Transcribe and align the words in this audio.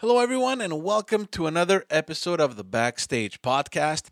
Hello, 0.00 0.20
everyone, 0.20 0.60
and 0.60 0.84
welcome 0.84 1.26
to 1.32 1.48
another 1.48 1.84
episode 1.90 2.40
of 2.40 2.54
the 2.54 2.62
Backstage 2.62 3.42
Podcast. 3.42 4.10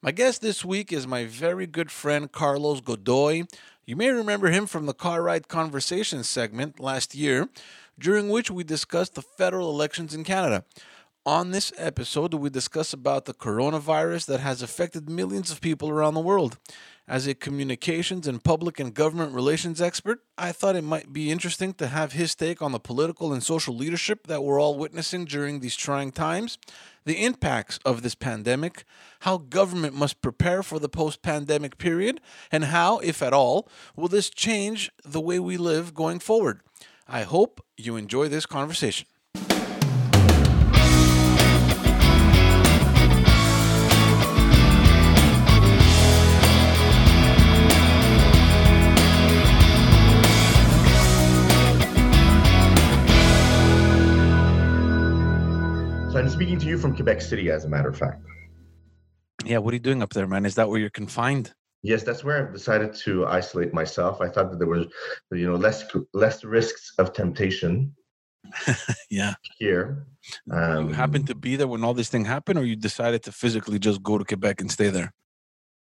My 0.00 0.10
guest 0.10 0.40
this 0.40 0.64
week 0.64 0.94
is 0.94 1.06
my 1.06 1.26
very 1.26 1.66
good 1.66 1.90
friend 1.90 2.32
Carlos 2.32 2.80
Godoy. 2.80 3.42
You 3.84 3.96
may 3.96 4.08
remember 4.08 4.48
him 4.48 4.64
from 4.64 4.86
the 4.86 4.94
Car 4.94 5.20
Ride 5.20 5.46
Conversation 5.46 6.24
segment 6.24 6.80
last 6.80 7.14
year, 7.14 7.50
during 7.98 8.30
which 8.30 8.50
we 8.50 8.64
discussed 8.64 9.14
the 9.14 9.20
federal 9.20 9.68
elections 9.68 10.14
in 10.14 10.24
Canada. 10.24 10.64
On 11.26 11.50
this 11.50 11.70
episode, 11.76 12.32
we 12.32 12.48
discuss 12.48 12.94
about 12.94 13.26
the 13.26 13.34
coronavirus 13.34 14.24
that 14.28 14.40
has 14.40 14.62
affected 14.62 15.10
millions 15.10 15.50
of 15.50 15.60
people 15.60 15.90
around 15.90 16.14
the 16.14 16.20
world. 16.20 16.56
As 17.08 17.28
a 17.28 17.34
communications 17.34 18.26
and 18.26 18.42
public 18.42 18.80
and 18.80 18.92
government 18.92 19.32
relations 19.32 19.80
expert, 19.80 20.22
I 20.36 20.50
thought 20.50 20.74
it 20.74 20.82
might 20.82 21.12
be 21.12 21.30
interesting 21.30 21.72
to 21.74 21.86
have 21.86 22.14
his 22.14 22.34
take 22.34 22.60
on 22.60 22.72
the 22.72 22.80
political 22.80 23.32
and 23.32 23.44
social 23.44 23.76
leadership 23.76 24.26
that 24.26 24.42
we're 24.42 24.60
all 24.60 24.76
witnessing 24.76 25.24
during 25.24 25.60
these 25.60 25.76
trying 25.76 26.10
times, 26.10 26.58
the 27.04 27.24
impacts 27.24 27.78
of 27.84 28.02
this 28.02 28.16
pandemic, 28.16 28.82
how 29.20 29.38
government 29.38 29.94
must 29.94 30.20
prepare 30.20 30.64
for 30.64 30.80
the 30.80 30.88
post 30.88 31.22
pandemic 31.22 31.78
period, 31.78 32.20
and 32.50 32.64
how, 32.64 32.98
if 32.98 33.22
at 33.22 33.32
all, 33.32 33.68
will 33.94 34.08
this 34.08 34.28
change 34.28 34.90
the 35.04 35.20
way 35.20 35.38
we 35.38 35.56
live 35.56 35.94
going 35.94 36.18
forward. 36.18 36.60
I 37.06 37.22
hope 37.22 37.64
you 37.76 37.94
enjoy 37.94 38.26
this 38.26 38.46
conversation. 38.46 39.06
I'm 56.16 56.30
speaking 56.30 56.58
to 56.58 56.66
you 56.66 56.78
from 56.78 56.94
Quebec 56.94 57.20
City, 57.20 57.50
as 57.50 57.64
a 57.64 57.68
matter 57.68 57.88
of 57.88 57.98
fact. 57.98 58.22
Yeah, 59.44 59.58
what 59.58 59.72
are 59.72 59.76
you 59.76 59.80
doing 59.80 60.02
up 60.02 60.12
there, 60.12 60.26
man? 60.26 60.46
Is 60.46 60.54
that 60.54 60.68
where 60.68 60.80
you're 60.80 60.90
confined? 60.90 61.52
Yes, 61.82 62.02
that's 62.02 62.24
where 62.24 62.48
I've 62.48 62.52
decided 62.52 62.94
to 63.04 63.26
isolate 63.26 63.74
myself. 63.74 64.20
I 64.20 64.28
thought 64.28 64.50
that 64.50 64.58
there 64.58 64.66
was, 64.66 64.86
you 65.30 65.50
know, 65.50 65.56
less 65.56 65.84
less 66.14 66.42
risks 66.42 66.92
of 66.98 67.12
temptation. 67.12 67.94
yeah. 69.10 69.34
Here. 69.58 70.06
Um, 70.50 70.88
you 70.88 70.94
happened 70.94 71.26
to 71.28 71.34
be 71.34 71.56
there 71.56 71.68
when 71.68 71.84
all 71.84 71.94
this 71.94 72.08
thing 72.08 72.24
happened, 72.24 72.58
or 72.58 72.64
you 72.64 72.76
decided 72.76 73.22
to 73.24 73.32
physically 73.32 73.78
just 73.78 74.02
go 74.02 74.18
to 74.18 74.24
Quebec 74.24 74.60
and 74.60 74.70
stay 74.70 74.88
there? 74.88 75.12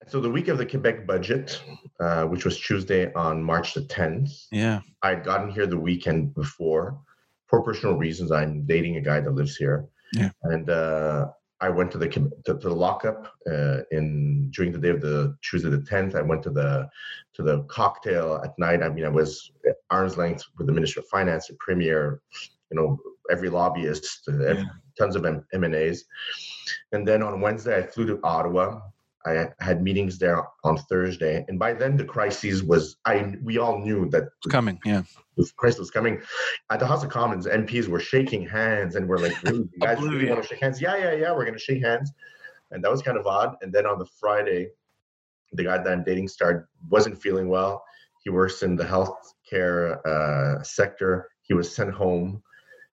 So 0.09 0.20
the 0.20 0.31
week 0.31 0.48
of 0.48 0.59
the 0.59 0.67
Quebec 0.67 1.07
budget, 1.07 1.62
uh, 2.01 2.25
which 2.25 2.45
was 2.45 2.59
Tuesday 2.59 3.12
on 3.12 3.42
March 3.42 3.75
the 3.75 3.83
10th. 3.83 4.47
Yeah. 4.51 4.81
I 5.03 5.11
had 5.11 5.25
gotten 5.25 5.51
here 5.51 5.67
the 5.67 5.79
weekend 5.79 6.35
before. 6.35 6.98
For 7.47 7.62
personal 7.62 7.97
reasons, 7.97 8.33
I'm 8.33 8.64
dating 8.64 8.97
a 8.97 9.01
guy 9.01 9.20
that 9.20 9.31
lives 9.31 9.57
here. 9.57 9.87
Yeah. 10.13 10.31
And 10.43 10.69
uh, 10.69 11.29
I 11.61 11.69
went 11.69 11.93
to 11.93 11.99
the 11.99 12.09
to, 12.09 12.31
to 12.45 12.55
the 12.55 12.75
lockup 12.75 13.33
uh, 13.51 13.79
in 13.93 14.51
during 14.51 14.73
the 14.73 14.79
day 14.79 14.91
of 14.91 15.01
the 15.01 15.37
Tuesday 15.43 15.71
the 15.71 15.79
10th. 15.79 16.17
I 16.17 16.23
went 16.23 16.43
to 16.43 16.51
the 16.51 16.89
to 17.35 17.43
the 17.43 17.63
cocktail 17.65 18.41
at 18.45 18.59
night. 18.59 18.83
I 18.83 18.89
mean, 18.89 19.05
I 19.05 19.09
was 19.09 19.51
at 19.69 19.77
arm's 19.91 20.17
length 20.17 20.45
with 20.59 20.67
the 20.67 20.73
Minister 20.73 21.01
of 21.01 21.07
Finance, 21.07 21.47
the 21.47 21.57
Premier, 21.61 22.21
you 22.71 22.77
know, 22.77 22.99
every 23.31 23.49
lobbyist, 23.49 24.29
uh, 24.29 24.55
yeah. 24.55 24.65
tons 24.99 25.17
of 25.17 25.23
MNAs. 25.23 26.01
And 26.91 27.07
then 27.07 27.23
on 27.23 27.41
Wednesday, 27.41 27.79
I 27.79 27.83
flew 27.87 28.07
to 28.07 28.21
Ottawa. 28.25 28.81
I 29.25 29.48
had 29.61 29.83
meetings 29.83 30.19
there 30.19 30.42
on 30.65 30.77
Thursday, 30.77 31.45
and 31.48 31.59
by 31.59 31.75
then 31.75 31.97
the 31.97 32.05
crisis 32.05 32.62
was. 32.62 32.97
I 33.05 33.34
we 33.42 33.59
all 33.59 33.79
knew 33.79 34.09
that 34.11 34.25
it's 34.39 34.51
coming. 34.51 34.81
Yeah, 34.84 35.03
the 35.37 35.48
crisis 35.56 35.79
was 35.79 35.91
coming. 35.91 36.20
At 36.70 36.81
the 36.81 36.87
House 36.87 37.05
of 37.05 37.11
Commons, 37.11 37.47
MPs 37.47 37.87
were 37.87 38.01
shaking 38.01 38.47
hands, 38.47 38.97
and 38.97 39.09
we're 39.09 39.19
like, 39.19 39.41
really, 39.45 39.69
"You 39.73 39.81
guys 39.81 40.01
really 40.01 40.29
want 40.29 40.42
to 40.42 40.48
shake 40.48 40.61
hands? 40.61 40.81
Yeah, 40.81 40.97
yeah, 40.97 41.14
yeah. 41.14 41.33
We're 41.33 41.45
gonna 41.45 41.59
shake 41.59 41.83
hands." 41.83 42.12
And 42.73 42.83
that 42.83 42.91
was 42.91 43.03
kind 43.03 43.19
of 43.19 43.27
odd. 43.27 43.56
And 43.62 43.73
then 43.73 43.87
on 43.87 43.98
the 43.98 44.06
Friday, 44.19 44.70
the 45.53 45.64
guy 45.64 45.79
that 45.79 45.86
I'm 45.86 46.03
dating 46.03 46.29
started 46.29 46.64
wasn't 46.89 47.20
feeling 47.20 47.48
well. 47.48 47.85
He 48.24 48.30
works 48.30 48.63
in 48.63 48.77
the 48.77 48.85
healthcare 48.85 50.05
uh, 50.07 50.63
sector. 50.63 51.29
He 51.42 51.55
was 51.55 51.74
sent 51.74 51.92
home. 51.92 52.42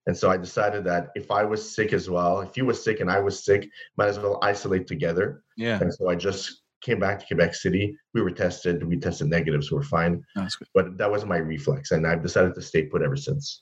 And 0.10 0.18
so 0.18 0.32
I 0.32 0.38
decided 0.38 0.84
that 0.86 1.10
if 1.14 1.30
I 1.30 1.44
was 1.44 1.62
sick 1.76 1.94
as 1.94 2.10
well, 2.10 2.42
if 2.42 2.56
he 2.56 2.64
was 2.64 2.84
sick 2.84 3.00
and 3.00 3.12
I 3.12 3.20
was 3.20 3.46
sick, 3.46 3.70
might 3.96 4.08
as 4.08 4.18
well 4.18 4.40
isolate 4.42 4.88
together. 4.88 5.44
Yeah. 5.56 5.78
And 5.80 5.94
so 5.94 6.10
I 6.10 6.16
just 6.16 6.64
came 6.82 7.00
back 7.00 7.20
to 7.20 7.28
Quebec 7.28 7.54
City. 7.54 7.96
We 8.16 8.24
were 8.24 8.32
tested. 8.32 8.84
We 8.84 8.98
tested 8.98 9.28
negative, 9.28 9.64
so 9.64 9.76
we're 9.76 9.84
fine. 9.84 10.24
That's 10.36 10.56
good. 10.56 10.68
But 10.74 10.98
that 10.98 11.12
was 11.12 11.26
my 11.26 11.38
reflex, 11.38 11.92
and 11.92 12.08
I've 12.08 12.24
decided 12.24 12.56
to 12.56 12.62
stay 12.64 12.88
put 12.88 13.04
ever 13.04 13.16
since. 13.16 13.62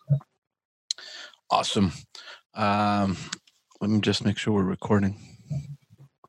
Awesome. 1.52 1.92
Um, 2.54 3.18
let 3.82 3.90
me 3.90 4.00
just 4.00 4.24
make 4.24 4.38
sure 4.38 4.54
we're 4.54 4.64
recording. 4.64 5.20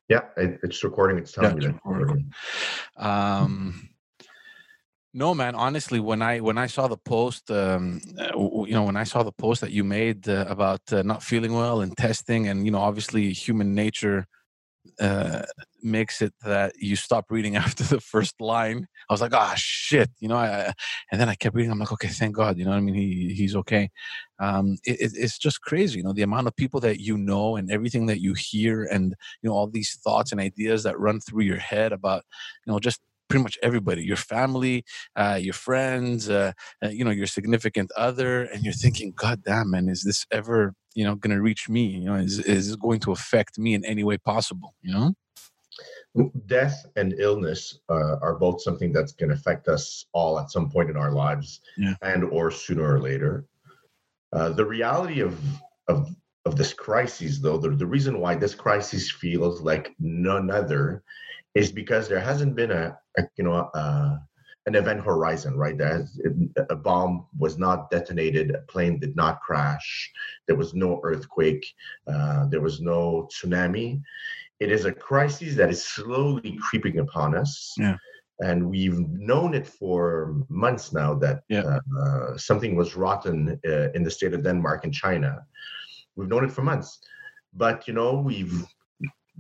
Yeah, 0.09 0.23
it's 0.37 0.83
recording. 0.83 1.19
It's 1.19 1.31
telling 1.31 1.63
yeah, 1.63 1.69
me 1.69 1.75
that. 1.75 1.89
Recording. 1.89 2.33
Um, 2.97 3.89
no, 5.15 5.35
man. 5.35 5.55
Honestly, 5.55 6.01
when 6.01 6.23
I 6.23 6.41
when 6.41 6.59
I 6.59 6.67
saw 6.67 6.87
the 6.87 6.97
post, 6.97 7.51
um, 7.51 8.01
uh, 8.19 8.37
you 8.65 8.73
know, 8.73 8.85
when 8.85 8.97
I 8.97 9.05
saw 9.05 9.23
the 9.23 9.33
post 9.33 9.61
that 9.63 9.73
you 9.73 9.85
made 9.85 10.29
uh, 10.29 10.45
about 10.49 10.81
uh, 10.93 11.03
not 11.03 11.23
feeling 11.23 11.55
well 11.55 11.81
and 11.81 11.97
testing, 11.97 12.49
and 12.49 12.65
you 12.65 12.71
know, 12.71 12.79
obviously, 12.79 13.33
human 13.33 13.75
nature 13.75 14.27
uh, 15.01 15.43
makes 15.83 16.21
it 16.21 16.35
that 16.45 16.73
you 16.79 16.97
stop 16.97 17.27
reading 17.31 17.57
after 17.65 17.85
the 17.85 18.01
first 18.01 18.41
line. 18.41 18.87
I 19.09 19.13
was 19.13 19.21
like, 19.21 19.33
ah, 19.35 19.53
oh, 19.53 19.57
shit, 19.57 20.11
you 20.21 20.29
know. 20.29 20.37
I, 20.37 20.73
and 21.11 21.21
then 21.21 21.29
I 21.29 21.35
kept 21.35 21.55
reading. 21.55 21.71
I'm 21.71 21.79
like, 21.79 21.93
okay, 21.93 22.09
thank 22.09 22.37
God, 22.37 22.59
you 22.59 22.65
know. 22.65 22.73
I 22.73 22.81
mean, 22.81 22.95
he 22.95 23.33
he's 23.35 23.57
okay. 23.57 23.91
Um, 24.41 24.77
it, 24.85 25.13
it's 25.15 25.39
just 25.39 25.63
crazy, 25.63 25.99
you 25.99 26.05
know, 26.05 26.13
the 26.13 26.23
amount 26.23 26.47
of 26.47 26.57
people 26.57 26.81
that 26.81 27.01
you 27.01 27.17
know 27.17 27.57
and 27.57 27.71
everything 27.71 28.07
that 28.07 28.21
you 28.21 28.35
hear, 28.35 28.85
and 28.85 29.15
you 29.43 29.49
know, 29.49 29.57
all 29.57 29.69
these 29.69 29.99
thoughts 30.05 30.33
and 30.33 30.41
ideas 30.41 30.83
that 30.83 30.99
run 30.99 31.21
through 31.21 31.43
your 31.45 31.59
head 31.59 31.93
about, 31.93 32.25
you 32.67 32.73
know, 32.73 32.79
just 32.79 33.01
pretty 33.29 33.43
much 33.43 33.59
everybody 33.63 34.03
your 34.03 34.17
family 34.17 34.85
uh, 35.17 35.39
your 35.41 35.55
friends 35.55 36.29
uh, 36.31 36.53
uh, 36.85 36.89
you 36.89 37.05
know 37.05 37.11
your 37.11 37.27
significant 37.27 37.91
other 37.97 38.45
and 38.45 38.65
you're 38.65 38.73
thinking 38.73 39.13
god 39.15 39.43
damn 39.45 39.71
man 39.71 39.89
is 39.89 40.03
this 40.03 40.27
ever 40.31 40.75
you 40.99 41.05
know 41.05 41.15
going 41.15 41.35
to 41.35 41.41
reach 41.41 41.69
me? 41.69 41.87
You 41.87 42.07
know 42.07 42.15
is, 42.17 42.41
is 42.41 42.67
this 42.67 42.77
going 42.77 42.99
to 43.01 43.13
affect 43.13 43.57
me 43.57 43.75
in 43.75 43.85
any 43.85 44.03
way 44.03 44.19
possible? 44.19 44.75
You 44.83 44.93
know? 44.93 45.15
Death 46.47 46.87
and 46.97 47.15
illness 47.19 47.79
uh, 47.89 48.17
are 48.21 48.35
both 48.35 48.61
something 48.61 48.93
that's 48.93 49.13
going 49.13 49.29
to 49.29 49.37
affect 49.37 49.69
us 49.69 50.07
all 50.13 50.41
at 50.41 50.51
some 50.51 50.69
point 50.69 50.91
in 50.91 50.97
our 50.97 51.13
lives 51.13 51.61
yeah. 51.77 51.95
and 52.03 52.25
or 52.25 52.51
sooner 52.51 52.95
or 52.95 53.01
later. 53.01 53.47
Uh, 54.33 54.49
the 54.49 54.65
reality 54.65 55.21
of 55.21 55.39
of 55.87 56.09
of 56.45 56.57
this 56.57 56.73
crisis 56.73 57.39
though 57.39 57.59
the, 57.59 57.71
the 57.71 57.87
reason 57.87 58.21
why 58.21 58.35
this 58.35 58.55
crisis 58.55 59.11
feels 59.11 59.61
like 59.61 59.95
none 60.01 60.51
other 60.51 61.03
is 61.59 61.73
because 61.73 62.09
there 62.09 62.21
hasn't 62.21 62.55
been 62.55 62.71
a, 62.71 62.97
a 63.19 63.23
you 63.37 63.45
know 63.45 63.71
uh, 63.75 64.17
an 64.67 64.75
event 64.75 65.01
horizon, 65.01 65.57
right? 65.57 65.77
There 65.77 65.89
has, 65.89 66.21
a 66.69 66.77
bomb 66.77 67.27
was 67.39 67.59
not 67.59 67.91
detonated, 67.91 68.51
a 68.51 68.61
plane 68.73 69.01
did 69.01 69.17
not 69.17 69.41
crash, 69.41 70.13
there 70.47 70.57
was 70.57 70.75
no 70.75 71.01
earthquake, 71.03 71.65
uh, 72.07 72.47
there 72.53 72.61
was 72.61 72.81
no 72.81 73.29
tsunami. 73.33 74.01
It 74.61 74.71
is 74.71 74.85
a 74.85 74.93
crisis 74.93 75.55
that 75.57 75.71
is 75.71 75.83
slowly 75.85 76.59
creeping 76.61 76.99
upon 76.99 77.35
us. 77.35 77.75
Yeah. 77.79 77.97
And 78.41 78.69
we've 78.69 79.01
known 79.33 79.55
it 79.55 79.67
for 79.67 80.35
months 80.49 80.93
now 80.93 81.15
that 81.15 81.43
yeah. 81.49 81.79
uh, 82.01 82.37
something 82.37 82.77
was 82.77 82.95
rotten 82.95 83.59
uh, 83.67 83.91
in 83.97 84.03
the 84.05 84.11
state 84.11 84.35
of 84.35 84.45
Denmark 84.45 84.85
and 84.85 84.93
China. 84.93 85.45
We've 86.15 86.29
known 86.29 86.45
it 86.45 86.53
for 86.53 86.63
months, 86.63 87.01
but 87.55 87.89
you 87.89 87.95
know 87.95 88.13
we've 88.31 88.65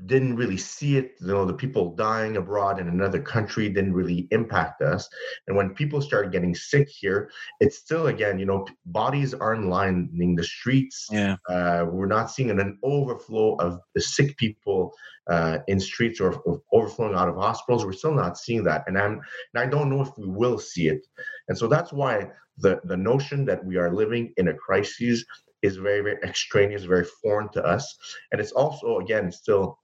didn't 0.07 0.37
really 0.37 0.57
see 0.57 0.97
it. 0.97 1.17
You 1.21 1.29
know, 1.29 1.45
the 1.45 1.53
people 1.53 1.95
dying 1.95 2.37
abroad 2.37 2.79
in 2.79 2.89
another 2.89 3.21
country 3.21 3.69
didn't 3.69 3.95
really 3.95 4.29
impact 4.31 4.81
us. 4.83 5.09
And 5.47 5.57
when 5.57 5.75
people 5.75 6.01
started 6.01 6.33
getting 6.33 6.55
sick 6.55 6.89
here, 6.89 7.31
it's 7.61 7.79
still 7.79 8.07
again, 8.07 8.39
you 8.39 8.47
know, 8.47 8.67
bodies 8.87 9.35
aren't 9.35 9.67
lining 9.67 10.37
the 10.37 10.45
streets. 10.45 11.09
Yeah, 11.11 11.37
uh, 11.49 11.87
we're 11.91 12.07
not 12.07 12.31
seeing 12.31 12.51
an, 12.51 12.61
an 12.61 12.79
overflow 12.83 13.57
of 13.57 13.81
the 13.95 14.01
sick 14.01 14.37
people 14.37 14.95
uh, 15.29 15.59
in 15.67 15.79
streets 15.81 16.21
or, 16.21 16.35
or, 16.41 16.63
overflowing 16.73 17.15
out 17.15 17.29
of 17.29 17.37
hospitals. 17.37 17.85
We're 17.85 17.93
still 17.93 18.15
not 18.15 18.39
seeing 18.39 18.65
that, 18.65 18.85
and 18.87 18.97
I'm 18.97 19.21
and 19.55 19.57
I 19.57 19.67
don't 19.67 19.91
know 19.91 20.01
if 20.01 20.11
we 20.17 20.27
will 20.27 20.59
see 20.59 20.89
it. 20.89 21.07
And 21.49 21.59
so 21.59 21.67
that's 21.67 21.93
why 21.93 22.31
the 22.59 22.81
the 22.85 22.97
notion 22.97 23.45
that 23.47 23.65
we 23.65 23.77
are 23.77 23.93
living 23.93 24.33
in 24.37 24.49
a 24.49 24.55
crisis 24.55 25.25
is 25.63 25.77
very 25.77 26.01
very 26.03 26.23
extraneous, 26.23 26.85
very 26.85 27.05
foreign 27.05 27.49
to 27.51 27.65
us, 27.65 27.97
and 28.33 28.41
it's 28.41 28.53
also 28.53 28.99
again 28.99 29.33
still 29.33 29.79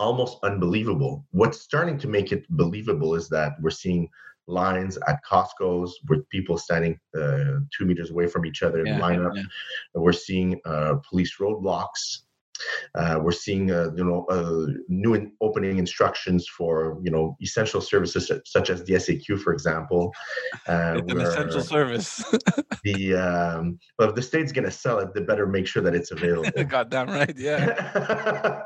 almost 0.00 0.38
unbelievable. 0.42 1.26
What's 1.30 1.60
starting 1.60 1.98
to 1.98 2.08
make 2.08 2.32
it 2.32 2.44
believable 2.50 3.14
is 3.14 3.28
that 3.28 3.52
we're 3.60 3.70
seeing 3.70 4.08
lines 4.46 4.98
at 5.06 5.20
Costco's 5.24 6.00
with 6.08 6.28
people 6.30 6.58
standing 6.58 6.98
uh, 7.14 7.60
two 7.76 7.84
meters 7.84 8.10
away 8.10 8.26
from 8.26 8.44
each 8.46 8.62
other 8.62 8.80
in 8.80 8.86
yeah, 8.86 9.00
lineup. 9.00 9.36
Yeah. 9.36 9.42
We're 9.94 10.12
seeing 10.12 10.60
uh, 10.64 10.94
police 11.08 11.36
roadblocks. 11.38 12.22
Uh, 12.94 13.18
we're 13.22 13.32
seeing, 13.32 13.70
uh, 13.70 13.90
you 13.96 14.04
know, 14.04 14.24
uh, 14.30 14.66
new 14.88 15.14
in 15.14 15.32
opening 15.40 15.78
instructions 15.78 16.46
for, 16.48 16.98
you 17.02 17.10
know, 17.10 17.36
essential 17.42 17.80
services 17.80 18.30
such 18.44 18.70
as 18.70 18.84
the 18.84 18.94
SAQ, 18.94 19.40
for 19.40 19.52
example. 19.52 20.12
Uh, 20.68 21.00
An 21.08 21.20
essential 21.20 21.62
service. 21.62 22.24
the 22.84 23.14
um, 23.14 23.78
but 23.98 24.10
if 24.10 24.14
the 24.14 24.22
state's 24.22 24.52
going 24.52 24.64
to 24.64 24.70
sell 24.70 24.98
it, 24.98 25.14
they 25.14 25.22
better 25.22 25.46
make 25.46 25.66
sure 25.66 25.82
that 25.82 25.94
it's 25.94 26.10
available. 26.10 26.50
Goddamn 26.68 27.08
right, 27.08 27.36
yeah. 27.36 28.62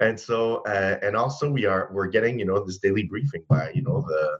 and 0.00 0.18
so, 0.18 0.62
uh, 0.66 0.98
and 1.02 1.16
also, 1.16 1.50
we 1.50 1.64
are 1.64 1.90
we're 1.92 2.06
getting, 2.06 2.38
you 2.38 2.44
know, 2.44 2.64
this 2.64 2.78
daily 2.78 3.04
briefing 3.04 3.44
by, 3.48 3.70
you 3.74 3.82
know, 3.82 4.04
the, 4.06 4.38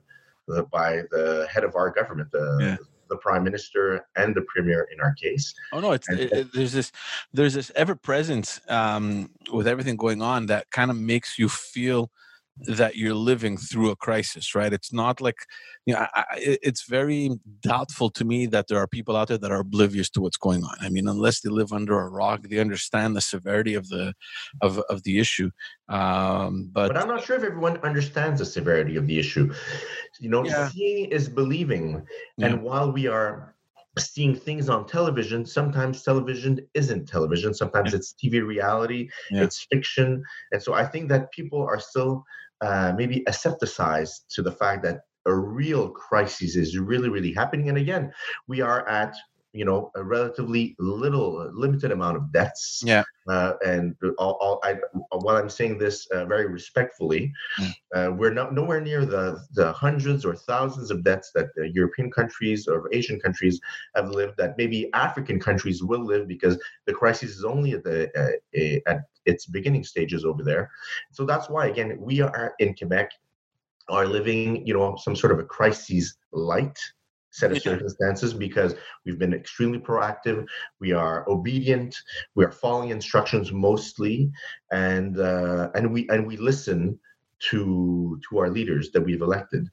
the 0.49 0.63
by 0.65 1.03
the 1.11 1.47
head 1.53 1.65
of 1.65 1.75
our 1.77 1.91
government, 1.91 2.31
the 2.33 2.59
yeah 2.61 2.77
the 3.09 3.17
prime 3.17 3.45
minister 3.45 4.07
and 4.17 4.35
the 4.35 4.43
premier 4.43 4.89
in 4.93 5.01
our 5.01 5.15
case. 5.15 5.55
Oh 5.73 5.81
no, 5.81 5.93
it's 5.93 6.09
it, 6.09 6.33
it, 6.33 6.53
there's 6.53 6.73
this 6.73 6.93
there's 7.33 7.55
this 7.55 7.71
ever 7.75 7.95
presence 7.95 8.61
um, 8.69 9.31
with 9.53 9.67
everything 9.67 9.97
going 9.97 10.23
on 10.23 10.47
that 10.47 10.71
kind 10.71 10.91
of 10.91 10.97
makes 10.97 11.39
you 11.39 11.49
feel 11.49 12.11
that 12.67 12.97
you're 12.97 13.15
living 13.15 13.57
through 13.57 13.91
a 13.91 13.97
crisis, 13.97 14.55
right? 14.55 14.73
It's 14.73 14.93
not 14.93 15.21
like, 15.21 15.37
you 15.87 15.95
know, 15.95 16.07
I, 16.15 16.25
it's 16.37 16.87
very 16.87 17.31
doubtful 17.61 18.11
to 18.11 18.25
me 18.25 18.47
that 18.47 18.67
there 18.69 18.79
are 18.79 18.87
people 18.87 19.17
out 19.17 19.29
there 19.29 19.39
that 19.39 19.51
are 19.51 19.61
oblivious 19.61 20.11
to 20.11 20.21
what's 20.21 20.37
going 20.37 20.65
on. 20.65 20.75
I 20.81 20.89
mean, 20.89 21.09
unless 21.09 21.41
they 21.41 21.51
live 21.51 21.73
under 21.73 21.99
a 22.01 22.09
rock, 22.09 22.43
they 22.43 22.59
understand 22.59 23.17
the 23.17 23.21
severity 23.21 23.75
of 23.75 23.89
the 23.89 24.15
of 24.61 24.79
of 24.91 25.03
the 25.05 25.19
issue. 25.19 25.51
Um, 25.89 26.71
but, 26.73 26.89
but 26.89 26.97
I'm 26.97 27.09
not 27.09 27.25
sure 27.25 27.37
if 27.37 27.43
everyone 27.43 27.79
understands 27.79 28.41
the 28.41 28.47
severity 28.47 28.97
of 28.97 29.07
the 29.07 29.19
issue. 29.19 29.53
You 30.21 30.31
know, 30.31 30.45
yeah. 30.45 30.69
seeing 30.69 31.07
is 31.11 31.29
believing, 31.29 32.07
and 32.41 32.55
yeah. 32.55 32.61
while 32.61 32.91
we 32.93 33.07
are 33.07 33.55
seeing 33.99 34.35
things 34.35 34.69
on 34.69 34.87
television 34.87 35.45
sometimes 35.45 36.03
television 36.03 36.61
isn't 36.75 37.09
television 37.09 37.53
sometimes 37.53 37.93
yeah. 37.93 37.97
it's 37.97 38.15
tv 38.15 38.47
reality 38.47 39.09
yeah. 39.31 39.43
it's 39.43 39.67
fiction 39.71 40.23
and 40.53 40.63
so 40.63 40.75
i 40.75 40.85
think 40.85 41.09
that 41.09 41.31
people 41.33 41.61
are 41.61 41.81
still 41.81 42.25
uh, 42.61 42.93
maybe 42.97 43.25
asepticized 43.29 44.25
to 44.31 44.43
the 44.43 44.53
fact 44.53 44.83
that 44.83 45.01
a 45.27 45.35
real 45.35 45.91
crisis 45.91 46.57
is 46.57 46.79
really, 46.79 47.09
really 47.09 47.33
happening. 47.33 47.69
And 47.69 47.79
again, 47.79 48.13
we 48.47 48.61
are 48.61 48.89
at 48.89 49.15
you 49.53 49.65
know 49.65 49.91
a 49.97 50.03
relatively 50.03 50.77
little 50.79 51.51
limited 51.53 51.91
amount 51.91 52.17
of 52.17 52.31
deaths 52.33 52.83
yeah 52.85 53.03
uh, 53.29 53.55
and 53.65 53.97
all, 54.19 54.37
all 54.41 54.61
I, 54.63 54.77
while 55.11 55.37
i'm 55.37 55.49
saying 55.49 55.79
this 55.79 56.07
uh, 56.07 56.27
very 56.27 56.47
respectfully 56.47 57.33
mm. 57.59 57.75
uh, 57.95 58.13
we're 58.13 58.35
not 58.35 58.55
nowhere 58.55 58.81
near 58.81 59.07
the 59.07 59.41
the 59.53 59.73
hundreds 59.73 60.25
or 60.25 60.35
thousands 60.35 60.91
of 60.91 61.03
deaths 61.03 61.31
that 61.35 61.49
european 61.73 62.11
countries 62.11 62.69
or 62.69 62.89
asian 62.93 63.19
countries 63.19 63.61
have 63.97 64.11
lived 64.11 64.37
that 64.37 64.59
maybe 64.59 64.91
african 64.93 65.41
countries 65.41 65.83
will 65.83 66.05
live 66.05 66.29
because 66.29 66.59
the 66.87 66.93
crisis 66.93 67.31
is 67.31 67.45
only 67.45 67.73
at 67.73 67.85
the 67.85 68.11
uh, 68.19 68.91
at 68.91 69.01
its 69.29 69.47
beginning 69.47 69.85
stages 69.85 70.25
over 70.25 70.43
there. 70.43 70.71
So 71.13 71.25
that's 71.25 71.49
why, 71.49 71.67
again, 71.67 71.97
we 72.01 72.21
are 72.21 72.55
in 72.59 72.75
Quebec 72.75 73.13
are 73.89 74.07
living, 74.07 74.67
you 74.67 74.75
know, 74.75 74.97
some 74.97 75.17
sort 75.17 75.33
of 75.33 75.39
a 75.39 75.45
crisis 75.45 76.15
light 76.33 76.79
set 77.31 77.53
of 77.53 77.61
circumstances 77.61 78.33
because 78.33 78.75
we've 79.05 79.19
been 79.19 79.35
extremely 79.35 79.79
proactive 79.79 80.47
we 80.81 80.93
are 80.93 81.29
obedient 81.29 81.95
we 82.35 82.45
are 82.45 82.51
following 82.51 82.91
instructions 82.91 83.53
mostly 83.53 84.31
and 84.73 85.19
uh, 85.19 85.71
and 85.75 85.93
we 85.93 86.09
and 86.09 86.27
we 86.27 86.37
listen 86.37 86.99
to 87.39 88.21
to 88.29 88.39
our 88.39 88.51
leaders 88.51 88.91
that 88.91 89.01
we've 89.01 89.23
elected 89.23 89.69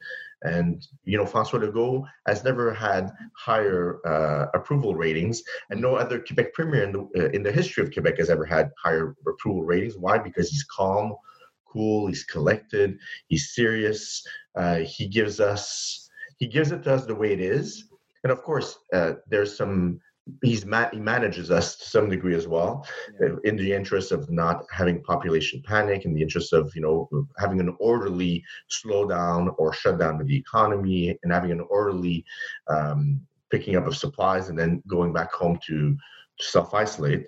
and 0.46 0.88
you 1.04 1.18
know, 1.18 1.26
François 1.26 1.60
Legault 1.60 2.06
has 2.28 2.44
never 2.44 2.74
had 2.74 3.12
higher 3.34 4.00
uh, 4.06 4.48
approval 4.54 4.96
ratings, 4.96 5.42
and 5.70 5.82
no 5.82 5.96
other 5.96 6.20
Quebec 6.20 6.54
premier 6.54 6.84
in 6.84 6.92
the 6.92 7.02
uh, 7.18 7.30
in 7.30 7.42
the 7.44 7.52
history 7.52 7.84
of 7.84 7.92
Quebec 7.92 8.18
has 8.20 8.30
ever 8.30 8.46
had 8.46 8.70
higher 8.82 9.16
approval 9.28 9.64
ratings. 9.64 9.98
Why? 9.98 10.18
Because 10.20 10.50
he's 10.50 10.64
calm, 10.64 11.16
cool, 11.66 12.08
he's 12.08 12.24
collected, 12.24 12.98
he's 13.28 13.54
serious. 13.54 14.26
Uh, 14.56 14.78
he 14.78 15.08
gives 15.08 15.40
us 15.40 16.05
he 16.38 16.48
gives 16.48 16.72
it 16.72 16.84
to 16.84 16.94
us 16.94 17.06
the 17.06 17.16
way 17.16 17.34
it 17.34 17.40
is, 17.40 17.86
and 18.24 18.32
of 18.32 18.42
course, 18.44 18.78
uh, 18.94 19.14
there's 19.28 19.56
some 19.56 20.00
he's 20.42 20.66
ma- 20.66 20.90
he 20.92 21.00
manages 21.00 21.52
us 21.52 21.76
to 21.78 21.88
some 21.88 22.10
degree 22.10 22.36
as 22.36 22.48
well 22.48 22.86
yeah. 23.22 23.30
in 23.44 23.56
the 23.56 23.72
interest 23.72 24.12
of 24.12 24.30
not 24.32 24.66
having 24.72 25.04
population 25.04 25.62
panic 25.66 26.06
in 26.06 26.14
the 26.14 26.22
interest 26.22 26.52
of 26.52 26.72
you 26.76 26.82
know 26.82 27.08
having 27.38 27.60
an 27.60 27.76
orderly 27.80 28.44
slowdown 28.72 29.54
or 29.58 29.72
shutdown 29.72 30.20
of 30.20 30.28
the 30.28 30.36
economy 30.36 31.18
and 31.22 31.32
having 31.32 31.52
an 31.52 31.62
orderly 31.70 32.26
um, 32.68 33.22
picking 33.52 33.76
up 33.76 33.86
of 33.86 33.96
supplies 33.96 34.50
and 34.50 34.58
then 34.58 34.82
going 34.88 35.14
back 35.14 35.32
home 35.32 35.60
to, 35.64 35.96
to 36.40 36.46
self-isolate 36.46 37.28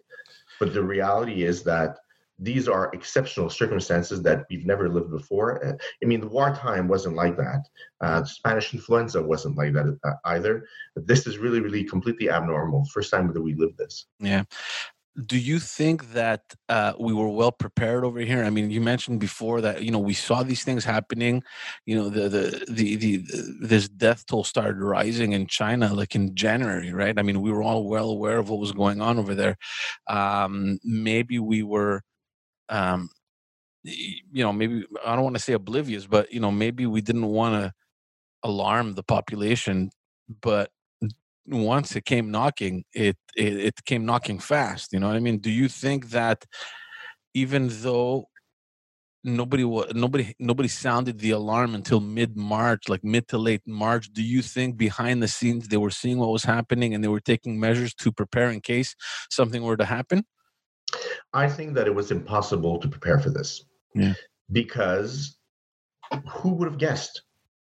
but 0.60 0.74
the 0.74 0.84
reality 0.84 1.44
is 1.44 1.64
that 1.64 1.98
these 2.40 2.68
are 2.68 2.92
exceptional 2.94 3.50
circumstances 3.50 4.22
that 4.22 4.46
we've 4.50 4.66
never 4.66 4.90
lived 4.90 5.12
before. 5.12 5.66
Uh, 5.66 5.74
I 6.04 6.06
mean, 6.06 6.22
the 6.22 6.28
wartime 6.28 6.88
wasn't 6.88 7.16
like 7.16 7.36
that. 7.38 7.68
Uh, 8.02 8.24
Spanish 8.24 8.74
influenza 8.74 9.22
wasn't 9.22 9.58
like 9.58 9.74
that 9.74 9.98
uh, 10.04 10.14
either. 10.26 10.68
This 10.96 11.26
is 11.26 11.40
really, 11.40 11.62
really 11.62 11.84
completely 11.84 12.30
abnormal. 12.30 12.86
First 12.94 13.12
time 13.12 13.32
that 13.34 13.42
we 13.42 13.56
lived 13.56 13.78
this. 13.78 14.06
Yeah. 14.20 14.44
Do 15.26 15.40
you 15.40 15.58
think 15.58 16.14
that 16.14 16.44
uh, 16.70 16.94
we 17.00 17.12
were 17.12 17.30
well 17.30 17.52
prepared 17.52 18.04
over 18.04 18.20
here? 18.20 18.44
I 18.44 18.52
mean, 18.52 18.70
you 18.70 18.82
mentioned 18.82 19.20
before 19.20 19.62
that 19.62 19.82
you 19.82 19.90
know 19.90 19.98
we 19.98 20.14
saw 20.14 20.44
these 20.44 20.64
things 20.64 20.86
happening. 20.86 21.42
You 21.88 21.96
know, 21.96 22.10
the 22.10 22.30
the 22.30 22.66
the, 22.70 22.96
the, 22.98 23.18
the 23.18 23.58
this 23.62 23.90
death 23.90 24.28
toll 24.28 24.44
started 24.44 24.80
rising 24.80 25.32
in 25.34 25.48
China 25.48 25.92
like 25.92 26.14
in 26.14 26.36
January, 26.36 26.94
right? 26.94 27.18
I 27.18 27.24
mean, 27.24 27.42
we 27.42 27.52
were 27.52 27.64
all 27.64 27.90
well 27.90 28.12
aware 28.12 28.38
of 28.38 28.50
what 28.50 28.60
was 28.60 28.74
going 28.74 29.02
on 29.02 29.18
over 29.18 29.34
there. 29.34 29.58
Um, 30.08 30.78
maybe 30.84 31.40
we 31.40 31.64
were 31.64 32.04
um, 32.70 33.10
you 33.84 34.44
know, 34.44 34.52
maybe 34.52 34.86
I 35.06 35.16
don't 35.16 35.24
want 35.24 35.36
to 35.36 35.42
say 35.42 35.54
oblivious, 35.54 36.06
but 36.06 36.32
you 36.32 36.40
know, 36.40 36.52
maybe 36.52 36.86
we 36.86 37.02
didn't 37.02 37.28
want 37.28 37.64
to 37.64 37.74
alarm 38.44 38.94
the 38.94 39.04
population, 39.04 39.90
but 40.42 40.70
once 41.48 41.96
it 41.96 42.06
came 42.06 42.32
knocking, 42.32 42.84
it, 42.94 43.18
it 43.36 43.58
it 43.58 43.86
came 43.86 44.06
knocking 44.06 44.40
fast. 44.40 44.92
You 44.94 45.00
know 45.00 45.08
what 45.08 45.16
I 45.16 45.20
mean? 45.20 45.40
Do 45.40 45.52
you 45.52 45.70
think 45.70 46.10
that 46.10 46.46
even 47.34 47.70
though 47.70 48.26
nobody 49.24 49.64
nobody 49.94 50.34
nobody 50.40 50.70
sounded 50.70 51.20
the 51.20 51.32
alarm 51.32 51.76
until 51.76 52.00
mid 52.00 52.38
March, 52.38 52.88
like 52.90 53.04
mid 53.04 53.28
to 53.28 53.38
late 53.38 53.62
March. 53.68 54.12
Do 54.12 54.24
you 54.24 54.42
think 54.42 54.78
behind 54.78 55.22
the 55.22 55.28
scenes 55.28 55.68
they 55.68 55.78
were 55.78 55.92
seeing 55.92 56.18
what 56.18 56.32
was 56.32 56.44
happening 56.44 56.94
and 56.94 57.04
they 57.04 57.08
were 57.10 57.20
taking 57.20 57.60
measures 57.60 57.94
to 57.96 58.12
prepare 58.12 58.50
in 58.50 58.62
case 58.62 58.96
something 59.30 59.64
were 59.64 59.78
to 59.78 59.86
happen? 59.86 60.26
I 61.34 61.50
think 61.50 61.74
that 61.76 61.88
it 61.88 61.94
was 61.94 62.12
impossible 62.12 62.80
to 62.80 62.88
prepare 62.88 63.20
for 63.20 63.30
this. 63.30 63.66
Yeah. 63.94 64.14
Because 64.52 65.38
who 66.30 66.54
would 66.54 66.70
have 66.70 66.80
guessed? 66.80 67.24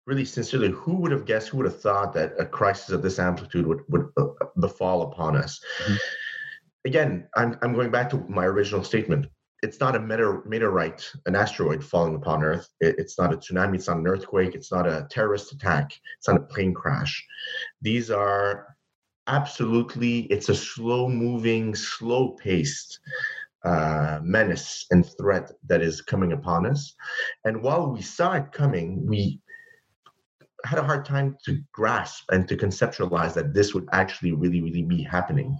Really 0.04 0.24
sincerely, 0.24 0.70
who 0.70 0.96
would 0.96 1.12
have 1.12 1.26
guessed, 1.26 1.48
who 1.48 1.58
would 1.58 1.66
have 1.66 1.80
thought 1.80 2.12
that 2.14 2.32
a 2.38 2.44
crisis 2.44 2.90
of 2.90 3.02
this 3.02 3.20
amplitude 3.20 3.66
would, 3.66 3.82
would 3.88 4.08
uh, 4.16 4.26
befall 4.58 5.02
upon 5.02 5.36
us? 5.36 5.60
Mm-hmm. 5.84 5.94
Again, 6.86 7.28
I'm, 7.36 7.56
I'm 7.62 7.72
going 7.72 7.92
back 7.92 8.10
to 8.10 8.24
my 8.28 8.44
original 8.44 8.82
statement. 8.82 9.26
It's 9.62 9.78
not 9.78 9.94
a 9.94 10.00
meteorite, 10.00 11.08
an 11.26 11.36
asteroid 11.36 11.84
falling 11.84 12.16
upon 12.16 12.42
Earth. 12.42 12.68
It's 12.80 13.16
not 13.16 13.32
a 13.32 13.36
tsunami. 13.36 13.76
It's 13.76 13.86
not 13.86 13.98
an 13.98 14.08
earthquake. 14.08 14.56
It's 14.56 14.72
not 14.72 14.88
a 14.88 15.06
terrorist 15.08 15.52
attack. 15.52 15.92
It's 16.18 16.26
not 16.26 16.38
a 16.38 16.44
plane 16.44 16.74
crash. 16.74 17.24
These 17.80 18.10
are 18.10 18.74
absolutely 19.26 20.20
it's 20.22 20.48
a 20.48 20.54
slow 20.54 21.08
moving 21.08 21.74
slow 21.74 22.30
paced 22.30 23.00
uh, 23.64 24.18
menace 24.22 24.86
and 24.90 25.06
threat 25.16 25.52
that 25.68 25.80
is 25.80 26.02
coming 26.02 26.32
upon 26.32 26.66
us. 26.66 26.94
And 27.44 27.62
while 27.62 27.92
we 27.92 28.02
saw 28.02 28.32
it 28.32 28.50
coming 28.50 29.06
we 29.06 29.40
had 30.64 30.78
a 30.78 30.82
hard 30.82 31.04
time 31.04 31.36
to 31.44 31.60
grasp 31.72 32.24
and 32.30 32.48
to 32.48 32.56
conceptualize 32.56 33.34
that 33.34 33.54
this 33.54 33.74
would 33.74 33.88
actually 33.92 34.32
really 34.32 34.60
really 34.60 34.82
be 34.82 35.02
happening 35.02 35.58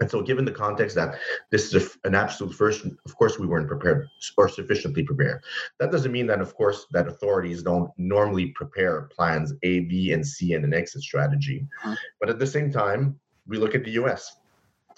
and 0.00 0.10
so, 0.10 0.22
given 0.22 0.44
the 0.44 0.52
context 0.52 0.96
that 0.96 1.18
this 1.50 1.72
is 1.74 1.98
an 2.04 2.14
absolute 2.14 2.54
first, 2.54 2.84
of 2.84 3.16
course, 3.16 3.38
we 3.38 3.46
weren't 3.46 3.68
prepared 3.68 4.08
or 4.36 4.48
sufficiently 4.48 5.02
prepared. 5.02 5.42
That 5.78 5.92
doesn't 5.92 6.12
mean 6.12 6.26
that, 6.28 6.40
of 6.40 6.54
course, 6.54 6.86
that 6.92 7.06
authorities 7.06 7.62
don't 7.62 7.90
normally 7.98 8.46
prepare 8.56 9.02
plans 9.14 9.52
A, 9.62 9.80
B, 9.80 10.12
and 10.12 10.26
C 10.26 10.54
and 10.54 10.64
an 10.64 10.72
exit 10.72 11.02
strategy. 11.02 11.66
Mm-hmm. 11.84 11.94
But 12.20 12.30
at 12.30 12.38
the 12.38 12.46
same 12.46 12.72
time, 12.72 13.20
we 13.46 13.58
look 13.58 13.74
at 13.74 13.84
the 13.84 13.92
US 13.92 14.36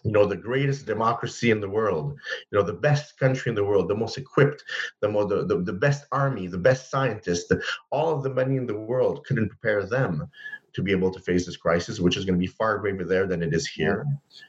you 0.04 0.12
know 0.12 0.26
the 0.26 0.36
greatest 0.36 0.86
democracy 0.86 1.50
in 1.50 1.60
the 1.60 1.68
world 1.68 2.18
you 2.50 2.58
know 2.58 2.62
the 2.62 2.72
best 2.72 3.18
country 3.18 3.48
in 3.48 3.56
the 3.56 3.64
world 3.64 3.88
the 3.88 3.94
most 3.94 4.18
equipped 4.18 4.62
the 5.00 5.08
more 5.08 5.24
the, 5.24 5.46
the, 5.46 5.62
the 5.62 5.72
best 5.72 6.04
army 6.12 6.46
the 6.46 6.58
best 6.58 6.90
scientists 6.90 7.48
the, 7.48 7.60
all 7.90 8.14
of 8.14 8.22
the 8.22 8.28
money 8.28 8.56
in 8.56 8.66
the 8.66 8.78
world 8.78 9.24
couldn't 9.24 9.48
prepare 9.48 9.84
them 9.86 10.28
to 10.74 10.82
be 10.82 10.90
able 10.90 11.10
to 11.10 11.20
face 11.20 11.46
this 11.46 11.56
crisis, 11.56 12.00
which 12.00 12.16
is 12.16 12.24
going 12.24 12.34
to 12.34 12.40
be 12.40 12.46
far 12.46 12.78
greater 12.78 13.04
there 13.04 13.26
than 13.26 13.42
it 13.42 13.54
is 13.54 13.66
here. 13.66 14.04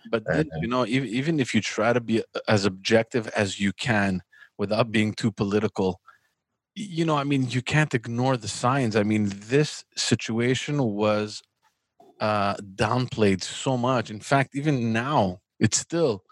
But 0.10 0.24
then, 0.25 0.50
you 0.60 0.67
know, 0.67 0.86
even, 0.86 1.39
if 1.39 1.53
you 1.53 1.62
try 1.62 1.94
to 1.94 2.01
be 2.01 2.24
as 2.48 2.65
objective 2.65 3.27
as 3.29 3.60
you 3.60 3.72
can 3.74 4.22
without 4.58 4.91
being 4.91 5.13
too 5.13 5.32
political, 5.32 6.01
you 6.74 7.05
know, 7.05 7.15
I 7.15 7.24
mean, 7.24 7.50
you 7.50 7.62
can't 7.62 7.94
ignore 7.94 8.38
the 8.38 8.48
signs. 8.48 8.96
I 8.96 9.03
mean, 9.03 9.32
this 9.48 9.86
situation 9.96 10.84
was 10.84 11.41
uh, 12.20 12.55
downplayed 12.55 13.44
so 13.44 13.77
much. 13.77 14.10
In 14.10 14.20
fact, 14.20 14.55
even 14.55 14.91
now, 14.91 15.39
it's 15.60 15.77
still 15.77 16.25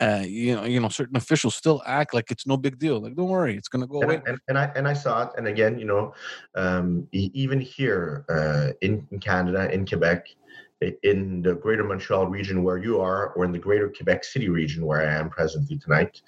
uh, 0.00 0.22
you 0.26 0.54
know, 0.54 0.64
you 0.64 0.80
know, 0.80 0.88
certain 0.88 1.16
officials 1.16 1.54
still 1.54 1.82
act 1.86 2.12
like 2.12 2.30
it's 2.30 2.46
no 2.46 2.56
big 2.56 2.78
deal. 2.78 3.00
Like, 3.00 3.14
don't 3.14 3.28
worry, 3.28 3.56
it's 3.56 3.68
going 3.68 3.82
to 3.82 3.86
go 3.86 4.00
and 4.00 4.10
away. 4.10 4.22
I, 4.26 4.30
and, 4.30 4.38
and, 4.48 4.58
I 4.58 4.72
and 4.76 4.88
I 4.88 4.92
saw 4.92 5.22
it, 5.22 5.30
and 5.38 5.46
again, 5.46 5.78
you 5.78 5.86
know, 5.86 6.14
um, 6.54 7.08
even 7.12 7.60
here 7.60 8.24
uh, 8.28 8.72
in, 8.82 9.06
in 9.10 9.20
Canada, 9.20 9.72
in 9.72 9.86
Quebec, 9.86 10.26
in 11.02 11.40
the 11.42 11.54
Greater 11.54 11.84
Montreal 11.84 12.26
region 12.26 12.62
where 12.62 12.76
you 12.76 13.00
are, 13.00 13.30
or 13.30 13.44
in 13.44 13.52
the 13.52 13.58
Greater 13.58 13.88
Quebec 13.88 14.24
City 14.24 14.48
region 14.48 14.84
where 14.84 15.00
I 15.00 15.14
am 15.14 15.30
presently 15.30 15.78
tonight, 15.78 16.20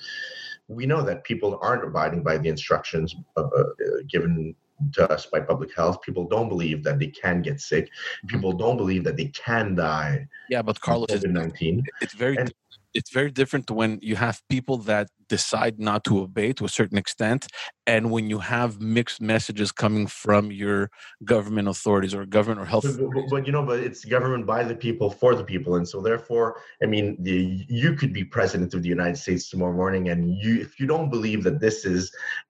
we 0.68 0.86
know 0.86 1.02
that 1.02 1.24
people 1.24 1.58
aren't 1.60 1.84
abiding 1.84 2.22
by 2.22 2.38
the 2.38 2.48
instructions 2.48 3.14
uh, 3.36 3.42
uh, 3.42 3.64
given 4.08 4.54
to 4.92 5.10
us 5.10 5.26
by 5.26 5.40
public 5.40 5.74
health. 5.74 6.00
People 6.02 6.26
don't 6.26 6.48
believe 6.48 6.84
that 6.84 6.98
they 6.98 7.08
can 7.08 7.42
get 7.42 7.60
sick. 7.60 7.86
Mm-hmm. 7.86 8.28
People 8.28 8.52
don't 8.52 8.76
believe 8.76 9.04
that 9.04 9.16
they 9.16 9.26
can 9.26 9.74
die. 9.74 10.26
Yeah, 10.48 10.62
but 10.62 10.80
Carlos, 10.80 11.08
COVID 11.10 11.30
nineteen. 11.30 11.82
It's 12.00 12.14
very 12.14 12.36
and, 12.36 12.52
it's 12.98 13.10
very 13.10 13.30
different 13.30 13.70
when 13.70 14.00
you 14.02 14.16
have 14.16 14.42
people 14.48 14.76
that 14.90 15.06
decide 15.28 15.78
not 15.78 16.02
to 16.02 16.18
obey 16.26 16.52
to 16.52 16.64
a 16.64 16.68
certain 16.68 16.98
extent 16.98 17.46
and 17.86 18.10
when 18.10 18.28
you 18.32 18.38
have 18.38 18.80
mixed 18.80 19.20
messages 19.20 19.70
coming 19.70 20.06
from 20.06 20.50
your 20.50 20.90
government 21.24 21.68
authorities 21.68 22.12
or 22.12 22.26
government 22.26 22.60
or 22.60 22.64
health 22.64 22.86
but, 22.98 23.24
but, 23.30 23.46
you 23.46 23.52
know 23.52 23.64
but 23.64 23.78
it's 23.78 24.04
government 24.04 24.44
by 24.46 24.64
the 24.64 24.74
people 24.74 25.08
for 25.10 25.34
the 25.34 25.44
people. 25.44 25.76
And 25.76 25.88
so 25.92 26.00
therefore 26.00 26.60
i 26.82 26.86
mean 26.86 27.06
the, 27.20 27.64
you 27.68 27.94
could 27.94 28.12
be 28.12 28.24
president 28.24 28.74
of 28.74 28.82
the 28.82 28.88
united 28.98 29.18
states 29.24 29.48
tomorrow 29.48 29.76
morning 29.82 30.08
and 30.08 30.20
you 30.42 30.60
if 30.66 30.80
you 30.80 30.86
don't 30.86 31.10
believe 31.16 31.44
that 31.44 31.60
this 31.60 31.84
is 31.84 32.02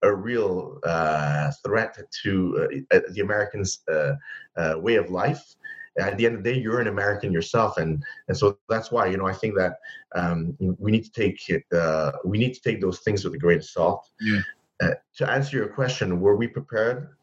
a 0.03 0.13
real 0.29 0.79
uh, 0.85 1.51
threat 1.65 1.93
to 2.23 2.33
uh, 2.95 3.01
the 3.15 3.21
americans 3.21 3.81
uh, 3.93 4.15
uh 4.57 4.75
way 4.87 4.97
of 5.03 5.11
life 5.11 5.45
at 5.99 6.17
the 6.17 6.27
end 6.27 6.37
of 6.37 6.43
the 6.43 6.53
day, 6.53 6.59
you're 6.59 6.81
an 6.81 6.89
American 6.89 7.33
yourself, 7.33 7.77
and 7.77 8.03
and 8.29 8.37
so 8.37 8.59
that's 8.69 8.91
why 8.91 9.07
you 9.07 9.17
know 9.17 9.27
I 9.27 9.33
think 9.33 9.55
that 9.57 9.75
um, 10.15 10.57
we 10.59 10.91
need 10.91 11.05
to 11.05 11.13
take 11.13 11.41
uh, 11.73 12.13
we 12.25 12.39
need 12.39 12.55
to 12.55 12.61
take 12.61 12.81
those 12.81 13.01
things 13.01 13.25
with 13.25 13.35
a 13.35 13.39
grain 13.39 13.59
of 13.59 13.65
salt. 13.65 14.09
Yeah. 14.21 14.41
Uh, 14.81 14.95
to 15.17 15.29
answer 15.29 15.57
your 15.57 15.69
question, 15.69 16.21
were 16.21 16.37
we 16.37 16.47
prepared? 16.47 17.17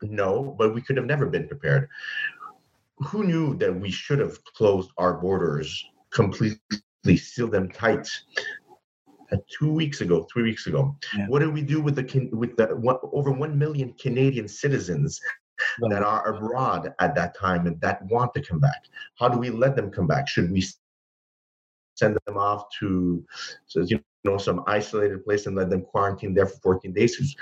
No, 0.00 0.54
but 0.58 0.74
we 0.74 0.80
could 0.80 0.96
have 0.96 1.06
never 1.06 1.26
been 1.26 1.46
prepared. 1.46 1.88
Who 2.96 3.24
knew 3.24 3.54
that 3.58 3.74
we 3.74 3.90
should 3.90 4.18
have 4.18 4.42
closed 4.44 4.90
our 4.96 5.14
borders 5.14 5.84
completely, 6.10 7.16
sealed 7.16 7.52
them 7.52 7.68
tight? 7.70 8.08
Uh, 9.30 9.36
two 9.48 9.72
weeks 9.72 10.02
ago, 10.02 10.26
three 10.30 10.42
weeks 10.42 10.66
ago. 10.66 10.94
Yeah. 11.16 11.26
What 11.28 11.38
did 11.38 11.54
we 11.54 11.62
do 11.62 11.80
with 11.80 11.96
the 11.96 12.28
with 12.32 12.54
the 12.56 12.66
what, 12.76 13.00
over 13.12 13.30
one 13.30 13.58
million 13.58 13.94
Canadian 13.94 14.46
citizens 14.46 15.20
that 15.88 16.02
are 16.02 16.34
abroad 16.34 16.94
at 17.00 17.14
that 17.14 17.36
time 17.36 17.66
and 17.66 17.80
that 17.80 18.04
want 18.06 18.34
to 18.34 18.42
come 18.42 18.60
back? 18.60 18.84
How 19.18 19.28
do 19.28 19.38
we 19.38 19.50
let 19.50 19.76
them 19.76 19.90
come 19.90 20.06
back? 20.06 20.28
Should 20.28 20.50
we 20.50 20.64
send 21.94 22.18
them 22.26 22.36
off 22.36 22.64
to, 22.80 23.24
so, 23.66 23.80
you 23.80 24.02
know, 24.24 24.38
some 24.38 24.64
isolated 24.66 25.24
place 25.24 25.46
and 25.46 25.56
let 25.56 25.70
them 25.70 25.82
quarantine 25.82 26.34
there 26.34 26.46
for 26.46 26.58
14 26.60 26.92
days? 26.92 27.36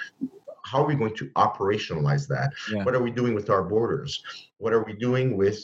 How 0.65 0.83
are 0.83 0.87
we 0.87 0.95
going 0.95 1.17
to 1.17 1.31
operationalize 1.31 2.29
that? 2.29 2.53
Yeah. 2.73 2.85
What 2.85 2.95
are 2.95 3.03
we 3.03 3.11
doing 3.11 3.35
with 3.35 3.51
our 3.51 3.63
borders? 3.63 4.23
What 4.59 4.73
are 4.73 4.85
we 4.85 4.93
doing 4.93 5.37
with 5.37 5.59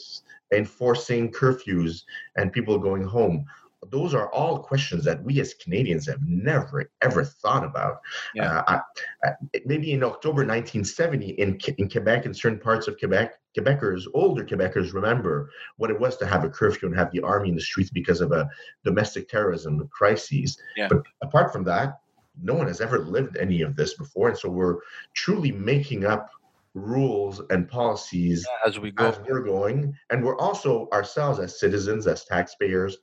enforcing 0.53 1.31
curfews 1.31 2.03
and 2.35 2.51
people 2.51 2.77
going 2.79 3.03
home? 3.03 3.45
Those 3.89 4.13
are 4.13 4.31
all 4.33 4.59
questions 4.59 5.03
that 5.05 5.23
we 5.23 5.39
as 5.39 5.53
Canadians 5.53 6.07
have 6.07 6.21
never 6.25 6.89
ever 7.01 7.23
thought 7.23 7.63
about. 7.63 7.99
Yeah. 8.33 8.59
Uh, 8.59 8.63
I, 8.67 9.27
I, 9.27 9.31
maybe 9.65 9.91
in 9.91 10.03
October 10.03 10.45
1970 10.45 11.29
in 11.31 11.59
in 11.77 11.89
Quebec, 11.89 12.25
in 12.25 12.33
certain 12.33 12.59
parts 12.59 12.87
of 12.87 12.97
Quebec, 12.97 13.35
Quebecers, 13.57 14.05
older 14.13 14.43
Quebecers, 14.43 14.93
remember 14.93 15.51
what 15.77 15.91
it 15.91 15.99
was 15.99 16.17
to 16.17 16.25
have 16.25 16.43
a 16.43 16.49
curfew 16.49 16.87
and 16.87 16.97
have 16.97 17.11
the 17.11 17.21
army 17.21 17.49
in 17.49 17.55
the 17.55 17.61
streets 17.61 17.89
because 17.89 18.21
of 18.21 18.31
a 18.31 18.49
domestic 18.83 19.29
terrorism 19.29 19.87
crises. 19.91 20.57
Yeah. 20.75 20.87
But 20.89 21.03
apart 21.21 21.53
from 21.53 21.63
that, 21.65 21.99
no 22.41 22.53
one 22.53 22.67
has 22.67 22.81
ever 22.81 22.99
lived 22.99 23.37
any 23.37 23.61
of 23.61 23.75
this 23.75 23.95
before, 23.95 24.29
and 24.29 24.37
so 24.37 24.49
we're 24.49 24.77
truly 25.13 25.51
making 25.51 26.05
up 26.05 26.29
rules 26.73 27.41
and 27.49 27.67
policies 27.67 28.45
yeah, 28.47 28.69
as 28.69 28.77
we 28.77 28.91
go 28.91 29.05
as 29.05 29.19
we're 29.27 29.41
going 29.41 29.91
and 30.11 30.23
we're 30.23 30.37
also 30.37 30.87
ourselves 30.93 31.39
as 31.39 31.59
citizens 31.59 32.05
as 32.05 32.23
taxpayers 32.23 32.97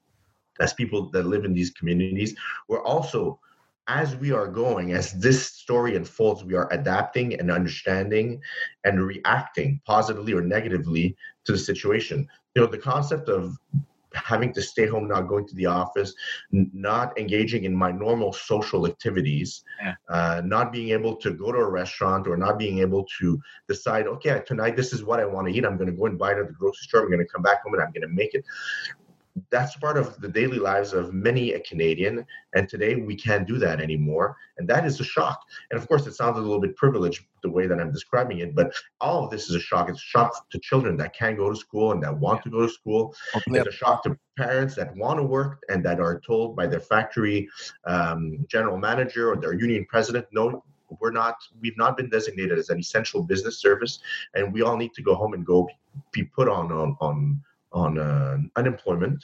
as 0.61 0.73
people 0.73 1.11
that 1.11 1.27
live 1.27 1.45
in 1.45 1.55
these 1.55 1.71
communities, 1.71 2.35
we're 2.69 2.85
also, 2.85 3.41
as 3.89 4.17
we 4.17 4.33
are 4.33 4.49
going, 4.49 4.93
as 4.93 5.13
this 5.13 5.47
story 5.47 5.97
unfolds, 5.97 6.45
we 6.45 6.55
are 6.55 6.73
adapting 6.73 7.39
and 7.39 7.51
understanding 7.51 8.41
and 8.85 9.05
reacting 9.05 9.81
positively 9.85 10.33
or 10.33 10.43
negatively 10.43 11.17
to 11.45 11.53
the 11.53 11.59
situation. 11.59 12.27
You 12.55 12.63
know, 12.63 12.69
the 12.69 12.79
concept 12.79 13.29
of 13.29 13.57
having 14.15 14.53
to 14.53 14.63
stay 14.63 14.87
home, 14.87 15.09
not 15.09 15.23
going 15.23 15.47
to 15.47 15.55
the 15.55 15.67
office, 15.67 16.15
n- 16.53 16.71
not 16.73 17.17
engaging 17.19 17.65
in 17.65 17.75
my 17.75 17.91
normal 17.91 18.33
social 18.33 18.87
activities, 18.87 19.65
yeah. 19.83 19.95
uh, 20.09 20.43
not 20.45 20.73
being 20.73 20.91
able 20.91 21.17
to 21.17 21.33
go 21.33 21.53
to 21.53 21.59
a 21.59 21.69
restaurant 21.69 22.27
or 22.27 22.37
not 22.37 22.59
being 22.59 22.79
able 22.79 23.05
to 23.19 23.39
decide, 23.69 24.07
okay, 24.07 24.41
tonight 24.47 24.77
this 24.77 24.93
is 24.93 25.05
what 25.05 25.21
I 25.21 25.25
want 25.27 25.49
to 25.49 25.55
eat. 25.55 25.65
I'm 25.65 25.77
going 25.77 25.91
to 25.91 25.97
go 25.97 26.07
and 26.07 26.19
buy 26.19 26.33
it 26.33 26.39
at 26.39 26.47
the 26.47 26.55
grocery 26.55 26.87
store. 26.87 27.03
I'm 27.03 27.09
going 27.09 27.19
to 27.19 27.33
come 27.33 27.43
back 27.43 27.63
home 27.65 27.75
and 27.75 27.83
I'm 27.83 27.91
going 27.91 28.09
to 28.09 28.15
make 28.15 28.35
it 28.35 28.45
that's 29.51 29.77
part 29.77 29.97
of 29.97 30.21
the 30.21 30.29
daily 30.29 30.59
lives 30.59 30.93
of 30.93 31.13
many 31.13 31.53
a 31.53 31.61
Canadian. 31.61 32.25
And 32.55 32.69
today 32.69 32.95
we 32.97 33.17
can't 33.17 33.47
do 33.47 33.59
that 33.59 33.81
anymore. 33.81 34.37
And 34.59 34.69
that 34.69 34.87
is 34.87 35.01
a 35.01 35.05
shock. 35.05 35.41
And 35.71 35.81
of 35.81 35.89
course, 35.89 36.07
it 36.07 36.15
sounds 36.15 36.39
a 36.39 36.41
little 36.41 36.61
bit 36.61 36.77
privileged 36.77 37.25
the 37.43 37.51
way 37.51 37.67
that 37.67 37.81
I'm 37.81 37.93
describing 37.93 38.39
it, 38.39 38.55
but 38.55 38.73
all 39.01 39.25
of 39.25 39.31
this 39.31 39.51
is 39.51 39.57
a 39.57 39.61
shock. 39.61 39.89
It's 39.89 39.99
a 39.99 40.03
shock 40.03 40.49
to 40.51 40.59
children 40.61 40.97
that 40.99 41.15
can't 41.15 41.37
go 41.37 41.51
to 41.51 41.57
school 41.57 41.93
and 41.93 42.03
that 42.03 42.17
want 42.17 42.43
to 42.45 42.51
go 42.51 42.63
to 42.63 42.69
school. 42.69 43.15
It's 43.35 43.69
a 43.69 43.73
shock 43.73 44.03
to 44.05 44.17
parents 44.39 44.75
that 44.77 44.97
want 44.97 45.19
to 45.19 45.25
work 45.25 45.63
and 45.69 45.85
that 45.85 46.01
are 46.01 46.21
told 46.21 46.57
by 46.57 46.67
their 46.67 46.81
factory 46.81 47.49
um, 47.87 48.47
general 48.49 48.79
manager 48.79 49.31
or 49.33 49.37
their 49.37 49.53
union 49.53 49.85
president, 49.89 50.27
no, 50.33 50.65
we're 51.01 51.11
not 51.11 51.37
we've 51.61 51.77
not 51.77 51.97
been 51.97 52.09
designated 52.09 52.59
as 52.59 52.69
an 52.71 52.79
essential 52.79 53.23
business 53.23 53.59
service 53.59 54.01
and 54.35 54.53
we 54.53 54.63
all 54.63 54.77
need 54.77 54.93
to 54.95 55.03
go 55.03 55.15
home 55.15 55.35
and 55.35 55.45
go 55.45 55.69
be 56.13 56.23
put 56.23 56.49
on 56.49 56.71
on 56.71 56.97
on 57.01 57.43
on 57.75 57.99
uh, 57.99 58.39
unemployment 58.57 59.23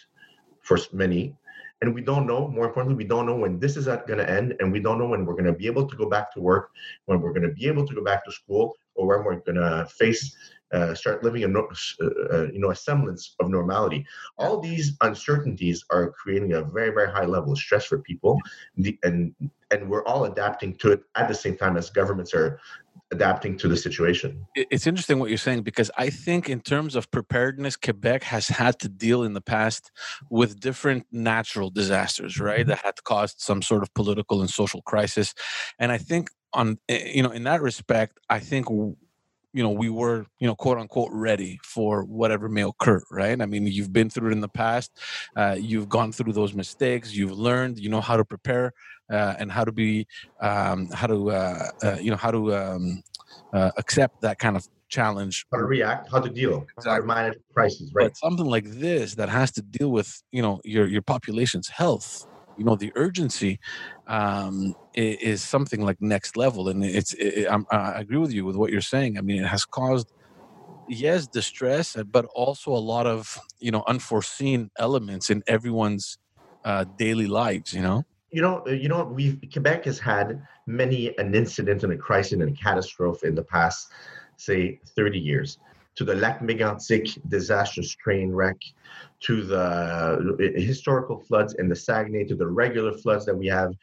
for 0.63 0.79
many. 0.93 1.35
And 1.83 1.95
we 1.95 2.03
don't 2.03 2.27
know 2.27 2.47
more 2.49 2.67
importantly 2.67 2.95
we 2.95 3.09
don't 3.09 3.25
know 3.25 3.37
when 3.37 3.59
this 3.59 3.79
is 3.79 3.87
going 3.87 4.19
to 4.19 4.29
end 4.29 4.55
and 4.61 4.71
we 4.71 4.81
don't 4.81 4.99
know 4.99 5.09
when 5.09 5.25
we're 5.25 5.33
going 5.33 5.47
to 5.47 5.53
be 5.55 5.67
able 5.67 5.89
to 5.89 5.97
go 5.97 6.11
back 6.11 6.31
to 6.35 6.41
work 6.41 6.71
when 7.07 7.23
we're 7.23 7.33
going 7.33 7.49
to 7.49 7.55
be 7.55 7.67
able 7.67 7.87
to 7.87 7.95
go 7.95 8.05
back 8.05 8.23
to 8.27 8.31
school 8.31 8.77
or 8.97 9.07
when 9.07 9.25
we're 9.25 9.41
going 9.41 9.57
to 9.57 9.87
face 9.87 10.37
uh, 10.73 10.95
start 10.95 11.25
living 11.25 11.43
a 11.43 11.59
uh, 11.59 12.07
uh, 12.33 12.47
you 12.53 12.61
know 12.61 12.71
a 12.71 12.77
semblance 12.77 13.35
of 13.41 13.51
normality. 13.51 14.07
All 14.39 14.61
these 14.61 14.97
uncertainties 15.01 15.85
are 15.91 16.11
creating 16.11 16.53
a 16.53 16.63
very 16.63 16.91
very 16.91 17.11
high 17.11 17.25
level 17.25 17.53
of 17.53 17.59
stress 17.59 17.85
for 17.87 17.99
people. 17.99 18.39
The, 18.77 18.97
and 19.03 19.35
and 19.73 19.91
we're 19.91 20.05
all 20.05 20.27
adapting 20.27 20.77
to 20.77 20.93
it 20.93 21.03
at 21.17 21.29
the 21.29 21.35
same 21.35 21.57
time 21.57 21.77
as 21.77 21.91
governments 21.91 22.35
are 22.35 22.61
adapting 23.11 23.57
to 23.59 23.69
the 23.69 23.77
situation. 23.77 24.47
It's 24.55 24.87
interesting 24.87 25.19
what 25.19 25.31
you're 25.31 25.39
saying 25.39 25.63
because 25.63 25.91
I 25.97 26.11
think, 26.11 26.49
in 26.49 26.61
terms 26.61 26.95
of 26.97 27.11
preparedness, 27.11 27.77
Quebec 27.77 28.23
has 28.25 28.49
had 28.49 28.79
to 28.81 28.89
deal 28.89 29.23
in 29.23 29.33
the 29.33 29.41
past 29.41 29.91
with 30.31 30.61
different 30.61 31.07
natural 31.11 31.71
disasters, 31.71 32.39
right? 32.39 32.61
Mm-hmm. 32.61 32.71
That 32.71 32.79
had 32.85 33.05
caused 33.05 33.41
some 33.41 33.63
sort 33.63 33.83
of 33.83 33.93
political 33.95 34.41
and 34.41 34.51
social 34.51 34.83
crisis. 34.83 35.35
And 35.79 35.91
I 35.93 35.99
think, 35.99 36.29
on 36.53 36.79
eh, 36.89 37.13
you 37.15 37.23
know, 37.23 37.31
in 37.31 37.45
that 37.45 37.63
respect, 37.63 38.19
I 38.29 38.39
think 38.39 38.69
you 39.53 39.63
know 39.63 39.71
we 39.71 39.89
were 39.89 40.27
you 40.39 40.47
know 40.47 40.55
quote 40.55 40.79
unquote 40.79 41.11
ready 41.13 41.59
for 41.65 42.05
whatever 42.05 42.49
may 42.49 42.63
occur 42.63 43.03
right 43.11 43.41
i 43.41 43.47
mean 43.47 43.67
you've 43.67 43.93
been 43.93 44.09
through 44.09 44.31
it 44.31 44.33
in 44.33 44.41
the 44.41 44.49
past 44.49 44.93
uh, 45.37 45.57
you've 45.59 45.89
gone 45.89 46.13
through 46.13 46.33
those 46.33 46.55
mistakes 46.55 47.15
you've 47.15 47.37
learned 47.37 47.79
you 47.79 47.89
know 47.89 48.01
how 48.01 48.17
to 48.17 48.25
prepare 48.25 48.73
and 49.11 49.51
how 49.51 49.65
to 49.65 49.73
be 49.73 50.07
um, 50.41 50.89
how 50.93 51.07
to 51.07 51.31
uh, 51.31 51.67
uh 51.83 51.97
you 52.01 52.11
know 52.11 52.17
how 52.17 52.31
to 52.31 52.55
um, 52.55 53.03
uh, 53.53 53.71
accept 53.77 54.15
that 54.23 54.39
kind 54.39 54.57
of 54.57 54.67
challenge. 54.89 55.47
How 55.53 55.59
to 55.59 55.65
react 55.65 56.09
how 56.11 56.21
to 56.21 56.31
deal 56.31 56.67
exactly. 56.77 56.93
how 56.93 57.01
to 57.01 57.07
manage 57.07 57.39
crises 57.53 57.91
right? 57.95 58.07
But 58.07 58.17
something 58.17 58.47
like 58.47 58.65
this 58.65 59.15
that 59.17 59.29
has 59.29 59.51
to 59.53 59.63
deal 59.63 59.91
with 59.91 60.23
you 60.33 60.43
know 60.43 60.61
your 60.65 60.87
your 60.87 61.03
population's 61.03 61.69
health 61.69 62.27
you 62.57 62.65
know 62.65 62.77
the 62.77 62.93
urgency 62.95 63.59
um, 64.07 64.75
is, 64.93 65.43
something 65.43 65.83
like 65.83 65.97
next 66.01 66.37
level. 66.37 66.69
And 66.69 66.85
it's 66.85 67.15
it, 67.15 67.49
i 67.71 68.01
agree 68.01 68.19
with 68.19 68.33
you 68.33 68.45
with 68.45 68.57
what 68.57 68.71
you're 68.71 68.83
saying. 68.83 69.17
I 69.17 69.23
mean 69.23 69.43
it 69.43 69.47
has 69.47 69.65
caused 69.65 70.13
yes 70.87 71.27
distress 71.27 71.97
uh, 71.97 72.03
but 72.05 72.27
also 72.35 72.73
a 72.73 72.87
lot 72.95 73.07
of 73.07 73.39
you 73.61 73.71
know 73.71 73.85
unforeseen 73.87 74.71
elements 74.79 75.31
in 75.31 75.43
everyone's 75.47 76.19
uh, 76.65 76.85
daily 76.97 77.27
lives 77.27 77.73
you 77.73 77.81
know 77.81 78.03
you 78.31 78.43
know 78.43 78.67
you 78.67 78.89
know 78.89 79.05
we 79.05 79.37
quebec 79.53 79.85
has 79.85 79.99
had 79.99 80.47
many 80.67 81.17
an 81.19 81.35
incident 81.35 81.83
and 81.83 81.93
a 81.93 81.97
crisis 81.97 82.33
and 82.33 82.43
a 82.43 82.53
catastrophe 82.53 83.27
in 83.27 83.35
the 83.35 83.43
past 83.43 83.89
say 84.37 84.81
30 84.97 85.19
years 85.19 85.59
to 85.97 86.05
the 86.05 86.15
Lac 86.15 86.41
Mégantic 86.41 87.19
disastrous 87.29 87.95
train 87.95 88.33
wreck, 88.33 88.57
to 89.21 89.43
the 89.43 89.61
uh, 89.61 90.59
historical 90.59 91.21
floods 91.21 91.55
in 91.59 91.69
the 91.69 91.77
Saguenay, 91.77 92.25
to 92.25 92.35
the 92.35 92.47
regular 92.47 92.93
floods 92.93 93.27
that 93.27 93.37
we 93.37 93.47
have 93.49 93.75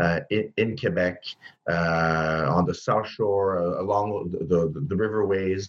uh, 0.00 0.20
in, 0.30 0.52
in, 0.56 0.76
Quebec, 0.76 1.22
uh, 1.70 2.46
on 2.48 2.64
the 2.64 2.74
South 2.74 3.06
Shore, 3.06 3.58
uh, 3.58 3.82
along 3.82 4.30
the, 4.30 4.38
the, 4.38 4.86
the 4.88 4.94
riverways. 4.94 5.68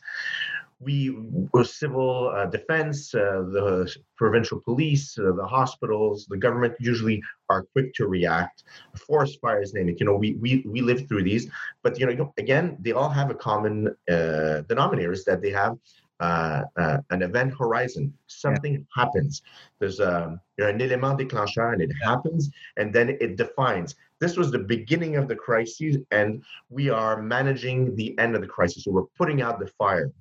We 0.80 1.16
were 1.54 1.64
civil 1.64 2.30
uh, 2.30 2.46
defense, 2.46 3.14
uh, 3.16 3.44
the 3.52 3.96
provincial 4.16 4.62
police, 4.62 5.18
uh, 5.18 5.32
the 5.32 5.46
hospitals, 5.46 6.28
the 6.30 6.38
government 6.38 6.76
usually 6.80 7.22
are 7.50 7.64
quick 7.74 7.94
to 7.96 8.08
react. 8.08 8.64
Forest 8.96 9.40
fires, 9.42 9.74
name 9.74 9.90
it. 9.90 10.00
You 10.00 10.06
know, 10.06 10.16
we 10.16 10.36
we 10.36 10.64
we 10.68 10.82
live 10.82 11.08
through 11.08 11.24
these, 11.24 11.50
but 11.82 12.00
you 12.00 12.06
know, 12.06 12.34
again, 12.38 12.78
they 12.80 12.92
all 12.92 13.10
have 13.10 13.32
a 13.32 13.36
common 13.36 13.88
uh, 14.10 14.62
denominator 14.62 15.12
is 15.12 15.26
that 15.26 15.42
they 15.42 15.52
have 15.52 15.78
uh, 16.20 16.64
uh, 16.78 16.98
an 17.10 17.22
event 17.22 17.54
horizon. 17.58 18.14
Something 18.28 18.74
yeah. 18.74 19.04
happens. 19.04 19.42
There's 19.80 20.00
a 20.00 20.26
um, 20.26 20.42
you 20.58 20.64
know, 20.64 20.70
an 20.72 20.80
élément 20.80 21.18
déclencheur, 21.18 21.74
and 21.74 21.82
it 21.82 21.92
happens, 22.04 22.52
and 22.78 22.94
then 22.94 23.10
it 23.10 23.36
defines. 23.36 23.96
This 24.20 24.38
was 24.38 24.52
the 24.52 24.60
beginning 24.60 25.16
of 25.16 25.28
the 25.28 25.36
crisis, 25.36 25.98
and 26.12 26.44
we 26.70 26.90
are 26.90 27.22
managing 27.22 27.96
the 27.96 28.18
end 28.18 28.36
of 28.36 28.42
the 28.42 28.48
crisis. 28.48 28.84
So 28.84 28.92
we're 28.92 29.12
putting 29.18 29.42
out 29.42 29.60
the 29.60 29.68
fire, 29.68 30.12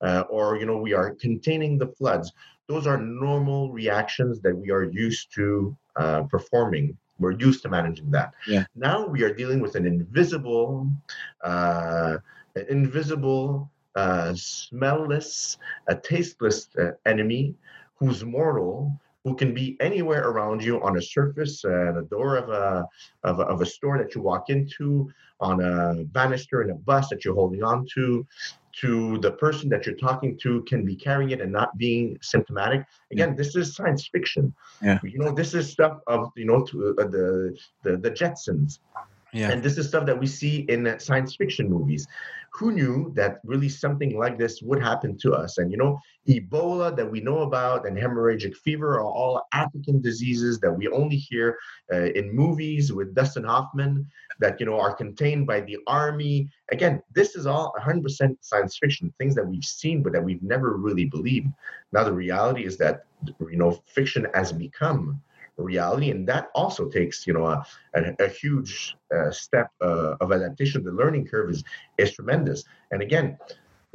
uh, 0.00 0.24
or 0.28 0.58
you 0.58 0.66
know, 0.66 0.76
we 0.76 0.92
are 0.92 1.14
containing 1.14 1.78
the 1.78 1.88
floods. 1.88 2.32
Those 2.68 2.86
are 2.86 2.98
normal 2.98 3.72
reactions 3.72 4.40
that 4.40 4.54
we 4.54 4.70
are 4.70 4.84
used 4.84 5.32
to 5.34 5.76
uh, 5.96 6.22
performing 6.24 6.96
we're 7.20 7.32
used 7.32 7.62
to 7.62 7.68
managing 7.68 8.12
that. 8.12 8.32
Yeah. 8.46 8.64
Now 8.76 9.04
we 9.04 9.24
are 9.24 9.34
dealing 9.34 9.58
with 9.58 9.74
an 9.74 9.86
invisible, 9.86 10.88
uh, 11.42 12.18
invisible 12.68 13.68
a 13.98 14.32
smellless, 14.34 15.56
a 15.88 15.96
tasteless 15.96 16.68
uh, 16.78 16.92
enemy 17.06 17.54
who's 17.96 18.24
mortal, 18.24 18.92
who 19.24 19.34
can 19.34 19.52
be 19.52 19.76
anywhere 19.80 20.28
around 20.28 20.62
you 20.62 20.80
on 20.82 20.96
a 20.96 21.02
surface, 21.02 21.64
uh, 21.64 21.98
a 21.98 22.02
door 22.02 22.36
of 22.36 22.48
a, 22.48 22.86
of 23.24 23.40
a, 23.40 23.42
of 23.42 23.60
a 23.60 23.66
store 23.66 23.98
that 23.98 24.14
you 24.14 24.22
walk 24.22 24.48
into, 24.48 25.10
on 25.40 25.60
a 25.60 26.04
banister 26.04 26.62
in 26.62 26.70
a 26.70 26.74
bus 26.74 27.08
that 27.08 27.24
you're 27.24 27.34
holding 27.34 27.62
on 27.62 27.86
to, 27.94 28.26
to 28.80 29.18
the 29.18 29.30
person 29.32 29.68
that 29.68 29.86
you're 29.86 29.96
talking 29.96 30.38
to 30.38 30.62
can 30.62 30.84
be 30.84 30.94
carrying 30.94 31.30
it 31.30 31.40
and 31.40 31.52
not 31.52 31.76
being 31.78 32.16
symptomatic. 32.22 32.84
Again, 33.10 33.30
yeah. 33.30 33.34
this 33.34 33.56
is 33.56 33.74
science 33.74 34.08
fiction. 34.08 34.54
Yeah. 34.82 34.98
You 35.02 35.18
know, 35.18 35.32
this 35.32 35.54
is 35.54 35.70
stuff 35.70 35.98
of 36.06 36.30
you 36.36 36.44
know 36.44 36.62
to, 36.64 36.96
uh, 36.98 37.04
the, 37.04 37.56
the 37.82 37.96
the 37.96 38.10
Jetsons. 38.10 38.78
Yeah. 39.32 39.50
And 39.50 39.62
this 39.62 39.76
is 39.76 39.88
stuff 39.88 40.06
that 40.06 40.18
we 40.18 40.26
see 40.26 40.60
in 40.68 40.98
science 40.98 41.36
fiction 41.36 41.68
movies 41.68 42.06
who 42.50 42.72
knew 42.72 43.12
that 43.14 43.40
really 43.44 43.68
something 43.68 44.18
like 44.18 44.38
this 44.38 44.62
would 44.62 44.82
happen 44.82 45.16
to 45.18 45.34
us? 45.34 45.58
And 45.58 45.70
you 45.70 45.76
know, 45.76 46.00
Ebola 46.26 46.96
that 46.96 47.08
we 47.08 47.20
know 47.20 47.40
about 47.40 47.86
and 47.86 47.96
hemorrhagic 47.96 48.56
fever 48.56 48.98
are 48.98 49.04
all 49.04 49.46
African 49.52 50.00
diseases 50.00 50.58
that 50.60 50.72
we 50.72 50.88
only 50.88 51.16
hear 51.16 51.58
uh, 51.92 52.06
in 52.12 52.34
movies 52.34 52.92
with 52.92 53.14
Dustin 53.14 53.44
Hoffman 53.44 54.06
that 54.40 54.58
you 54.60 54.66
know 54.66 54.80
are 54.80 54.94
contained 54.94 55.46
by 55.46 55.60
the 55.60 55.78
army. 55.86 56.48
Again, 56.72 57.02
this 57.14 57.36
is 57.36 57.46
all 57.46 57.74
100% 57.78 58.36
science 58.40 58.78
fiction, 58.78 59.12
things 59.18 59.34
that 59.34 59.46
we've 59.46 59.64
seen 59.64 60.02
but 60.02 60.12
that 60.12 60.24
we've 60.24 60.42
never 60.42 60.76
really 60.76 61.04
believed. 61.04 61.48
Now 61.92 62.04
the 62.04 62.12
reality 62.12 62.64
is 62.64 62.76
that 62.78 63.04
you 63.40 63.56
know 63.56 63.82
fiction 63.86 64.26
has 64.34 64.52
become 64.52 65.20
reality. 65.62 66.10
And 66.10 66.26
that 66.28 66.48
also 66.54 66.88
takes 66.88 67.26
you 67.26 67.32
know 67.32 67.46
a, 67.46 67.66
a, 67.94 68.14
a 68.20 68.28
huge 68.28 68.96
uh, 69.14 69.30
step 69.30 69.70
uh, 69.80 70.16
of 70.20 70.32
adaptation. 70.32 70.84
The 70.84 70.92
learning 70.92 71.26
curve 71.26 71.50
is 71.50 71.64
is 71.98 72.12
tremendous. 72.12 72.64
And 72.90 73.02
again 73.02 73.38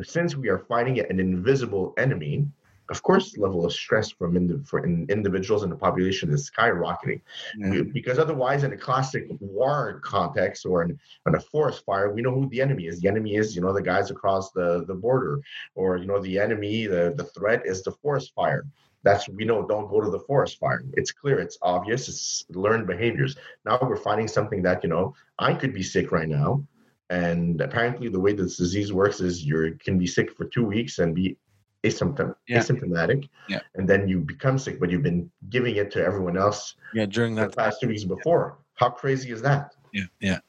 since 0.01 0.35
we 0.35 0.49
are 0.49 0.59
fighting 0.59 0.99
an 0.99 1.19
invisible 1.19 1.93
enemy 1.97 2.47
of 2.89 3.01
course 3.01 3.37
level 3.37 3.65
of 3.65 3.71
stress 3.71 4.11
from 4.11 4.35
indi- 4.35 4.61
for 4.65 4.85
in 4.85 5.05
individuals 5.09 5.63
in 5.63 5.69
the 5.69 5.75
population 5.75 6.29
is 6.31 6.51
skyrocketing. 6.51 7.21
Yeah. 7.57 7.81
because 7.93 8.19
otherwise 8.19 8.63
in 8.63 8.73
a 8.73 8.77
classic 8.77 9.25
war 9.39 10.01
context 10.03 10.65
or 10.65 10.83
in, 10.83 10.99
in, 11.25 11.35
a 11.35 11.39
forest 11.39 11.85
fire 11.85 12.11
we 12.13 12.21
know 12.21 12.31
who 12.31 12.49
the 12.49 12.61
enemy 12.61 12.87
is. 12.87 12.99
The 12.99 13.07
enemy 13.07 13.35
is 13.35 13.55
you 13.55 13.61
know 13.61 13.73
the 13.73 13.81
guys 13.81 14.11
across 14.11 14.51
the 14.51 14.83
the 14.85 14.95
border 14.95 15.39
or 15.75 15.97
you 15.97 16.05
know 16.05 16.21
the 16.21 16.37
enemy 16.37 16.87
the, 16.87 17.13
the 17.15 17.23
threat 17.23 17.65
is 17.65 17.83
the 17.83 17.91
forest 17.91 18.33
fire 18.35 18.65
that's 19.03 19.27
we 19.29 19.45
know 19.45 19.65
don't 19.67 19.89
go 19.89 20.01
to 20.01 20.09
the 20.09 20.19
forest 20.19 20.59
fire. 20.59 20.83
It's 20.93 21.11
clear 21.11 21.39
it's 21.39 21.57
obvious 21.61 22.07
it's 22.07 22.45
learned 22.49 22.87
behaviors. 22.87 23.35
Now 23.65 23.79
we're 23.81 23.97
finding 23.97 24.27
something 24.27 24.61
that 24.63 24.83
you 24.83 24.89
know 24.89 25.15
i 25.39 25.53
could 25.53 25.73
be 25.73 25.83
sick 25.83 26.11
right 26.11 26.27
now 26.27 26.63
and 27.09 27.61
apparently 27.61 28.07
the 28.09 28.19
way 28.19 28.33
this 28.33 28.57
disease 28.57 28.93
works 28.93 29.19
is 29.19 29.43
you 29.43 29.77
can 29.83 29.97
be 29.97 30.07
sick 30.07 30.35
for 30.35 30.45
two 30.45 30.65
weeks 30.65 30.99
and 30.99 31.13
be 31.15 31.37
asymptom- 31.83 32.35
yeah. 32.47 32.59
asymptomatic 32.59 33.27
yeah. 33.49 33.59
and 33.75 33.87
then 33.87 34.07
you 34.07 34.19
become 34.19 34.57
sick 34.57 34.79
but 34.79 34.89
you've 34.89 35.03
been 35.03 35.29
giving 35.49 35.75
it 35.75 35.91
to 35.91 36.03
everyone 36.03 36.37
else 36.37 36.75
yeah 36.93 37.05
during 37.05 37.35
that 37.35 37.55
past 37.55 37.79
two 37.81 37.87
weeks 37.87 38.03
before. 38.03 38.57
How 38.75 38.89
crazy 38.89 39.31
is 39.31 39.41
that? 39.41 39.75
Yeah 39.93 40.05
yeah. 40.19 40.39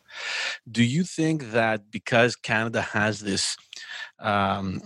Do 0.70 0.82
you 0.82 1.02
think 1.04 1.50
that 1.52 1.90
because 1.90 2.36
canada 2.36 2.80
has 2.80 3.20
this 3.20 3.56
um, 4.20 4.80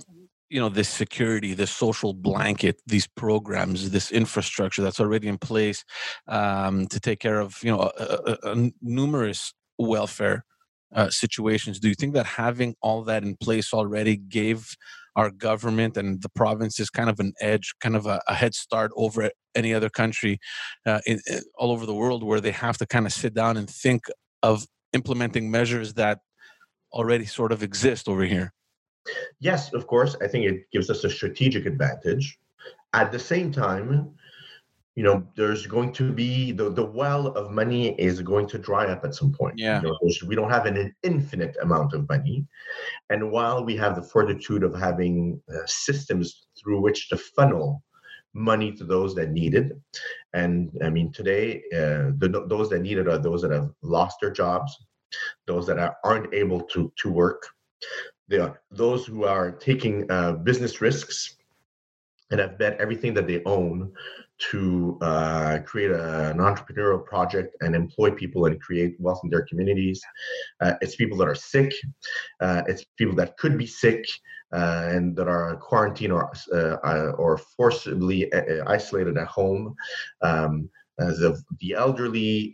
you 0.50 0.60
know 0.60 0.68
this 0.68 0.88
security 0.88 1.52
this 1.54 1.70
social 1.70 2.14
blanket 2.14 2.80
these 2.86 3.06
programs 3.06 3.90
this 3.90 4.10
infrastructure 4.10 4.82
that's 4.82 5.00
already 5.00 5.28
in 5.28 5.38
place 5.38 5.84
um, 6.26 6.86
to 6.86 6.98
take 6.98 7.20
care 7.20 7.38
of 7.40 7.56
you 7.62 7.70
know 7.70 7.90
a, 7.98 8.18
a, 8.26 8.52
a 8.52 8.70
numerous 8.80 9.52
welfare 9.78 10.44
uh, 10.94 11.10
situations. 11.10 11.78
Do 11.78 11.88
you 11.88 11.94
think 11.94 12.14
that 12.14 12.26
having 12.26 12.74
all 12.80 13.02
that 13.04 13.22
in 13.22 13.36
place 13.36 13.72
already 13.72 14.16
gave 14.16 14.74
our 15.16 15.30
government 15.30 15.96
and 15.96 16.22
the 16.22 16.28
provinces 16.28 16.90
kind 16.90 17.10
of 17.10 17.18
an 17.18 17.32
edge 17.40 17.74
kind 17.80 17.96
of 17.96 18.06
a, 18.06 18.20
a 18.28 18.34
head 18.34 18.54
start 18.54 18.92
over 18.96 19.30
any 19.54 19.74
other 19.74 19.90
country 19.90 20.38
uh, 20.86 21.00
in, 21.06 21.20
in, 21.26 21.40
all 21.58 21.72
over 21.72 21.86
the 21.86 21.94
world 21.94 22.22
where 22.22 22.40
they 22.40 22.52
have 22.52 22.78
to 22.78 22.86
kind 22.86 23.04
of 23.04 23.12
sit 23.12 23.34
down 23.34 23.56
and 23.56 23.68
think 23.68 24.04
of 24.42 24.66
implementing 24.92 25.50
measures 25.50 25.94
that 25.94 26.20
already 26.92 27.26
sort 27.26 27.52
of 27.52 27.62
exist 27.62 28.08
over 28.08 28.24
here 28.24 28.52
Yes, 29.40 29.72
of 29.72 29.86
course. 29.86 30.16
I 30.22 30.28
think 30.28 30.44
it 30.46 30.70
gives 30.72 30.90
us 30.90 31.04
a 31.04 31.10
strategic 31.10 31.66
advantage. 31.66 32.38
At 32.92 33.12
the 33.12 33.18
same 33.18 33.52
time, 33.52 34.14
you 34.98 35.04
know, 35.04 35.24
there's 35.36 35.64
going 35.64 35.92
to 35.92 36.10
be 36.12 36.50
the, 36.50 36.70
the 36.70 36.84
well 36.84 37.28
of 37.28 37.52
money 37.52 37.94
is 38.00 38.20
going 38.20 38.48
to 38.48 38.58
dry 38.58 38.86
up 38.86 39.04
at 39.04 39.14
some 39.14 39.30
point. 39.30 39.56
Yeah. 39.56 39.80
You 39.80 39.88
know, 39.88 39.98
we 40.26 40.34
don't 40.34 40.50
have 40.50 40.66
an 40.66 40.92
infinite 41.04 41.56
amount 41.62 41.92
of 41.92 42.08
money. 42.08 42.44
And 43.08 43.30
while 43.30 43.64
we 43.64 43.76
have 43.76 43.94
the 43.94 44.02
fortitude 44.02 44.64
of 44.64 44.74
having 44.74 45.40
uh, 45.54 45.64
systems 45.66 46.48
through 46.60 46.80
which 46.80 47.08
to 47.10 47.16
funnel 47.16 47.84
money 48.34 48.72
to 48.72 48.82
those 48.82 49.14
that 49.14 49.30
need 49.30 49.54
it, 49.54 49.70
and 50.32 50.76
I 50.82 50.90
mean, 50.90 51.12
today, 51.12 51.62
uh, 51.72 52.10
the, 52.18 52.44
those 52.48 52.68
that 52.70 52.80
need 52.80 52.98
it 52.98 53.06
are 53.06 53.18
those 53.18 53.42
that 53.42 53.52
have 53.52 53.70
lost 53.82 54.16
their 54.20 54.32
jobs, 54.32 54.76
those 55.46 55.64
that 55.68 55.78
are, 55.78 55.96
aren't 56.02 56.34
able 56.34 56.62
to, 56.62 56.92
to 56.96 57.08
work, 57.08 57.46
are 58.36 58.60
those 58.70 59.06
who 59.06 59.24
are 59.24 59.50
taking 59.52 60.10
uh, 60.10 60.32
business 60.32 60.80
risks 60.80 61.36
and 62.30 62.40
have 62.40 62.58
bet 62.58 62.78
everything 62.78 63.14
that 63.14 63.26
they 63.26 63.42
own 63.44 63.92
to 64.38 64.98
uh, 65.00 65.58
create 65.64 65.90
a, 65.90 66.30
an 66.30 66.38
entrepreneurial 66.38 67.04
project 67.04 67.56
and 67.60 67.74
employ 67.74 68.10
people 68.10 68.46
and 68.46 68.60
create 68.60 68.94
wealth 69.00 69.20
in 69.24 69.30
their 69.30 69.42
communities. 69.42 70.00
Uh, 70.60 70.74
it's 70.80 70.94
people 70.94 71.16
that 71.18 71.26
are 71.26 71.34
sick. 71.34 71.72
Uh, 72.40 72.62
it's 72.66 72.84
people 72.96 73.16
that 73.16 73.36
could 73.36 73.58
be 73.58 73.66
sick 73.66 74.04
uh, 74.52 74.88
and 74.88 75.16
that 75.16 75.28
are 75.28 75.56
quarantined 75.56 76.12
or 76.12 76.32
uh, 76.52 76.76
uh, 76.84 77.12
or 77.18 77.36
forcibly 77.36 78.32
isolated 78.66 79.18
at 79.18 79.26
home. 79.26 79.74
Um, 80.22 80.70
the 80.98 81.40
the 81.60 81.74
elderly 81.74 82.52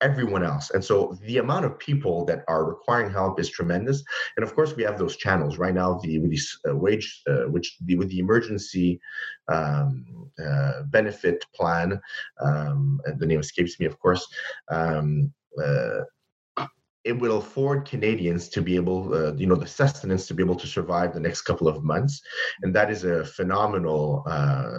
everyone 0.00 0.42
else. 0.42 0.70
And 0.70 0.84
so 0.84 1.16
the 1.22 1.38
amount 1.38 1.64
of 1.64 1.78
people 1.78 2.24
that 2.26 2.44
are 2.48 2.64
requiring 2.64 3.10
help 3.10 3.38
is 3.40 3.48
tremendous. 3.48 4.02
And 4.36 4.44
of 4.44 4.54
course, 4.54 4.74
we 4.74 4.82
have 4.82 4.98
those 4.98 5.16
channels 5.16 5.58
right 5.58 5.74
now. 5.74 5.98
The 6.02 6.18
with 6.18 6.30
these 6.30 6.58
uh, 6.68 6.76
wage, 6.76 7.22
uh, 7.28 7.44
which 7.48 7.76
the, 7.84 7.96
with 7.96 8.08
the 8.08 8.18
emergency 8.18 9.00
um, 9.48 10.04
uh, 10.44 10.82
benefit 10.84 11.44
plan, 11.54 12.00
um, 12.40 13.00
the 13.18 13.26
name 13.26 13.40
escapes 13.40 13.78
me, 13.78 13.86
of 13.86 13.98
course. 13.98 14.26
Um, 14.70 15.32
uh, 15.62 16.00
it 17.04 17.18
will 17.18 17.38
afford 17.38 17.88
Canadians 17.88 18.48
to 18.50 18.60
be 18.60 18.76
able, 18.76 19.14
uh, 19.14 19.32
you 19.32 19.46
know, 19.46 19.54
the 19.54 19.66
sustenance 19.66 20.26
to 20.26 20.34
be 20.34 20.42
able 20.42 20.56
to 20.56 20.66
survive 20.66 21.14
the 21.14 21.20
next 21.20 21.42
couple 21.42 21.66
of 21.66 21.82
months, 21.82 22.20
and 22.62 22.74
that 22.74 22.90
is 22.90 23.04
a 23.04 23.24
phenomenal, 23.24 24.22
uh, 24.26 24.70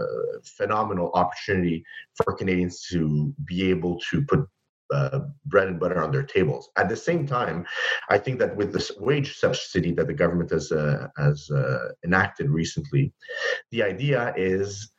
phenomenal 0.46 1.10
opportunity 1.16 1.84
for 2.16 2.34
Canadians 2.34 2.86
to 2.92 3.34
be 3.46 3.70
able 3.72 4.00
to 4.12 4.22
put 4.26 4.48
uh, 4.92 5.20
bread 5.46 5.68
and 5.68 5.80
butter 5.80 6.02
on 6.02 6.12
their 6.12 6.24
tables. 6.24 6.70
At 6.78 6.90
the 6.90 6.96
same 6.96 7.26
time, 7.26 7.66
I 8.10 8.18
think 8.18 8.40
that 8.40 8.56
with 8.56 8.74
this 8.74 8.92
wage 9.00 9.38
subsidy 9.38 9.92
that 9.94 10.08
the 10.08 10.14
government 10.14 10.52
has 10.52 10.72
uh, 10.72 11.08
has 11.18 11.50
uh, 11.50 11.90
enacted 12.04 12.50
recently, 12.50 13.14
the 13.72 13.84
idea 13.84 14.34
is 14.36 14.92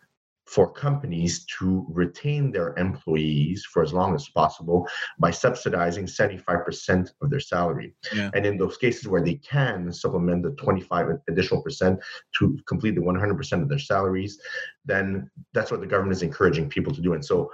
for 0.52 0.70
companies 0.70 1.46
to 1.46 1.86
retain 1.88 2.52
their 2.52 2.74
employees 2.76 3.64
for 3.64 3.82
as 3.82 3.94
long 3.94 4.14
as 4.14 4.28
possible 4.28 4.86
by 5.18 5.30
subsidizing 5.30 6.04
75% 6.04 7.10
of 7.22 7.30
their 7.30 7.40
salary. 7.40 7.94
Yeah. 8.14 8.30
And 8.34 8.44
in 8.44 8.58
those 8.58 8.76
cases 8.76 9.08
where 9.08 9.22
they 9.22 9.36
can 9.36 9.90
supplement 9.90 10.42
the 10.42 10.50
25 10.50 11.20
additional 11.26 11.62
percent 11.62 12.00
to 12.38 12.58
complete 12.66 12.94
the 12.96 13.00
100% 13.00 13.62
of 13.62 13.68
their 13.70 13.78
salaries, 13.78 14.38
then 14.84 15.30
that's 15.54 15.70
what 15.70 15.80
the 15.80 15.86
government 15.86 16.16
is 16.16 16.22
encouraging 16.22 16.68
people 16.68 16.92
to 16.92 17.00
do. 17.00 17.14
And 17.14 17.24
so 17.24 17.50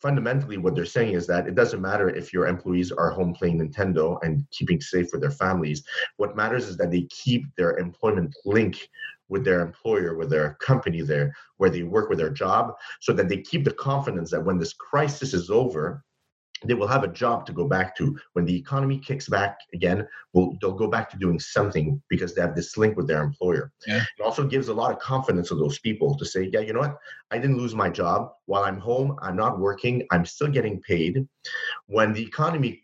fundamentally, 0.00 0.56
what 0.56 0.74
they're 0.74 0.84
saying 0.84 1.14
is 1.14 1.28
that 1.28 1.46
it 1.46 1.54
doesn't 1.54 1.80
matter 1.80 2.08
if 2.08 2.32
your 2.32 2.48
employees 2.48 2.90
are 2.90 3.10
home 3.10 3.34
playing 3.34 3.60
Nintendo 3.60 4.18
and 4.24 4.44
keeping 4.50 4.80
safe 4.80 5.10
with 5.12 5.20
their 5.20 5.30
families. 5.30 5.84
What 6.16 6.34
matters 6.34 6.66
is 6.66 6.76
that 6.78 6.90
they 6.90 7.02
keep 7.02 7.44
their 7.54 7.76
employment 7.76 8.34
link 8.44 8.88
with 9.28 9.44
their 9.44 9.60
employer, 9.60 10.16
with 10.16 10.30
their 10.30 10.54
company 10.60 11.02
there, 11.02 11.34
where 11.56 11.70
they 11.70 11.82
work 11.82 12.08
with 12.08 12.18
their 12.18 12.30
job, 12.30 12.74
so 13.00 13.12
that 13.12 13.28
they 13.28 13.42
keep 13.42 13.64
the 13.64 13.72
confidence 13.72 14.30
that 14.30 14.44
when 14.44 14.58
this 14.58 14.72
crisis 14.72 15.34
is 15.34 15.50
over, 15.50 16.04
they 16.64 16.74
will 16.74 16.86
have 16.86 17.04
a 17.04 17.08
job 17.08 17.44
to 17.46 17.52
go 17.52 17.66
back 17.68 17.96
to. 17.96 18.18
When 18.32 18.44
the 18.44 18.56
economy 18.56 18.98
kicks 18.98 19.28
back 19.28 19.58
again 19.74 20.06
will 20.32 20.56
they'll 20.60 20.72
go 20.72 20.88
back 20.88 21.10
to 21.10 21.18
doing 21.18 21.38
something 21.38 22.00
because 22.08 22.34
they 22.34 22.40
have 22.40 22.56
this 22.56 22.76
link 22.76 22.96
with 22.96 23.06
their 23.06 23.22
employer. 23.22 23.72
Yeah. 23.86 24.02
it 24.18 24.22
also 24.22 24.44
gives 24.44 24.68
a 24.68 24.74
lot 24.74 24.92
of 24.92 24.98
confidence 24.98 25.48
to 25.48 25.54
those 25.54 25.78
people 25.78 26.16
to 26.16 26.24
say 26.24 26.48
yeah 26.52 26.60
you 26.60 26.72
know 26.72 26.80
what? 26.80 26.98
I 27.30 27.38
didn't 27.38 27.58
lose 27.58 27.74
my 27.74 27.90
job. 27.90 28.32
While 28.46 28.64
i'm 28.64 28.78
home 28.78 29.16
i'm 29.20 29.36
not 29.36 29.58
working. 29.58 30.06
I'm 30.10 30.24
still 30.24 30.48
getting 30.48 30.80
paid. 30.80 31.26
When 31.86 32.12
the 32.12 32.22
economy 32.22 32.82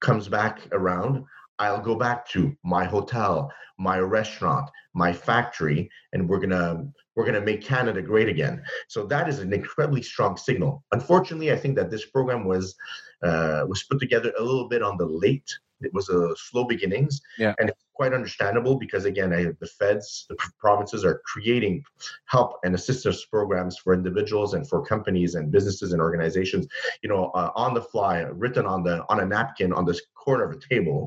comes 0.00 0.28
back 0.28 0.60
around 0.72 1.24
I'll 1.58 1.80
go 1.80 1.94
back 1.94 2.28
to 2.30 2.56
my 2.64 2.84
hotel, 2.84 3.52
my 3.78 3.98
restaurant, 3.98 4.70
my 4.94 5.12
factory, 5.12 5.90
and 6.12 6.28
we're 6.28 6.40
gonna 6.40 6.84
we're 7.14 7.26
gonna 7.26 7.40
make 7.40 7.62
Canada 7.62 8.02
great 8.02 8.28
again. 8.28 8.62
So 8.88 9.06
that 9.06 9.28
is 9.28 9.40
an 9.40 9.52
incredibly 9.52 10.02
strong 10.02 10.36
signal. 10.36 10.84
Unfortunately, 10.92 11.52
I 11.52 11.56
think 11.56 11.76
that 11.76 11.90
this 11.90 12.06
program 12.06 12.44
was 12.44 12.74
uh, 13.22 13.64
was 13.68 13.84
put 13.84 14.00
together 14.00 14.32
a 14.38 14.42
little 14.42 14.68
bit 14.68 14.82
on 14.82 14.96
the 14.96 15.06
late. 15.06 15.50
It 15.80 15.94
was 15.94 16.08
a 16.08 16.34
slow 16.36 16.64
beginnings, 16.64 17.20
yeah. 17.38 17.54
and 17.60 17.68
it's 17.68 17.84
quite 17.94 18.12
understandable 18.12 18.76
because 18.76 19.04
again, 19.04 19.32
I, 19.32 19.46
the 19.60 19.66
feds, 19.66 20.26
the 20.28 20.36
provinces 20.58 21.04
are 21.04 21.20
creating 21.24 21.84
help 22.26 22.58
and 22.64 22.74
assistance 22.74 23.24
programs 23.24 23.76
for 23.78 23.94
individuals 23.94 24.54
and 24.54 24.68
for 24.68 24.84
companies 24.84 25.36
and 25.36 25.52
businesses 25.52 25.92
and 25.92 26.00
organizations. 26.00 26.66
You 27.02 27.10
know, 27.10 27.26
uh, 27.34 27.50
on 27.54 27.74
the 27.74 27.82
fly, 27.82 28.20
written 28.20 28.66
on 28.66 28.82
the 28.82 29.04
on 29.08 29.20
a 29.20 29.26
napkin 29.26 29.72
on 29.72 29.84
the 29.84 30.00
corner 30.28 30.44
of 30.44 30.56
a 30.56 30.74
table, 30.74 31.00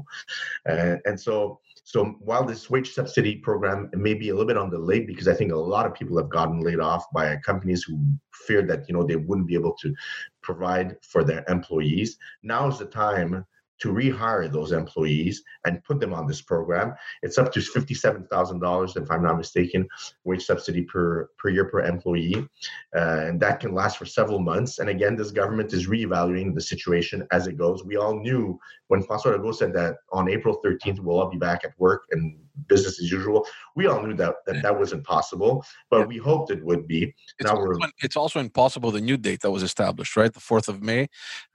uh, 0.69 0.95
and 1.05 1.19
so. 1.19 1.59
So 1.83 2.05
while 2.19 2.45
this 2.45 2.69
wage 2.69 2.93
subsidy 2.93 3.37
program 3.37 3.89
may 3.93 4.13
be 4.13 4.29
a 4.29 4.33
little 4.33 4.47
bit 4.47 4.55
on 4.55 4.69
the 4.69 4.77
late 4.77 5.07
because 5.07 5.27
I 5.27 5.33
think 5.33 5.51
a 5.51 5.55
lot 5.73 5.87
of 5.87 5.95
people 5.95 6.15
have 6.19 6.29
gotten 6.29 6.61
laid 6.61 6.79
off 6.79 7.03
by 7.11 7.35
companies 7.37 7.83
who 7.83 7.99
feared 8.45 8.69
that 8.69 8.87
you 8.87 8.93
know 8.93 9.03
they 9.03 9.15
wouldn't 9.27 9.47
be 9.47 9.55
able 9.55 9.75
to 9.81 9.93
provide 10.41 10.95
for 11.01 11.23
their 11.23 11.43
employees. 11.49 12.17
Now 12.43 12.67
is 12.69 12.77
the 12.77 12.85
time 12.85 13.45
to 13.81 13.89
rehire 13.89 14.51
those 14.51 14.71
employees 14.71 15.43
and 15.65 15.83
put 15.83 15.99
them 15.99 16.13
on 16.13 16.27
this 16.27 16.41
program. 16.41 16.93
It's 17.23 17.37
up 17.37 17.51
to 17.53 17.59
$57,000, 17.59 18.97
if 19.01 19.11
I'm 19.11 19.23
not 19.23 19.37
mistaken, 19.37 19.87
wage 20.23 20.45
subsidy 20.45 20.83
per, 20.83 21.29
per 21.37 21.49
year 21.49 21.65
per 21.65 21.81
employee. 21.81 22.47
Uh, 22.95 23.25
and 23.27 23.39
that 23.39 23.59
can 23.59 23.73
last 23.73 23.97
for 23.97 24.05
several 24.05 24.39
months. 24.39 24.79
And 24.79 24.89
again, 24.89 25.15
this 25.15 25.31
government 25.31 25.73
is 25.73 25.87
reevaluating 25.87 26.53
the 26.53 26.61
situation 26.61 27.27
as 27.31 27.47
it 27.47 27.57
goes. 27.57 27.83
We 27.83 27.97
all 27.97 28.19
knew 28.19 28.59
when 28.87 29.03
François 29.03 29.37
Legault 29.37 29.55
said 29.55 29.73
that 29.73 29.97
on 30.11 30.29
April 30.29 30.61
13th, 30.63 30.99
we'll 30.99 31.19
all 31.19 31.29
be 31.29 31.37
back 31.37 31.61
at 31.63 31.77
work 31.79 32.03
and 32.11 32.37
business 32.67 32.99
as 32.99 33.11
usual. 33.11 33.45
We 33.75 33.87
all 33.87 34.01
knew 34.05 34.13
that 34.15 34.35
that, 34.45 34.61
that 34.61 34.77
wasn't 34.77 35.03
possible, 35.03 35.65
but 35.89 35.99
yeah. 35.99 36.05
we 36.05 36.17
hoped 36.17 36.51
it 36.51 36.63
would 36.63 36.87
be. 36.87 37.13
It's 37.39 37.51
now 37.51 37.57
we're. 37.57 37.75
It's 38.01 38.15
also 38.15 38.39
impossible. 38.39 38.91
The 38.91 39.01
new 39.01 39.17
date 39.17 39.41
that 39.41 39.51
was 39.51 39.63
established, 39.63 40.15
right, 40.15 40.33
the 40.33 40.39
fourth 40.39 40.67
of 40.67 40.81
May. 40.81 41.03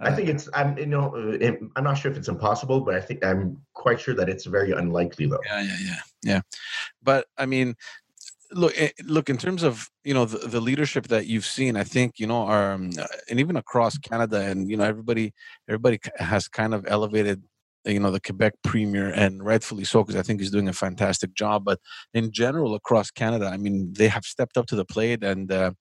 Uh, 0.01 0.09
I 0.09 0.13
think 0.13 0.29
it's. 0.29 0.49
I'm. 0.55 0.77
You 0.79 0.87
know, 0.87 1.15
uh, 1.15 1.53
I'm 1.77 1.85
not 1.85 1.95
sure 1.95 2.11
if 2.11 2.17
it's 2.17 2.29
impossible, 2.29 2.81
but 2.81 2.95
I 2.95 3.01
think 3.01 3.25
I'm 3.25 3.61
quite 3.75 4.01
sure 4.01 4.15
that 4.15 4.29
it's 4.29 4.47
very 4.47 4.73
unlikely, 4.73 5.27
though. 5.27 5.41
Yeah, 5.47 5.63
yeah, 5.63 5.79
yeah, 5.81 6.01
yeah. 6.23 6.41
But 7.03 7.27
I 7.37 7.47
mean, 7.47 7.77
look 8.53 8.73
eh, 8.77 8.91
look 9.05 9.29
in 9.29 9.37
terms 9.37 9.63
of 9.63 9.91
you 10.05 10.15
know 10.15 10.25
the, 10.25 10.39
the 10.49 10.61
leadership 10.61 11.09
that 11.09 11.27
you've 11.27 11.45
seen 11.45 11.77
i 11.77 11.85
think 11.85 12.19
you 12.19 12.27
know 12.27 12.43
our 12.43 12.73
um, 12.73 12.91
and 13.29 13.41
even 13.41 13.57
across 13.57 13.99
canada 13.99 14.41
and 14.41 14.71
you 14.71 14.77
know 14.77 14.85
everybody 14.85 15.33
everybody 15.69 15.99
has 16.17 16.49
kind 16.49 16.75
of 16.75 16.85
elevated 16.89 17.43
you 17.87 18.01
know 18.01 18.11
the 18.11 18.21
Quebec 18.21 18.55
premier, 18.65 19.11
and 19.11 19.45
rightfully 19.45 19.85
so 19.85 20.03
because 20.03 20.17
I 20.17 20.23
think 20.23 20.41
he's 20.41 20.51
doing 20.51 20.69
a 20.69 20.73
fantastic 20.73 21.35
job. 21.35 21.65
But 21.65 21.79
in 22.13 22.33
general, 22.33 22.75
across 22.75 23.11
Canada, 23.11 23.47
I 23.47 23.57
mean, 23.57 23.93
they 23.93 24.09
have 24.09 24.25
stepped 24.25 24.57
up 24.57 24.67
to 24.67 24.77
the 24.77 24.85
plate, 24.85 25.23
and 25.23 25.51
uh, 25.51 25.73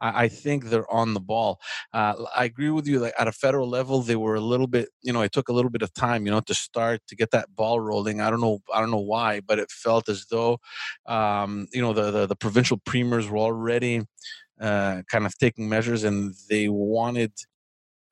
I, 0.00 0.24
I, 0.24 0.28
think 0.28 0.66
they're 0.66 0.90
on 0.92 1.14
the 1.14 1.20
ball. 1.20 1.60
Uh, 1.92 2.14
I 2.34 2.44
agree 2.44 2.70
with 2.70 2.86
you. 2.86 3.00
Like 3.00 3.14
at 3.18 3.28
a 3.28 3.32
federal 3.32 3.68
level, 3.68 4.02
they 4.02 4.16
were 4.16 4.34
a 4.34 4.40
little 4.40 4.66
bit, 4.66 4.90
you 5.02 5.12
know, 5.12 5.22
it 5.22 5.32
took 5.32 5.48
a 5.48 5.52
little 5.52 5.70
bit 5.70 5.82
of 5.82 5.92
time, 5.94 6.26
you 6.26 6.32
know, 6.32 6.40
to 6.40 6.54
start 6.54 7.00
to 7.08 7.16
get 7.16 7.30
that 7.30 7.54
ball 7.56 7.80
rolling. 7.80 8.20
I 8.20 8.30
don't 8.30 8.40
know, 8.40 8.60
I 8.72 8.80
don't 8.80 8.90
know 8.90 8.98
why, 8.98 9.40
but 9.40 9.58
it 9.58 9.70
felt 9.70 10.08
as 10.08 10.26
though, 10.30 10.58
um, 11.06 11.66
you 11.72 11.80
know, 11.80 11.92
the, 11.92 12.10
the 12.10 12.26
the 12.26 12.36
provincial 12.36 12.78
premiers 12.78 13.28
were 13.28 13.38
already. 13.38 14.02
Uh, 14.58 15.02
kind 15.10 15.26
of 15.26 15.36
taking 15.36 15.68
measures 15.68 16.02
and 16.02 16.32
they 16.48 16.66
wanted 16.66 17.30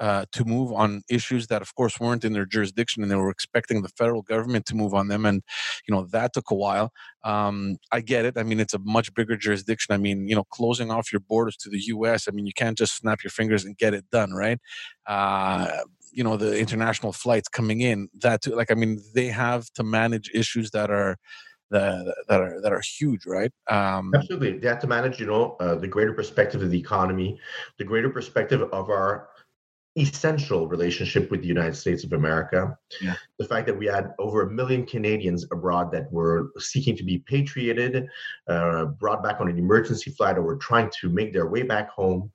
uh, 0.01 0.25
to 0.33 0.45
move 0.45 0.73
on 0.73 1.03
issues 1.09 1.47
that, 1.47 1.63
of 1.63 1.75
course, 1.75 2.01
weren't 2.01 2.25
in 2.25 2.33
their 2.33 2.47
jurisdiction, 2.47 3.03
and 3.03 3.11
they 3.11 3.17
were 3.17 3.31
expecting 3.31 3.83
the 3.83 3.89
federal 3.91 4.23
government 4.23 4.67
to 4.67 4.75
move 4.75 4.95
on 4.95 5.09
them. 5.09 5.25
And 5.25 5.43
you 5.87 5.95
know 5.95 6.07
that 6.13 6.33
took 6.33 6.51
a 6.51 6.55
while. 6.55 6.91
Um, 7.23 7.77
I 7.93 8.01
get 8.01 8.25
it. 8.25 8.37
I 8.37 8.43
mean, 8.43 8.61
it's 8.61 8.75
a 8.75 8.79
much 8.81 9.15
bigger 9.15 9.37
jurisdiction. 9.37 9.95
I 9.95 9.99
mean, 9.99 10.29
you 10.29 10.35
know, 10.35 10.45
closing 10.45 10.91
off 10.91 11.13
your 11.13 11.21
borders 11.21 11.57
to 11.59 11.71
the 11.71 11.81
U.S. 11.87 12.27
I 12.29 12.33
mean, 12.33 12.47
you 12.47 12.53
can't 12.53 12.77
just 12.77 12.97
snap 12.97 13.23
your 13.23 13.31
fingers 13.31 13.65
and 13.65 13.77
get 13.77 13.95
it 13.95 14.05
done, 14.11 14.33
right? 14.33 14.59
Uh, 15.07 15.69
you 16.13 16.23
know, 16.23 16.37
the 16.37 16.59
international 16.59 17.13
flights 17.13 17.49
coming 17.49 17.81
in. 17.81 18.09
That 18.21 18.43
too, 18.43 18.55
like, 18.55 18.71
I 18.71 18.75
mean, 18.75 19.01
they 19.15 19.27
have 19.27 19.71
to 19.75 19.83
manage 19.83 20.31
issues 20.33 20.71
that 20.71 20.91
are 20.91 21.17
that, 21.71 22.15
that 22.29 22.41
are 22.41 22.61
that 22.61 22.73
are 22.73 22.81
huge, 22.81 23.27
right? 23.27 23.53
Um, 23.69 24.13
Absolutely, 24.15 24.59
they 24.59 24.69
have 24.69 24.81
to 24.81 24.87
manage, 24.87 25.19
you 25.19 25.27
know, 25.27 25.57
uh, 25.61 25.75
the 25.75 25.89
greater 25.89 26.13
perspective 26.13 26.63
of 26.63 26.71
the 26.71 26.79
economy, 26.79 27.39
the 27.79 27.85
greater 27.85 28.11
perspective 28.11 28.63
of 28.63 28.91
our 28.91 29.29
essential 29.97 30.67
relationship 30.67 31.31
with 31.31 31.41
the 31.41 31.47
United 31.47 31.77
States 31.77 32.03
of 32.03 32.13
America. 32.13 32.77
Yeah. 33.01 33.15
The 33.39 33.45
fact 33.45 33.67
that 33.69 33.79
we 33.79 33.87
had 33.87 34.13
over 34.19 34.43
a 34.43 34.51
million 34.51 34.85
Canadians 34.85 35.47
abroad 35.53 35.93
that 35.93 36.11
were 36.13 36.51
seeking 36.59 36.97
to 36.97 37.05
be 37.05 37.19
patriated, 37.19 38.09
uh, 38.49 38.87
brought 38.87 39.23
back 39.23 39.41
on 39.41 39.49
an 39.49 39.57
emergency 39.57 40.11
flight, 40.11 40.37
or 40.37 40.43
were 40.43 40.57
trying 40.57 40.91
to 41.01 41.09
make 41.09 41.33
their 41.33 41.47
way 41.47 41.63
back 41.63 41.91
home, 41.91 42.31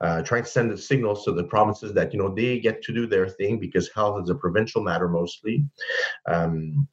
uh, 0.00 0.22
trying 0.22 0.44
to 0.44 0.48
send 0.48 0.70
the 0.70 0.78
signals 0.78 1.24
to 1.24 1.32
the 1.32 1.44
provinces 1.44 1.92
that 1.94 2.12
you 2.12 2.18
know 2.18 2.32
they 2.32 2.60
get 2.60 2.80
to 2.82 2.92
do 2.92 3.06
their 3.06 3.28
thing 3.28 3.58
because 3.58 3.90
health 3.92 4.22
is 4.22 4.30
a 4.30 4.34
provincial 4.34 4.82
matter 4.82 5.08
mostly. 5.08 5.64
Um, 6.26 6.86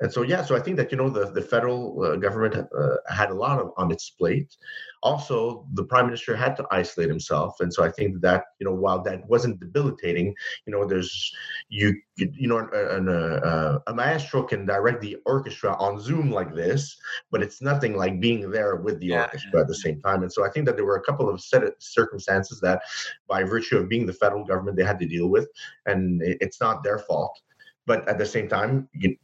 and 0.00 0.12
so 0.12 0.22
yeah, 0.22 0.44
so 0.44 0.54
I 0.54 0.60
think 0.60 0.76
that 0.76 0.92
you 0.92 0.98
know 0.98 1.10
the 1.10 1.32
the 1.32 1.42
federal 1.42 2.00
uh, 2.02 2.16
government 2.16 2.54
uh, 2.56 2.96
had 3.08 3.30
a 3.30 3.34
lot 3.34 3.58
of, 3.58 3.72
on 3.76 3.90
its 3.90 4.10
plate 4.10 4.56
also 5.04 5.66
the 5.74 5.84
prime 5.84 6.06
minister 6.06 6.34
had 6.34 6.56
to 6.56 6.66
isolate 6.70 7.08
himself. 7.08 7.60
And 7.60 7.72
so 7.72 7.84
i 7.84 7.90
think 7.90 8.20
that 8.22 8.44
you 8.58 8.64
know 8.66 8.74
while 8.74 9.02
that 9.02 9.26
wasn't 9.28 9.60
debilitating 9.60 10.34
you 10.66 10.72
know 10.72 10.84
there's 10.84 11.32
you 11.68 11.94
you 12.16 12.48
know 12.48 12.58
an, 12.58 13.08
uh, 13.08 13.78
a 13.86 13.94
maestro 13.94 14.42
can 14.42 14.64
direct 14.64 15.00
the 15.00 15.16
orchestra 15.26 15.76
on 15.78 16.00
zoom 16.00 16.30
like 16.30 16.54
this 16.54 16.96
but 17.30 17.42
it's 17.42 17.60
nothing 17.60 17.96
like 17.96 18.20
being 18.20 18.50
there 18.50 18.76
with 18.76 18.98
the 19.00 19.06
yeah, 19.06 19.22
orchestra 19.22 19.60
at 19.60 19.68
the 19.68 19.74
same 19.74 20.00
time. 20.00 20.22
And 20.22 20.32
so 20.32 20.44
i 20.44 20.50
think 20.50 20.66
that 20.66 20.76
there 20.76 20.84
were 20.84 20.96
a 20.96 21.02
couple 21.02 21.28
of 21.28 21.40
set 21.40 21.62
of 21.62 21.74
circumstances 21.78 22.60
that 22.60 22.82
by 23.28 23.44
virtue 23.44 23.78
of 23.78 23.88
being 23.88 24.06
the 24.06 24.12
federal 24.12 24.44
government 24.44 24.76
they 24.76 24.84
had 24.84 24.98
to 25.00 25.06
deal 25.06 25.28
with 25.28 25.48
and 25.86 26.22
it's 26.22 26.60
not 26.60 26.82
their 26.82 26.98
fault. 26.98 27.38
But 27.86 28.08
at 28.08 28.18
the 28.18 28.26
same 28.26 28.48
time 28.48 28.88
you, 28.92 29.16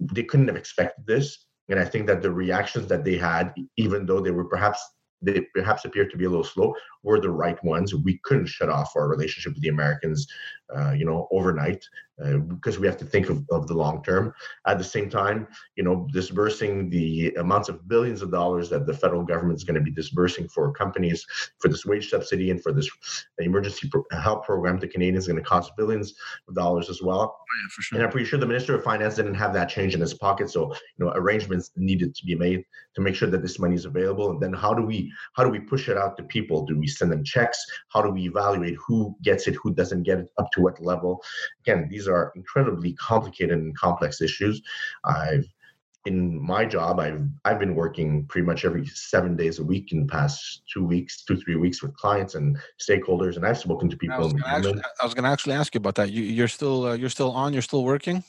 they 0.00 0.24
couldn't 0.24 0.48
have 0.48 0.56
expected 0.56 1.06
this. 1.06 1.46
And 1.70 1.78
I 1.80 1.84
think 1.84 2.06
that 2.08 2.20
the 2.20 2.30
reactions 2.30 2.88
that 2.88 3.04
they 3.04 3.16
had, 3.16 3.54
even 3.76 4.04
though 4.04 4.20
they 4.20 4.30
were 4.30 4.44
perhaps 4.44 4.80
they 5.24 5.40
perhaps 5.54 5.84
appear 5.84 6.06
to 6.08 6.16
be 6.16 6.24
a 6.24 6.28
little 6.28 6.44
slow 6.44 6.74
were 7.04 7.20
the 7.20 7.30
right 7.30 7.62
ones. 7.62 7.94
We 7.94 8.18
couldn't 8.24 8.46
shut 8.46 8.68
off 8.68 8.96
our 8.96 9.08
relationship 9.08 9.54
with 9.54 9.62
the 9.62 9.68
Americans, 9.68 10.26
uh, 10.74 10.92
you 10.92 11.04
know, 11.04 11.28
overnight 11.30 11.86
uh, 12.24 12.36
because 12.36 12.78
we 12.78 12.86
have 12.86 12.96
to 12.96 13.04
think 13.04 13.28
of, 13.28 13.44
of 13.50 13.66
the 13.66 13.74
long 13.74 14.02
term. 14.02 14.32
At 14.66 14.78
the 14.78 14.84
same 14.84 15.10
time, 15.10 15.48
you 15.76 15.82
know, 15.82 16.08
disbursing 16.12 16.88
the 16.88 17.34
amounts 17.38 17.68
of 17.68 17.86
billions 17.88 18.22
of 18.22 18.30
dollars 18.30 18.68
that 18.70 18.86
the 18.86 18.94
federal 18.94 19.24
government 19.24 19.56
is 19.56 19.64
going 19.64 19.74
to 19.74 19.80
be 19.80 19.90
disbursing 19.90 20.48
for 20.48 20.72
companies 20.72 21.26
for 21.58 21.68
this 21.68 21.84
wage 21.84 22.10
subsidy 22.10 22.50
and 22.50 22.62
for 22.62 22.72
this 22.72 22.88
emergency 23.38 23.90
help 24.12 24.44
program 24.44 24.78
to 24.78 24.88
Canadians 24.88 25.24
is 25.24 25.28
going 25.28 25.42
to 25.42 25.48
cost 25.48 25.72
billions 25.76 26.14
of 26.48 26.54
dollars 26.54 26.88
as 26.88 27.02
well. 27.02 27.36
Oh, 27.38 27.44
yeah, 27.62 27.68
for 27.70 27.82
sure. 27.82 27.98
And 27.98 28.06
I'm 28.06 28.12
pretty 28.12 28.26
sure 28.26 28.38
the 28.38 28.46
Minister 28.46 28.74
of 28.74 28.84
Finance 28.84 29.16
didn't 29.16 29.34
have 29.34 29.52
that 29.54 29.68
change 29.68 29.94
in 29.94 30.00
his 30.00 30.14
pocket, 30.14 30.50
so 30.50 30.72
you 30.72 31.04
know, 31.04 31.12
arrangements 31.14 31.72
needed 31.76 32.14
to 32.14 32.24
be 32.24 32.34
made 32.34 32.64
to 32.94 33.00
make 33.00 33.16
sure 33.16 33.28
that 33.28 33.42
this 33.42 33.58
money 33.58 33.74
is 33.74 33.84
available. 33.84 34.30
And 34.30 34.40
then 34.40 34.52
how 34.52 34.72
do 34.72 34.82
we 34.82 35.12
how 35.34 35.42
do 35.42 35.50
we 35.50 35.60
push 35.60 35.88
it 35.88 35.98
out 35.98 36.16
to 36.16 36.22
people? 36.22 36.64
Do 36.64 36.78
we 36.78 36.86
send 36.94 37.12
them 37.12 37.24
checks? 37.24 37.58
How 37.88 38.02
do 38.02 38.10
we 38.10 38.26
evaluate 38.26 38.76
who 38.86 39.16
gets 39.22 39.46
it, 39.46 39.56
who 39.62 39.74
doesn't 39.74 40.02
get 40.04 40.18
it, 40.18 40.28
up 40.38 40.50
to 40.52 40.60
what 40.62 40.82
level? 40.82 41.22
Again, 41.60 41.88
these 41.90 42.08
are 42.08 42.32
incredibly 42.36 42.94
complicated 42.94 43.58
and 43.58 43.76
complex 43.76 44.20
issues. 44.20 44.62
I've 45.04 45.46
in 46.06 46.40
my 46.40 46.66
job, 46.66 47.00
I've 47.00 47.22
I've 47.44 47.58
been 47.58 47.74
working 47.74 48.26
pretty 48.26 48.46
much 48.46 48.64
every 48.64 48.86
seven 48.86 49.36
days 49.36 49.58
a 49.58 49.64
week 49.64 49.92
in 49.92 50.00
the 50.00 50.06
past 50.06 50.62
two 50.72 50.84
weeks, 50.84 51.24
two 51.24 51.36
three 51.36 51.56
weeks 51.56 51.82
with 51.82 51.96
clients 51.96 52.34
and 52.34 52.58
stakeholders, 52.78 53.36
and 53.36 53.46
I've 53.46 53.58
spoken 53.58 53.88
to 53.88 53.96
people. 53.96 54.14
I 55.00 55.04
was 55.04 55.14
going 55.14 55.24
to 55.24 55.30
actually 55.30 55.54
ask 55.54 55.74
you 55.74 55.78
about 55.78 55.94
that. 55.96 56.10
You, 56.10 56.22
you're 56.22 56.48
still 56.48 56.86
uh, 56.86 56.94
you're 56.94 57.10
still 57.10 57.30
on. 57.30 57.52
You're 57.52 57.62
still 57.62 57.84
working. 57.84 58.22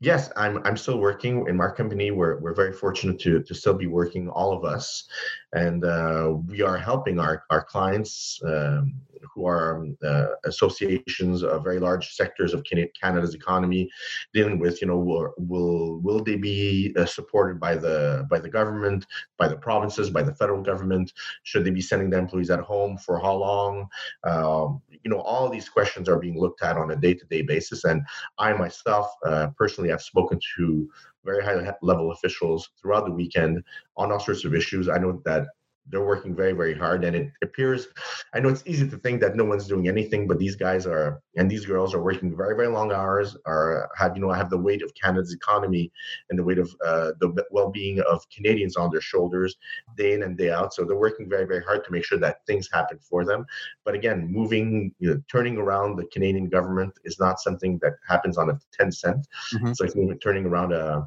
Yes, 0.00 0.30
I'm. 0.36 0.58
I'm 0.64 0.76
still 0.76 0.98
working 0.98 1.46
in 1.48 1.56
my 1.56 1.70
company. 1.70 2.10
We're 2.10 2.38
we're 2.40 2.54
very 2.54 2.72
fortunate 2.72 3.18
to 3.20 3.42
to 3.42 3.54
still 3.54 3.74
be 3.74 3.86
working, 3.86 4.28
all 4.28 4.52
of 4.52 4.64
us, 4.64 5.04
and 5.52 5.84
uh, 5.84 6.34
we 6.46 6.62
are 6.62 6.76
helping 6.76 7.18
our 7.18 7.44
our 7.50 7.62
clients. 7.62 8.40
Um, 8.44 8.94
who 9.34 9.46
are 9.46 9.86
uh, 10.04 10.26
associations 10.44 11.42
of 11.42 11.62
very 11.62 11.78
large 11.78 12.14
sectors 12.14 12.54
of 12.54 12.64
Canada's 12.64 13.34
economy, 13.34 13.90
dealing 14.32 14.58
with 14.58 14.80
you 14.80 14.88
know 14.88 14.98
will 14.98 15.32
will, 15.38 16.00
will 16.00 16.22
they 16.22 16.36
be 16.36 16.94
uh, 16.98 17.06
supported 17.06 17.60
by 17.60 17.74
the 17.74 18.26
by 18.30 18.38
the 18.38 18.48
government, 18.48 19.06
by 19.38 19.48
the 19.48 19.56
provinces, 19.56 20.10
by 20.10 20.22
the 20.22 20.34
federal 20.34 20.62
government? 20.62 21.12
Should 21.42 21.64
they 21.64 21.70
be 21.70 21.80
sending 21.80 22.10
the 22.10 22.18
employees 22.18 22.50
at 22.50 22.60
home 22.60 22.98
for 22.98 23.18
how 23.18 23.34
long? 23.34 23.88
Um, 24.24 24.82
you 25.04 25.10
know, 25.10 25.20
all 25.20 25.48
these 25.48 25.68
questions 25.68 26.08
are 26.08 26.18
being 26.18 26.38
looked 26.38 26.62
at 26.62 26.76
on 26.76 26.90
a 26.90 26.96
day-to-day 26.96 27.42
basis, 27.42 27.84
and 27.84 28.02
I 28.38 28.52
myself 28.52 29.06
uh, 29.24 29.48
personally 29.56 29.90
have 29.90 30.02
spoken 30.02 30.38
to 30.56 30.88
very 31.24 31.44
high 31.44 31.72
level 31.82 32.10
officials 32.12 32.70
throughout 32.80 33.04
the 33.04 33.12
weekend 33.12 33.62
on 33.96 34.10
all 34.12 34.20
sorts 34.20 34.44
of 34.44 34.54
issues. 34.54 34.88
I 34.88 34.98
know 34.98 35.22
that 35.24 35.46
they're 35.88 36.04
working 36.04 36.34
very 36.34 36.52
very 36.52 36.74
hard 36.74 37.04
and 37.04 37.16
it 37.16 37.30
appears 37.42 37.88
i 38.34 38.40
know 38.40 38.48
it's 38.48 38.62
easy 38.66 38.88
to 38.88 38.96
think 38.98 39.20
that 39.20 39.36
no 39.36 39.44
one's 39.44 39.66
doing 39.66 39.88
anything 39.88 40.26
but 40.26 40.38
these 40.38 40.56
guys 40.56 40.86
are 40.86 41.20
and 41.36 41.50
these 41.50 41.66
girls 41.66 41.94
are 41.94 42.02
working 42.02 42.36
very 42.36 42.54
very 42.54 42.68
long 42.68 42.92
hours 42.92 43.36
are 43.46 43.90
have 43.96 44.16
you 44.16 44.22
know 44.22 44.30
have 44.30 44.50
the 44.50 44.58
weight 44.58 44.82
of 44.82 44.94
canada's 44.94 45.32
economy 45.32 45.90
and 46.30 46.38
the 46.38 46.44
weight 46.44 46.58
of 46.58 46.70
uh, 46.86 47.10
the 47.20 47.44
well-being 47.50 48.00
of 48.08 48.24
canadians 48.30 48.76
on 48.76 48.90
their 48.90 49.00
shoulders 49.00 49.56
day 49.96 50.12
in 50.12 50.22
and 50.22 50.38
day 50.38 50.50
out 50.50 50.72
so 50.72 50.84
they're 50.84 50.96
working 50.96 51.28
very 51.28 51.46
very 51.46 51.62
hard 51.62 51.84
to 51.84 51.92
make 51.92 52.04
sure 52.04 52.18
that 52.18 52.44
things 52.46 52.68
happen 52.72 52.98
for 52.98 53.24
them. 53.24 53.44
But 53.84 53.94
again 53.94 54.28
moving 54.30 54.94
you 54.98 55.10
know, 55.10 55.20
turning 55.30 55.56
around 55.56 55.96
the 55.96 56.06
canadian 56.06 56.48
government 56.48 56.92
is 57.04 57.18
not 57.18 57.40
something 57.40 57.78
that 57.82 57.94
happens 58.08 58.38
on 58.38 58.50
a 58.50 58.58
10 58.72 58.92
cent. 58.92 59.26
Mm-hmm. 59.54 59.68
it's 59.68 59.80
like 59.80 59.92
turning 60.20 60.46
around 60.46 60.72
a 60.72 61.06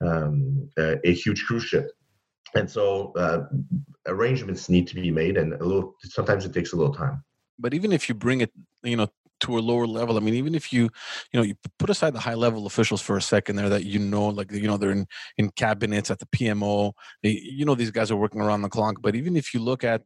um, 0.00 0.68
a, 0.78 0.96
a 1.08 1.12
huge 1.12 1.44
cruise 1.44 1.64
ship 1.64 1.90
and 2.54 2.70
so 2.70 3.12
uh, 3.16 3.46
arrangements 4.06 4.68
need 4.68 4.86
to 4.88 4.94
be 4.94 5.10
made 5.10 5.36
and 5.36 5.54
a 5.54 5.64
little 5.64 5.94
sometimes 6.02 6.44
it 6.44 6.52
takes 6.52 6.72
a 6.72 6.76
little 6.76 6.94
time. 6.94 7.22
But 7.58 7.74
even 7.74 7.92
if 7.92 8.08
you 8.08 8.14
bring 8.14 8.40
it 8.40 8.52
you 8.82 8.96
know 8.96 9.08
to 9.38 9.58
a 9.58 9.60
lower 9.60 9.86
level 9.86 10.16
i 10.16 10.20
mean 10.20 10.34
even 10.34 10.54
if 10.54 10.72
you 10.72 10.84
you 11.30 11.38
know 11.38 11.42
you 11.42 11.54
put 11.78 11.90
aside 11.90 12.14
the 12.14 12.18
high 12.18 12.34
level 12.34 12.66
officials 12.66 13.02
for 13.02 13.18
a 13.18 13.22
second 13.22 13.56
there 13.56 13.68
that 13.68 13.84
you 13.84 13.98
know 13.98 14.28
like 14.28 14.50
you 14.50 14.66
know 14.66 14.76
they're 14.78 14.92
in 14.92 15.06
in 15.36 15.50
cabinets 15.50 16.10
at 16.10 16.18
the 16.18 16.26
pmo 16.26 16.92
they, 17.22 17.30
you 17.30 17.64
know 17.64 17.74
these 17.74 17.90
guys 17.90 18.10
are 18.10 18.16
working 18.16 18.40
around 18.40 18.62
the 18.62 18.68
clock. 18.68 18.96
But 19.00 19.14
even 19.14 19.36
if 19.36 19.52
you 19.52 19.60
look 19.60 19.84
at 19.84 20.02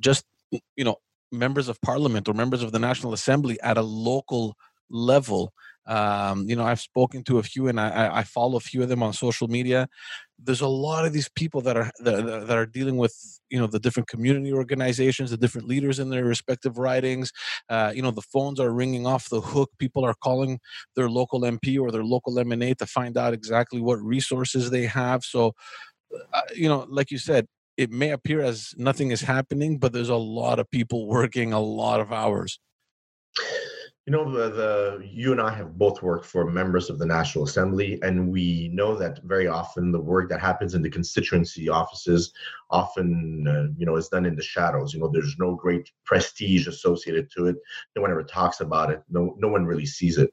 just 0.00 0.24
you 0.50 0.84
know 0.84 0.96
members 1.30 1.68
of 1.68 1.80
parliament 1.82 2.28
or 2.28 2.34
members 2.34 2.62
of 2.62 2.72
the 2.72 2.78
national 2.78 3.12
assembly 3.12 3.60
at 3.62 3.76
a 3.76 3.82
local 3.82 4.56
level 4.90 5.52
um, 5.88 6.46
you 6.46 6.54
know, 6.54 6.64
I've 6.64 6.80
spoken 6.80 7.24
to 7.24 7.38
a 7.38 7.42
few, 7.42 7.66
and 7.68 7.80
I, 7.80 8.18
I 8.18 8.22
follow 8.22 8.58
a 8.58 8.60
few 8.60 8.82
of 8.82 8.90
them 8.90 9.02
on 9.02 9.14
social 9.14 9.48
media. 9.48 9.88
There's 10.38 10.60
a 10.60 10.68
lot 10.68 11.06
of 11.06 11.14
these 11.14 11.30
people 11.30 11.62
that 11.62 11.78
are 11.78 11.90
that, 12.00 12.46
that 12.46 12.56
are 12.56 12.66
dealing 12.66 12.98
with 12.98 13.14
you 13.48 13.58
know 13.58 13.66
the 13.66 13.78
different 13.78 14.06
community 14.06 14.52
organizations, 14.52 15.30
the 15.30 15.38
different 15.38 15.66
leaders 15.66 15.98
in 15.98 16.10
their 16.10 16.26
respective 16.26 16.76
ridings. 16.76 17.32
Uh, 17.70 17.90
you 17.94 18.02
know, 18.02 18.10
the 18.10 18.22
phones 18.22 18.60
are 18.60 18.70
ringing 18.70 19.06
off 19.06 19.30
the 19.30 19.40
hook. 19.40 19.70
People 19.78 20.04
are 20.04 20.14
calling 20.22 20.60
their 20.94 21.08
local 21.08 21.40
MP 21.40 21.80
or 21.80 21.90
their 21.90 22.04
local 22.04 22.34
MNA 22.34 22.76
to 22.76 22.86
find 22.86 23.16
out 23.16 23.32
exactly 23.32 23.80
what 23.80 23.98
resources 24.02 24.70
they 24.70 24.84
have. 24.84 25.24
So, 25.24 25.54
uh, 26.34 26.42
you 26.54 26.68
know, 26.68 26.86
like 26.90 27.10
you 27.10 27.18
said, 27.18 27.46
it 27.78 27.90
may 27.90 28.10
appear 28.10 28.42
as 28.42 28.74
nothing 28.76 29.10
is 29.10 29.22
happening, 29.22 29.78
but 29.78 29.94
there's 29.94 30.10
a 30.10 30.16
lot 30.16 30.58
of 30.58 30.70
people 30.70 31.06
working 31.06 31.54
a 31.54 31.60
lot 31.60 32.00
of 32.00 32.12
hours. 32.12 32.60
You 34.08 34.12
know, 34.12 34.32
the, 34.32 34.48
the 34.48 35.06
you 35.06 35.32
and 35.32 35.40
I 35.40 35.50
have 35.50 35.76
both 35.76 36.00
worked 36.00 36.24
for 36.24 36.50
members 36.50 36.88
of 36.88 36.98
the 36.98 37.04
National 37.04 37.44
Assembly, 37.44 37.98
and 38.00 38.32
we 38.32 38.70
know 38.72 38.96
that 38.96 39.22
very 39.24 39.48
often 39.48 39.92
the 39.92 40.00
work 40.00 40.30
that 40.30 40.40
happens 40.40 40.72
in 40.72 40.80
the 40.80 40.88
constituency 40.88 41.68
offices 41.68 42.32
often, 42.70 43.46
uh, 43.46 43.66
you 43.76 43.84
know, 43.84 43.96
is 43.96 44.08
done 44.08 44.24
in 44.24 44.34
the 44.34 44.42
shadows. 44.42 44.94
You 44.94 45.00
know, 45.00 45.10
there's 45.12 45.36
no 45.38 45.54
great 45.54 45.92
prestige 46.06 46.68
associated 46.68 47.30
to 47.36 47.48
it. 47.48 47.56
No 47.96 48.00
one 48.00 48.10
ever 48.10 48.22
talks 48.22 48.60
about 48.60 48.90
it. 48.90 49.02
No, 49.10 49.36
no 49.36 49.48
one 49.48 49.66
really 49.66 49.84
sees 49.84 50.16
it. 50.16 50.32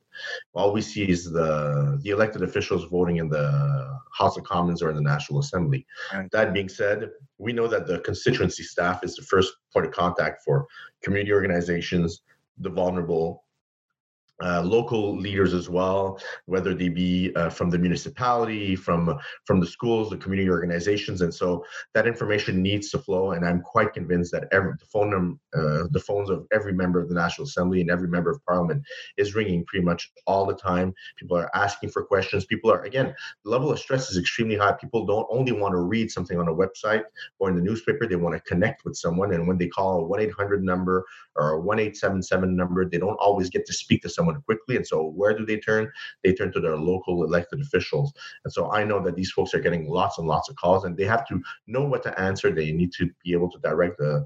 All 0.53 0.71
we 0.71 0.81
see 0.81 1.09
is 1.09 1.29
the 1.29 1.99
the 2.01 2.11
elected 2.11 2.43
officials 2.43 2.85
voting 2.85 3.17
in 3.17 3.27
the 3.27 3.99
House 4.17 4.37
of 4.37 4.45
Commons 4.45 4.81
or 4.81 4.89
in 4.89 4.95
the 4.95 5.01
National 5.01 5.39
Assembly. 5.39 5.85
Right. 6.13 6.31
That 6.31 6.53
being 6.53 6.69
said, 6.69 7.09
we 7.39 7.51
know 7.51 7.67
that 7.67 7.87
the 7.87 7.99
constituency 7.99 8.63
staff 8.63 9.03
is 9.03 9.17
the 9.17 9.23
first 9.23 9.53
point 9.73 9.85
of 9.85 9.91
contact 9.91 10.43
for 10.45 10.65
community 11.03 11.33
organizations, 11.33 12.21
the 12.59 12.69
vulnerable, 12.69 13.41
uh, 14.43 14.61
local 14.61 15.17
leaders 15.17 15.53
as 15.53 15.69
well, 15.69 16.19
whether 16.45 16.73
they 16.73 16.89
be 16.89 17.31
uh, 17.35 17.49
from 17.49 17.69
the 17.69 17.77
municipality, 17.77 18.75
from 18.75 19.17
from 19.45 19.59
the 19.59 19.65
schools, 19.67 20.09
the 20.09 20.17
community 20.17 20.49
organizations, 20.49 21.21
and 21.21 21.33
so 21.33 21.63
that 21.93 22.05
information 22.05 22.61
needs 22.61 22.89
to 22.89 22.99
flow. 22.99 23.31
And 23.31 23.45
I'm 23.45 23.61
quite 23.61 23.93
convinced 23.93 24.31
that 24.33 24.47
every 24.51 24.73
the 24.79 24.85
phone 24.85 25.39
uh, 25.55 25.83
the 25.91 26.03
phones 26.05 26.29
of 26.29 26.45
every 26.51 26.73
member 26.73 26.99
of 26.99 27.07
the 27.07 27.15
National 27.15 27.47
Assembly 27.47 27.79
and 27.79 27.89
every 27.89 28.09
member 28.09 28.29
of 28.29 28.43
Parliament 28.45 28.83
is 29.17 29.35
ringing 29.35 29.63
pretty 29.65 29.85
much 29.85 30.11
all 30.27 30.45
the 30.45 30.55
time. 30.55 30.93
People 31.17 31.37
are 31.37 31.49
asking 31.55 31.89
for 31.89 32.03
questions. 32.03 32.45
People 32.45 32.69
are 32.71 32.83
again, 32.83 33.15
the 33.45 33.49
level 33.49 33.71
of 33.71 33.79
stress 33.79 34.09
is 34.09 34.17
extremely 34.17 34.57
high. 34.57 34.73
People 34.73 35.05
don't 35.05 35.27
only 35.29 35.53
want 35.53 35.71
to 35.71 35.79
read 35.79 36.11
something 36.11 36.37
on 36.37 36.49
a 36.49 36.53
website 36.53 37.03
or 37.39 37.49
in 37.49 37.55
the 37.55 37.61
newspaper; 37.61 38.05
they 38.05 38.17
want 38.17 38.35
to 38.35 38.41
connect 38.41 38.83
with 38.83 38.97
someone. 38.97 39.33
And 39.33 39.47
when 39.47 39.57
they 39.57 39.67
call 39.67 39.99
a 39.99 40.03
one 40.03 40.19
eight 40.19 40.33
hundred 40.33 40.61
number 40.61 41.05
or 41.37 41.51
a 41.51 41.61
one 41.61 41.79
eight 41.79 41.95
seven 41.95 42.21
seven 42.21 42.53
number, 42.53 42.85
they 42.85 42.97
don't 42.97 43.15
always 43.15 43.49
get 43.49 43.65
to 43.67 43.73
speak 43.73 44.01
to 44.01 44.09
someone 44.09 44.24
someone 44.25 44.41
quickly. 44.43 44.75
And 44.75 44.87
so, 44.87 45.09
where 45.09 45.37
do 45.37 45.45
they 45.45 45.57
turn? 45.57 45.91
They 46.23 46.33
turn 46.33 46.51
to 46.53 46.59
their 46.59 46.77
local 46.77 47.23
elected 47.23 47.61
officials. 47.61 48.13
And 48.43 48.51
so, 48.51 48.71
I 48.71 48.83
know 48.83 49.03
that 49.03 49.15
these 49.15 49.31
folks 49.31 49.53
are 49.53 49.59
getting 49.59 49.87
lots 49.87 50.17
and 50.17 50.27
lots 50.27 50.49
of 50.49 50.55
calls, 50.55 50.83
and 50.83 50.97
they 50.97 51.05
have 51.05 51.27
to 51.27 51.41
know 51.67 51.83
what 51.83 52.03
to 52.03 52.19
answer. 52.19 52.51
They 52.51 52.71
need 52.71 52.91
to 52.93 53.09
be 53.23 53.33
able 53.33 53.51
to 53.51 53.59
direct 53.59 53.97
the 53.97 54.25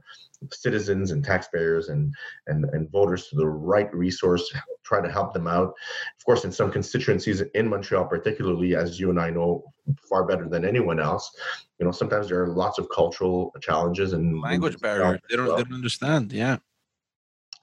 citizens 0.54 1.12
and 1.12 1.24
taxpayers 1.24 1.90
and, 1.90 2.14
and, 2.48 2.64
and 2.72 2.90
voters 2.92 3.28
to 3.28 3.36
the 3.36 3.48
right 3.48 3.94
resource, 3.94 4.50
try 4.84 5.02
to 5.02 5.12
help 5.12 5.34
them 5.34 5.48
out. 5.48 5.74
Of 6.18 6.26
course, 6.26 6.46
in 6.46 6.52
some 6.52 6.72
constituencies 6.72 7.42
in 7.54 7.70
Montreal, 7.70 8.06
particularly, 8.06 8.76
as 8.76 9.00
you 9.00 9.10
and 9.10 9.20
I 9.20 9.32
know 9.32 9.66
far 10.08 10.26
better 10.26 10.48
than 10.48 10.64
anyone 10.64 11.00
else, 11.00 11.36
you 11.78 11.86
know, 11.86 11.92
sometimes 11.92 12.30
there 12.30 12.42
are 12.42 12.48
lots 12.48 12.80
of 12.80 12.88
cultural 12.90 13.54
challenges 13.62 14.14
and 14.14 14.40
language 14.40 14.80
barriers. 14.80 15.20
They 15.30 15.36
don't, 15.36 15.48
well. 15.48 15.58
they 15.58 15.64
don't 15.64 15.74
understand. 15.74 16.32
Yeah. 16.32 16.58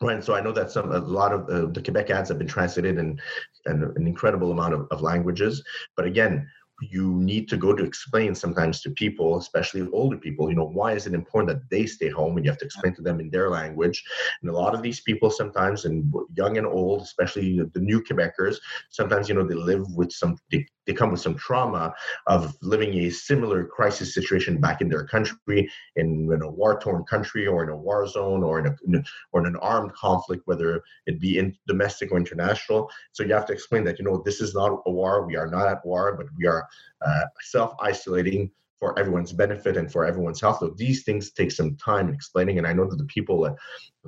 Right, 0.03 0.15
and 0.15 0.25
so 0.25 0.35
I 0.35 0.43
know 0.43 0.53
that 0.53 0.71
some 0.71 0.93
a 0.93 0.99
lot 0.99 1.33
of 1.33 1.49
uh, 1.49 1.71
the 1.73 1.83
Quebec 1.83 2.11
ads 2.11 2.29
have 2.29 2.39
been 2.39 2.47
translated 2.47 2.99
in, 2.99 3.19
in 3.65 3.83
an 3.83 4.07
incredible 4.07 4.53
amount 4.53 4.75
of, 4.75 4.87
of 4.91 5.01
languages. 5.01 5.65
But 5.97 6.05
again, 6.05 6.47
you 6.83 7.15
need 7.15 7.49
to 7.49 7.57
go 7.57 7.75
to 7.75 7.85
explain 7.85 8.35
sometimes 8.35 8.83
to 8.83 8.91
people, 8.91 9.39
especially 9.39 9.89
older 9.93 10.19
people, 10.19 10.51
you 10.51 10.57
know, 10.57 10.67
why 10.67 10.93
is 10.93 11.07
it 11.07 11.15
important 11.15 11.49
that 11.49 11.71
they 11.71 11.87
stay 11.87 12.11
home 12.11 12.37
and 12.37 12.45
you 12.45 12.51
have 12.51 12.59
to 12.59 12.67
explain 12.67 12.95
to 12.95 13.03
them 13.03 13.21
in 13.21 13.31
their 13.31 13.49
language. 13.49 14.05
And 14.43 14.51
a 14.51 14.53
lot 14.53 14.75
of 14.75 14.83
these 14.83 15.01
people 15.01 15.31
sometimes, 15.31 15.87
and 15.87 16.13
young 16.35 16.59
and 16.59 16.67
old, 16.67 17.03
especially 17.03 17.61
the 17.73 17.81
new 17.81 18.03
Quebecers, 18.03 18.57
sometimes, 18.91 19.29
you 19.29 19.35
know, 19.35 19.47
they 19.47 19.55
live 19.55 19.87
with 19.95 20.13
some, 20.13 20.37
they, 20.53 20.67
they 20.87 20.93
come 20.93 21.11
with 21.11 21.21
some 21.21 21.35
trauma 21.35 21.95
of 22.27 22.57
living 22.63 22.93
a 22.95 23.11
similar 23.11 23.65
crisis 23.65 24.15
situation 24.15 24.61
back 24.61 24.81
in 24.81 24.89
their 24.89 25.05
country, 25.05 25.71
in, 25.97 26.31
in 26.33 26.43
a 26.43 26.51
war-torn 26.51 27.05
country 27.05 27.47
or 27.47 27.63
in 27.63 27.71
a 27.71 27.77
war 27.77 28.07
zone 28.07 28.43
or 28.43 28.61
in, 28.61 28.67
a, 28.67 29.03
or 29.33 29.41
in 29.41 29.47
an 29.47 29.57
armed 29.57 29.93
conflict, 29.95 30.43
whether 30.47 30.83
it 31.07 31.21
be 31.21 31.39
in 31.39 31.57
domestic 31.67 32.13
or 32.13 32.19
international. 32.19 32.91
So 33.13 33.23
you 33.23 33.35
have 33.35 33.47
to 33.47 33.53
explain 33.53 33.85
that, 33.85 33.99
you 33.99 34.05
know, 34.05 34.23
this 34.25 34.41
is 34.41 34.55
not 34.55 34.83
a 34.87 34.91
war. 34.91 35.27
We 35.27 35.37
are 35.37 35.49
not 35.49 35.69
at 35.69 35.85
war, 35.85 36.17
but 36.17 36.27
we 36.37 36.47
are 36.47 36.67
uh, 37.05 37.25
self-isolating 37.43 38.51
for 38.79 38.99
everyone's 38.99 39.33
benefit 39.33 39.77
and 39.77 39.91
for 39.91 40.05
everyone's 40.05 40.41
health. 40.41 40.59
So 40.61 40.75
these 40.77 41.03
things 41.03 41.31
take 41.31 41.51
some 41.51 41.77
time 41.77 42.13
explaining. 42.13 42.59
And 42.59 42.67
I 42.67 42.73
know 42.73 42.89
that 42.89 42.97
the 42.97 43.05
people, 43.05 43.45
uh, 43.45 43.55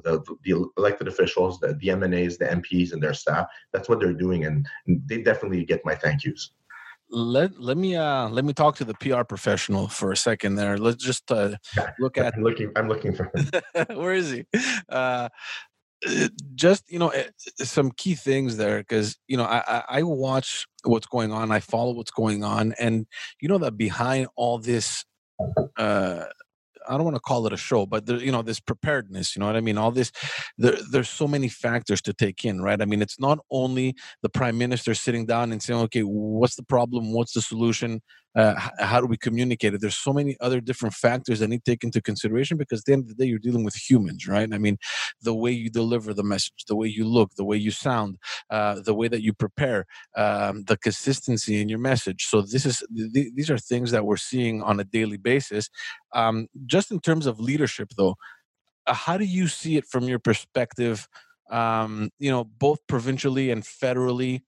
the, 0.05 0.23
the 0.45 0.71
elected 0.77 1.09
officials, 1.09 1.59
the, 1.59 1.69
the 1.81 1.89
MNAs, 1.89 2.39
the 2.39 2.45
MPs, 2.47 2.93
and 2.93 3.03
their 3.03 3.15
staff, 3.15 3.47
that's 3.73 3.89
what 3.89 3.99
they're 3.99 4.13
doing, 4.13 4.45
and 4.45 4.67
they 4.87 5.23
definitely 5.23 5.65
get 5.65 5.85
my 5.85 5.95
thank 5.95 6.25
yous. 6.25 6.53
Let 7.11 7.59
let 7.59 7.77
me 7.77 7.97
uh 7.97 8.29
let 8.29 8.45
me 8.45 8.53
talk 8.53 8.77
to 8.77 8.85
the 8.85 8.95
PR 8.95 9.23
professional 9.23 9.89
for 9.89 10.13
a 10.13 10.17
second 10.17 10.57
there. 10.57 10.77
Let's 10.77 11.03
just 11.03 11.31
uh, 11.33 11.57
look 11.99 12.19
at. 12.19 12.35
I'm 12.35 12.43
looking. 12.43 12.73
I'm 12.77 12.89
looking 12.89 13.15
for 13.15 13.31
him. 13.35 13.97
Where 13.97 14.13
is 14.13 14.31
he? 14.31 14.45
Uh, 14.89 15.29
just 16.55 16.91
you 16.91 16.99
know 16.99 17.09
eh, 17.09 17.29
some 17.59 17.91
key 17.91 18.15
things 18.15 18.57
there 18.57 18.79
because 18.79 19.17
you 19.27 19.37
know 19.37 19.45
I, 19.45 19.83
I 19.89 20.03
watch 20.05 20.67
what's 20.85 21.07
going 21.07 21.33
on 21.33 21.51
i 21.51 21.59
follow 21.59 21.93
what's 21.93 22.13
going 22.13 22.45
on 22.45 22.73
and 22.79 23.07
you 23.41 23.49
know 23.49 23.59
that 23.59 23.77
behind 23.77 24.29
all 24.37 24.59
this 24.59 25.05
uh 25.77 26.25
I 26.89 26.97
don't 26.97 27.05
want 27.05 27.17
to 27.17 27.21
call 27.21 27.47
it 27.47 27.53
a 27.53 27.57
show, 27.57 27.87
but 27.87 28.07
there, 28.07 28.19
you 28.19 28.33
know, 28.33 28.43
this 28.43 28.61
preparedness, 28.61 29.37
you 29.37 29.41
know 29.41 29.47
what 29.47 29.57
I 29.57 29.61
mean? 29.61 29.79
All 29.79 29.91
this, 29.91 30.11
there, 30.57 30.77
there's 30.91 31.09
so 31.09 31.29
many 31.29 31.49
factors 31.49 32.01
to 32.03 32.13
take 32.13 32.45
in, 32.45 32.63
right? 32.63 32.81
I 32.81 32.85
mean, 32.85 33.03
it's 33.03 33.21
not 33.21 33.39
only 33.51 33.95
the 34.23 34.29
prime 34.29 34.59
minister 34.59 34.95
sitting 34.95 35.27
down 35.27 35.53
and 35.53 35.63
saying, 35.63 35.81
okay, 35.83 36.03
what's 36.03 36.57
the 36.57 36.65
problem? 36.65 37.13
What's 37.13 37.33
the 37.33 37.43
solution? 37.43 38.01
Uh, 38.37 38.55
how 38.79 39.01
do 39.01 39.07
we 39.07 39.17
communicate 39.17 39.75
it? 39.75 39.81
There's 39.81 39.97
so 39.97 40.13
many 40.13 40.37
other 40.41 40.61
different 40.61 40.95
factors 40.95 41.41
that 41.41 41.49
need 41.49 41.65
to 41.65 41.71
take 41.73 41.83
into 41.83 42.01
consideration 42.01 42.57
because 42.57 42.81
at 42.81 42.85
the 42.85 42.93
end 42.93 43.03
of 43.05 43.09
the 43.09 43.15
day, 43.15 43.25
you're 43.29 43.39
dealing 43.39 43.65
with 43.65 43.75
humans, 43.75 44.29
right? 44.29 44.49
I 44.53 44.59
mean, 44.59 44.77
the 45.23 45.35
way 45.35 45.51
you 45.51 45.71
deliver 45.71 46.15
the 46.15 46.23
message, 46.23 46.65
the 46.69 46.77
way 46.77 46.89
you 46.89 47.05
look, 47.07 47.35
the 47.37 47.45
way 47.45 47.57
you 47.57 47.71
sound, 47.71 48.19
uh, 48.51 48.81
the 48.81 48.95
way 48.95 49.09
that 49.09 49.23
you 49.23 49.33
prepare, 49.33 49.87
um, 50.17 50.65
the 50.65 50.77
consistency 50.77 51.61
in 51.61 51.69
your 51.69 51.79
message. 51.79 52.27
So 52.27 52.43
this 52.43 52.65
is 52.67 52.83
th- 53.15 53.33
these 53.35 53.51
are 53.51 53.59
things 53.59 53.91
that 53.91 54.05
we're 54.05 54.17
seeing 54.17 54.63
on 54.63 54.79
a 54.79 54.85
daily 54.85 55.17
basis. 55.17 55.69
Um, 56.13 56.49
just 56.67 56.91
in 56.91 57.01
terms 57.01 57.27
of 57.27 57.41
leadership, 57.41 57.91
though, 57.97 58.17
uh, 58.87 58.95
how 58.95 59.17
do 59.19 59.25
you 59.25 59.49
see 59.49 59.77
it 59.77 59.87
from 59.87 60.05
your 60.05 60.19
perspective? 60.19 61.09
Um, 61.51 62.11
you 62.19 62.31
know, 62.31 62.45
both 62.45 62.79
provincially 62.89 63.51
and 63.51 63.63
federally. 63.63 64.43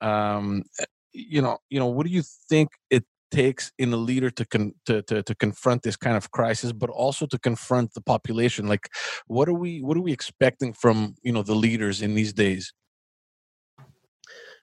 Um, 0.00 0.64
eh, 0.80 0.84
you 1.12 1.42
know, 1.42 1.58
you 1.70 1.78
know, 1.80 1.86
what 1.86 2.06
do 2.06 2.12
you 2.12 2.22
think 2.48 2.70
it 2.90 3.04
takes 3.32 3.72
in 3.78 3.92
a 3.92 3.96
leader 3.96 4.30
to, 4.30 4.44
con- 4.44 4.74
to, 4.86 5.02
to 5.02 5.22
to 5.22 5.34
confront 5.34 5.82
this 5.82 5.96
kind 5.96 6.16
of 6.16 6.30
crisis, 6.30 6.72
but 6.72 6.90
also 6.90 7.26
to 7.26 7.38
confront 7.38 7.94
the 7.94 8.00
population? 8.00 8.68
Like, 8.68 8.88
what 9.26 9.48
are 9.48 9.54
we 9.54 9.82
what 9.82 9.96
are 9.96 10.02
we 10.02 10.12
expecting 10.12 10.72
from 10.72 11.16
you 11.22 11.32
know 11.32 11.42
the 11.42 11.54
leaders 11.54 12.02
in 12.02 12.14
these 12.14 12.32
days? 12.32 12.72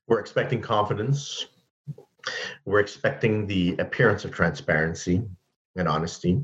We're 0.07 0.19
expecting 0.19 0.61
confidence. 0.61 1.47
We're 2.65 2.79
expecting 2.79 3.47
the 3.47 3.75
appearance 3.77 4.25
of 4.25 4.31
transparency 4.31 5.23
and 5.75 5.87
honesty. 5.87 6.43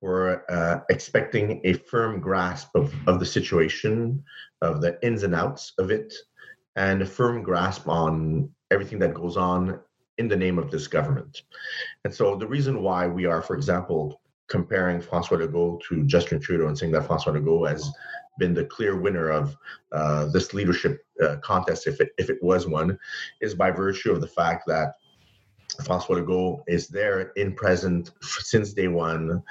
We're 0.00 0.42
uh, 0.48 0.80
expecting 0.90 1.60
a 1.64 1.74
firm 1.74 2.20
grasp 2.20 2.68
of, 2.74 2.94
of 3.06 3.20
the 3.20 3.26
situation, 3.26 4.24
of 4.62 4.80
the 4.80 4.98
ins 5.02 5.22
and 5.22 5.34
outs 5.34 5.72
of 5.78 5.90
it, 5.90 6.12
and 6.76 7.02
a 7.02 7.06
firm 7.06 7.42
grasp 7.42 7.88
on 7.88 8.50
everything 8.70 8.98
that 9.00 9.14
goes 9.14 9.36
on 9.36 9.78
in 10.22 10.28
the 10.28 10.36
name 10.36 10.58
of 10.58 10.70
this 10.70 10.86
government. 10.86 11.42
And 12.04 12.14
so 12.14 12.36
the 12.36 12.46
reason 12.46 12.82
why 12.82 13.06
we 13.06 13.26
are, 13.26 13.42
for 13.42 13.56
example, 13.56 14.20
comparing 14.48 15.00
Francois 15.00 15.38
Legault 15.38 15.82
to 15.88 16.04
Justin 16.04 16.40
Trudeau 16.40 16.68
and 16.68 16.78
saying 16.78 16.92
that 16.92 17.06
Francois 17.06 17.32
Legault 17.32 17.68
has 17.68 17.90
been 18.38 18.54
the 18.54 18.64
clear 18.64 18.96
winner 18.96 19.30
of 19.30 19.56
uh, 19.90 20.26
this 20.26 20.54
leadership 20.54 21.04
uh, 21.22 21.36
contest, 21.42 21.86
if 21.86 22.00
it 22.00 22.10
if 22.18 22.30
it 22.30 22.38
was 22.42 22.66
one, 22.66 22.98
is 23.40 23.54
by 23.54 23.70
virtue 23.70 24.12
of 24.12 24.20
the 24.20 24.32
fact 24.40 24.62
that 24.66 24.94
Francois 25.84 26.16
Legault 26.16 26.62
is 26.66 26.88
there 26.88 27.32
in 27.36 27.54
present 27.54 28.10
since 28.20 28.74
day 28.74 28.88
one, 28.88 29.42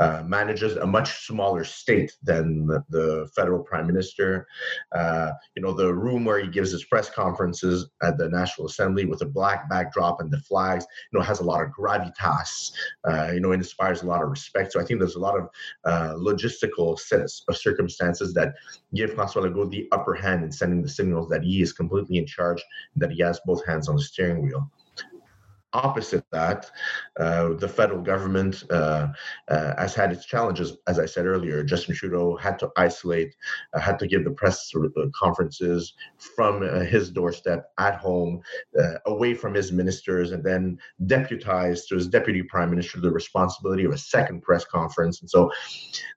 uh, 0.00 0.22
manages 0.26 0.76
a 0.76 0.86
much 0.86 1.26
smaller 1.26 1.62
state 1.62 2.16
than 2.22 2.66
the, 2.66 2.84
the 2.90 3.30
federal 3.34 3.62
prime 3.62 3.86
minister. 3.86 4.46
Uh, 4.92 5.30
you 5.54 5.62
know, 5.62 5.72
the 5.72 5.94
room 5.94 6.24
where 6.24 6.40
he 6.40 6.48
gives 6.48 6.72
his 6.72 6.84
press 6.84 7.08
conferences 7.10 7.88
at 8.02 8.18
the 8.18 8.28
National 8.28 8.66
Assembly 8.66 9.04
with 9.04 9.22
a 9.22 9.26
black 9.26 9.68
backdrop 9.70 10.20
and 10.20 10.30
the 10.32 10.40
flags, 10.40 10.84
you 11.12 11.18
know, 11.18 11.24
has 11.24 11.40
a 11.40 11.44
lot 11.44 11.62
of 11.62 11.70
gravitas, 11.70 12.72
uh, 13.08 13.30
you 13.32 13.40
know, 13.40 13.52
inspires 13.52 14.02
a 14.02 14.06
lot 14.06 14.22
of 14.22 14.30
respect. 14.30 14.72
So 14.72 14.80
I 14.80 14.84
think 14.84 14.98
there's 14.98 15.14
a 15.14 15.20
lot 15.20 15.38
of 15.38 15.48
uh, 15.84 16.14
logistical 16.14 16.98
sets 16.98 17.44
of 17.48 17.56
circumstances 17.56 18.34
that 18.34 18.54
give 18.94 19.14
Francois 19.14 19.42
Legault 19.42 19.70
the 19.70 19.88
upper 19.92 20.14
hand 20.14 20.42
in 20.42 20.50
sending 20.50 20.82
the 20.82 20.88
signals 20.88 21.28
that 21.28 21.44
he 21.44 21.62
is 21.62 21.72
completely 21.72 22.18
in 22.18 22.26
charge, 22.26 22.62
that 22.96 23.12
he 23.12 23.22
has 23.22 23.40
both 23.46 23.64
hands 23.64 23.88
on 23.88 23.96
the 23.96 24.02
steering 24.02 24.42
wheel 24.42 24.68
opposite 25.72 26.24
that, 26.32 26.70
uh, 27.18 27.50
the 27.54 27.68
federal 27.68 28.00
government 28.00 28.64
uh, 28.70 29.08
uh, 29.48 29.74
has 29.76 29.94
had 29.94 30.12
its 30.12 30.24
challenges. 30.24 30.76
As 30.86 30.98
I 30.98 31.06
said 31.06 31.26
earlier, 31.26 31.62
Justin 31.62 31.94
Trudeau 31.94 32.36
had 32.36 32.58
to 32.60 32.70
isolate, 32.76 33.34
uh, 33.74 33.80
had 33.80 33.98
to 33.98 34.06
give 34.06 34.24
the 34.24 34.30
press 34.30 34.70
uh, 34.74 34.88
conferences 35.14 35.94
from 36.16 36.62
uh, 36.62 36.80
his 36.80 37.10
doorstep 37.10 37.70
at 37.78 37.96
home, 37.96 38.40
away 39.06 39.34
from 39.34 39.54
his 39.54 39.72
ministers, 39.72 40.32
and 40.32 40.42
then 40.44 40.78
deputized 41.06 41.88
to 41.88 41.94
his 41.96 42.08
deputy 42.08 42.42
prime 42.42 42.70
minister 42.70 43.00
the 43.00 43.10
responsibility 43.10 43.84
of 43.84 43.92
a 43.92 43.98
second 43.98 44.42
press 44.42 44.64
conference. 44.64 45.20
And 45.20 45.30
so, 45.30 45.50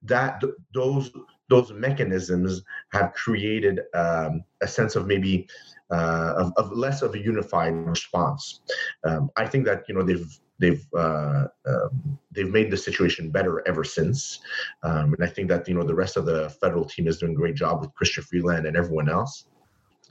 that 0.03 0.39
th- 0.41 0.53
those 0.73 1.11
those 1.51 1.73
mechanisms 1.73 2.63
have 2.93 3.13
created 3.13 3.81
um, 3.93 4.43
a 4.61 4.67
sense 4.67 4.95
of 4.95 5.05
maybe 5.05 5.47
uh, 5.91 6.33
of, 6.37 6.53
of, 6.55 6.71
less 6.71 7.01
of 7.01 7.13
a 7.13 7.19
unified 7.19 7.73
response. 7.73 8.61
Um, 9.03 9.29
I 9.35 9.45
think 9.45 9.65
that 9.65 9.83
you 9.89 9.93
know 9.93 10.03
they've 10.03 10.31
they've 10.59 10.85
uh, 10.97 11.47
um, 11.65 12.17
they've 12.31 12.49
made 12.49 12.71
the 12.71 12.77
situation 12.77 13.29
better 13.29 13.67
ever 13.67 13.83
since, 13.83 14.39
um, 14.83 15.13
and 15.13 15.21
I 15.21 15.27
think 15.27 15.49
that 15.49 15.67
you 15.67 15.75
know 15.75 15.83
the 15.83 15.93
rest 16.03 16.15
of 16.15 16.25
the 16.25 16.49
federal 16.61 16.85
team 16.85 17.05
is 17.09 17.17
doing 17.17 17.33
a 17.33 17.41
great 17.43 17.55
job 17.55 17.81
with 17.81 17.91
Chrystia 17.95 18.23
Freeland 18.23 18.65
and 18.65 18.77
everyone 18.77 19.09
else. 19.09 19.45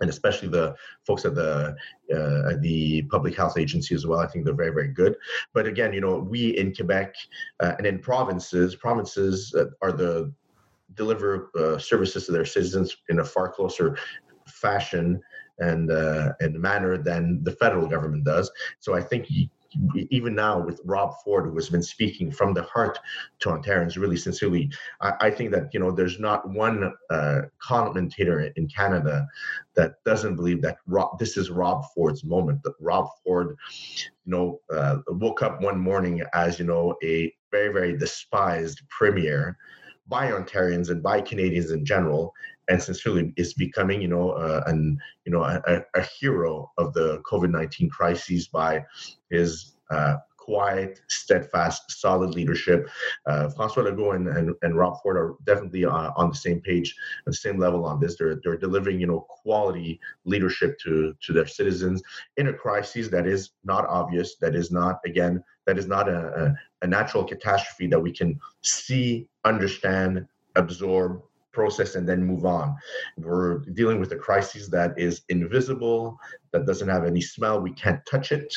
And 0.02 0.08
especially 0.08 0.48
the 0.48 0.74
folks 1.06 1.26
at 1.26 1.34
the 1.34 1.76
uh, 2.14 2.52
the 2.60 3.02
public 3.10 3.34
health 3.36 3.56
agency 3.58 3.94
as 3.94 4.06
well, 4.06 4.20
I 4.20 4.26
think 4.26 4.44
they're 4.44 4.62
very 4.64 4.74
very 4.78 4.92
good. 4.92 5.14
But 5.54 5.66
again, 5.66 5.94
you 5.94 6.02
know, 6.02 6.18
we 6.18 6.58
in 6.58 6.74
Quebec 6.74 7.14
uh, 7.60 7.72
and 7.78 7.86
in 7.86 7.98
provinces, 7.98 8.76
provinces 8.76 9.54
uh, 9.54 9.66
are 9.82 9.92
the 9.92 10.32
deliver 11.00 11.50
uh, 11.58 11.78
services 11.78 12.26
to 12.26 12.32
their 12.32 12.44
citizens 12.44 12.94
in 13.08 13.20
a 13.20 13.24
far 13.24 13.48
closer 13.48 13.96
fashion 14.46 15.18
and 15.58 15.90
uh, 15.90 16.32
and 16.40 16.60
manner 16.60 16.98
than 16.98 17.42
the 17.42 17.52
federal 17.52 17.86
government 17.86 18.24
does. 18.24 18.50
So 18.80 18.94
I 18.94 19.00
think 19.00 19.24
he, 19.24 19.50
even 20.10 20.34
now 20.34 20.54
with 20.68 20.78
Rob 20.84 21.14
Ford, 21.22 21.44
who 21.46 21.54
has 21.54 21.70
been 21.70 21.82
speaking 21.82 22.30
from 22.30 22.52
the 22.52 22.64
heart 22.64 22.98
to 23.40 23.48
Ontarians 23.48 23.96
really 23.96 24.16
sincerely, 24.16 24.70
I, 25.00 25.12
I 25.26 25.30
think 25.30 25.52
that 25.52 25.72
you 25.72 25.80
know 25.80 25.90
there's 25.90 26.20
not 26.20 26.48
one 26.48 26.92
uh, 27.10 27.40
commentator 27.62 28.52
in 28.56 28.68
Canada 28.68 29.26
that 29.76 29.94
doesn't 30.04 30.36
believe 30.36 30.60
that 30.62 30.78
Rob, 30.86 31.18
this 31.18 31.38
is 31.38 31.48
Rob 31.50 31.84
Ford's 31.94 32.24
moment. 32.24 32.62
That 32.64 32.74
Rob 32.78 33.06
Ford, 33.24 33.56
you 34.24 34.32
know, 34.34 34.60
uh, 34.70 34.96
woke 35.08 35.40
up 35.42 35.62
one 35.62 35.78
morning 35.78 36.22
as 36.34 36.58
you 36.58 36.66
know 36.66 36.94
a 37.02 37.32
very 37.50 37.72
very 37.72 37.96
despised 37.96 38.82
premier 38.98 39.56
by 40.10 40.30
Ontarians 40.30 40.90
and 40.90 41.02
by 41.02 41.22
Canadians 41.22 41.70
in 41.70 41.84
general, 41.86 42.34
and 42.68 42.82
sincerely 42.82 43.32
is 43.36 43.54
becoming, 43.54 44.02
you 44.02 44.08
know, 44.08 44.32
uh, 44.32 44.62
an 44.66 44.98
you 45.24 45.32
know 45.32 45.42
a, 45.42 45.82
a, 45.94 46.02
hero 46.02 46.70
of 46.76 46.92
the 46.92 47.20
COVID 47.20 47.50
nineteen 47.50 47.88
crises 47.88 48.48
by 48.48 48.84
his 49.30 49.76
uh, 49.90 50.16
quiet, 50.50 51.00
steadfast, 51.06 52.00
solid 52.00 52.34
leadership. 52.34 52.88
Uh, 53.26 53.48
Francois 53.50 53.84
Legault 53.84 54.16
and, 54.16 54.26
and, 54.28 54.52
and, 54.62 54.76
Rob 54.76 55.00
Ford 55.00 55.16
are 55.16 55.36
definitely 55.44 55.84
uh, 55.84 56.10
on 56.16 56.30
the 56.30 56.34
same 56.34 56.60
page, 56.60 56.92
on 57.24 57.30
the 57.30 57.36
same 57.36 57.56
level 57.56 57.84
on 57.84 58.00
this. 58.00 58.16
They're, 58.16 58.40
they're 58.42 58.56
delivering, 58.56 58.98
you 59.00 59.06
know, 59.06 59.20
quality 59.28 60.00
leadership 60.24 60.76
to, 60.80 61.14
to 61.24 61.32
their 61.32 61.46
citizens 61.46 62.02
in 62.36 62.48
a 62.48 62.52
crisis 62.52 63.06
that 63.08 63.28
is 63.28 63.50
not 63.62 63.86
obvious, 63.88 64.36
that 64.40 64.56
is 64.56 64.72
not, 64.72 64.98
again, 65.06 65.44
that 65.66 65.78
is 65.78 65.86
not 65.86 66.08
a, 66.08 66.20
a, 66.82 66.84
a 66.84 66.86
natural 66.88 67.22
catastrophe 67.22 67.86
that 67.86 68.00
we 68.00 68.12
can 68.12 68.36
see, 68.62 69.28
understand, 69.44 70.26
absorb, 70.56 71.22
process 71.52 71.96
and 71.96 72.08
then 72.08 72.22
move 72.22 72.44
on. 72.44 72.76
We're 73.16 73.58
dealing 73.74 73.98
with 73.98 74.12
a 74.12 74.16
crisis 74.16 74.68
that 74.68 74.96
is 74.96 75.22
invisible, 75.30 76.16
that 76.52 76.64
doesn't 76.64 76.88
have 76.88 77.04
any 77.04 77.20
smell, 77.20 77.60
we 77.60 77.72
can't 77.72 78.00
touch 78.06 78.30
it. 78.30 78.56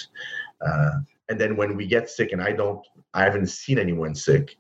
Uh, 0.64 0.92
and 1.30 1.40
then 1.40 1.56
when 1.56 1.76
we 1.76 1.88
get 1.88 2.10
sick, 2.10 2.32
and 2.32 2.42
I 2.42 2.52
don't, 2.52 2.86
I 3.14 3.24
haven't 3.24 3.48
seen 3.48 3.80
anyone 3.80 4.16
sick, 4.16 4.58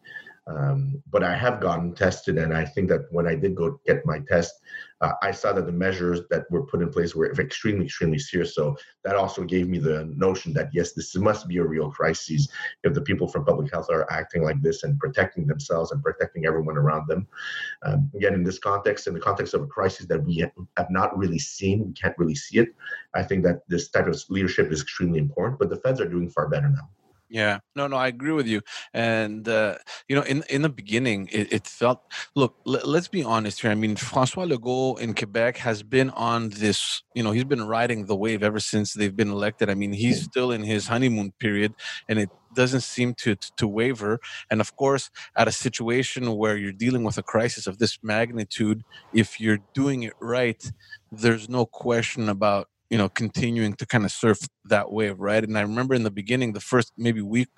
um, 0.47 1.01
but 1.09 1.23
I 1.23 1.35
have 1.35 1.61
gotten 1.61 1.93
tested, 1.93 2.37
and 2.37 2.53
I 2.53 2.65
think 2.65 2.89
that 2.89 3.01
when 3.11 3.27
I 3.27 3.35
did 3.35 3.55
go 3.55 3.79
get 3.85 4.05
my 4.05 4.19
test, 4.19 4.53
uh, 5.03 5.13
I 5.21 5.31
saw 5.31 5.51
that 5.51 5.65
the 5.65 5.71
measures 5.71 6.21
that 6.29 6.49
were 6.49 6.65
put 6.65 6.81
in 6.81 6.89
place 6.89 7.13
were 7.13 7.29
extremely, 7.33 7.85
extremely 7.85 8.17
serious. 8.17 8.55
So 8.55 8.77
that 9.03 9.17
also 9.17 9.43
gave 9.43 9.67
me 9.67 9.77
the 9.77 10.05
notion 10.15 10.53
that 10.53 10.69
yes, 10.71 10.93
this 10.93 11.13
must 11.15 11.45
be 11.47 11.57
a 11.57 11.63
real 11.63 11.91
crisis 11.91 12.47
if 12.83 12.93
the 12.93 13.01
people 13.01 13.27
from 13.27 13.43
public 13.43 13.71
health 13.71 13.89
are 13.91 14.09
acting 14.09 14.43
like 14.43 14.61
this 14.61 14.83
and 14.83 14.97
protecting 14.97 15.45
themselves 15.45 15.91
and 15.91 16.01
protecting 16.01 16.45
everyone 16.45 16.77
around 16.77 17.07
them. 17.09 17.27
Um, 17.83 18.09
again, 18.15 18.33
in 18.33 18.43
this 18.45 18.59
context, 18.59 19.07
in 19.07 19.13
the 19.13 19.19
context 19.19 19.53
of 19.53 19.61
a 19.61 19.67
crisis 19.67 20.05
that 20.05 20.23
we 20.23 20.37
have 20.77 20.89
not 20.89 21.17
really 21.17 21.39
seen, 21.39 21.85
we 21.85 21.93
can't 21.93 22.17
really 22.17 22.35
see 22.35 22.59
it. 22.59 22.69
I 23.13 23.23
think 23.23 23.43
that 23.43 23.67
this 23.67 23.89
type 23.89 24.07
of 24.07 24.17
leadership 24.29 24.71
is 24.71 24.81
extremely 24.81 25.19
important. 25.19 25.59
But 25.59 25.69
the 25.69 25.77
feds 25.77 25.99
are 25.99 26.07
doing 26.07 26.29
far 26.29 26.47
better 26.47 26.69
now. 26.69 26.89
Yeah, 27.33 27.61
no, 27.75 27.87
no, 27.87 27.95
I 27.97 28.09
agree 28.09 28.31
with 28.31 28.45
you. 28.45 28.61
And 28.93 29.47
uh, 29.49 29.77
you 30.07 30.15
know, 30.15 30.21
in 30.21 30.43
in 30.51 30.61
the 30.61 30.69
beginning, 30.69 31.29
it, 31.31 31.51
it 31.51 31.67
felt. 31.67 32.03
Look, 32.35 32.57
l- 32.67 32.81
let's 32.85 33.07
be 33.07 33.23
honest 33.23 33.61
here. 33.61 33.71
I 33.71 33.75
mean, 33.75 33.95
François 33.95 34.47
Legault 34.47 34.99
in 34.99 35.15
Quebec 35.15 35.57
has 35.57 35.81
been 35.81 36.11
on 36.11 36.49
this. 36.49 37.01
You 37.15 37.23
know, 37.23 37.31
he's 37.31 37.45
been 37.45 37.63
riding 37.65 38.05
the 38.05 38.15
wave 38.15 38.43
ever 38.43 38.59
since 38.59 38.93
they've 38.93 39.15
been 39.15 39.31
elected. 39.31 39.71
I 39.71 39.73
mean, 39.73 39.93
he's 39.93 40.21
still 40.21 40.51
in 40.51 40.61
his 40.61 40.85
honeymoon 40.89 41.33
period, 41.39 41.73
and 42.07 42.19
it 42.19 42.29
doesn't 42.53 42.81
seem 42.81 43.15
to 43.15 43.35
to 43.57 43.67
waver. 43.67 44.19
And 44.51 44.61
of 44.61 44.75
course, 44.75 45.09
at 45.35 45.47
a 45.47 45.51
situation 45.51 46.35
where 46.37 46.55
you're 46.55 46.71
dealing 46.71 47.03
with 47.03 47.17
a 47.17 47.23
crisis 47.23 47.65
of 47.65 47.79
this 47.79 47.97
magnitude, 48.03 48.83
if 49.11 49.39
you're 49.39 49.59
doing 49.73 50.03
it 50.03 50.13
right, 50.21 50.61
there's 51.11 51.49
no 51.49 51.65
question 51.65 52.29
about 52.29 52.67
you 52.93 52.99
know 52.99 53.09
continuing 53.09 53.73
to 53.73 53.87
kind 53.87 54.05
of 54.05 54.11
surf 54.11 54.37
that 54.65 54.91
wave 54.91 55.19
right 55.19 55.43
and 55.43 55.57
i 55.57 55.61
remember 55.61 55.95
in 55.95 56.03
the 56.03 56.11
beginning 56.11 56.53
the 56.53 56.59
first 56.59 56.93
maybe 56.95 57.23
week 57.23 57.49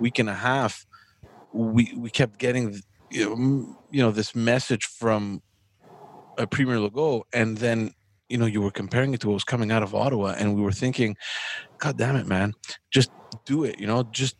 week 0.00 0.18
and 0.18 0.28
a 0.28 0.34
half 0.34 0.84
we 1.52 1.94
we 1.96 2.10
kept 2.10 2.36
getting 2.36 2.82
you 3.08 3.24
know, 3.24 3.76
you 3.90 4.02
know 4.02 4.10
this 4.10 4.34
message 4.34 4.84
from 4.84 5.40
a 6.36 6.48
premier 6.48 6.78
Legault 6.78 7.22
and 7.32 7.58
then 7.58 7.92
you 8.28 8.36
know 8.36 8.46
you 8.46 8.60
were 8.60 8.72
comparing 8.72 9.14
it 9.14 9.20
to 9.20 9.28
what 9.28 9.34
was 9.34 9.44
coming 9.44 9.70
out 9.70 9.84
of 9.84 9.94
ottawa 9.94 10.34
and 10.36 10.56
we 10.56 10.62
were 10.62 10.72
thinking 10.72 11.14
god 11.78 11.96
damn 11.96 12.16
it 12.16 12.26
man. 12.26 12.52
Just 12.92 13.12
do 13.46 13.62
it 13.62 13.78
you 13.78 13.86
know? 13.86 14.02
Just 14.10 14.34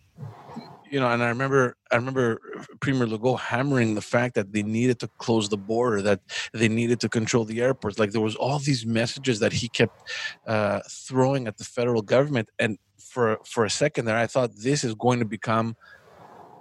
you 0.92 1.00
know, 1.00 1.08
and 1.10 1.22
I 1.22 1.28
remember, 1.28 1.74
I 1.90 1.96
remember 1.96 2.38
Premier 2.80 3.06
Legault 3.06 3.40
hammering 3.40 3.94
the 3.94 4.02
fact 4.02 4.34
that 4.34 4.52
they 4.52 4.62
needed 4.62 5.00
to 5.00 5.08
close 5.16 5.48
the 5.48 5.56
border, 5.56 6.02
that 6.02 6.20
they 6.52 6.68
needed 6.68 7.00
to 7.00 7.08
control 7.08 7.46
the 7.46 7.62
airports. 7.62 7.98
Like 7.98 8.10
there 8.10 8.20
was 8.20 8.36
all 8.36 8.58
these 8.58 8.84
messages 8.84 9.40
that 9.40 9.54
he 9.54 9.70
kept 9.70 9.94
uh, 10.46 10.80
throwing 10.90 11.46
at 11.46 11.56
the 11.56 11.64
federal 11.64 12.02
government, 12.02 12.50
and 12.58 12.76
for 12.98 13.38
for 13.46 13.64
a 13.64 13.70
second 13.70 14.04
there, 14.04 14.18
I 14.18 14.26
thought 14.26 14.50
this 14.54 14.84
is 14.84 14.94
going 14.94 15.18
to 15.20 15.24
become 15.24 15.76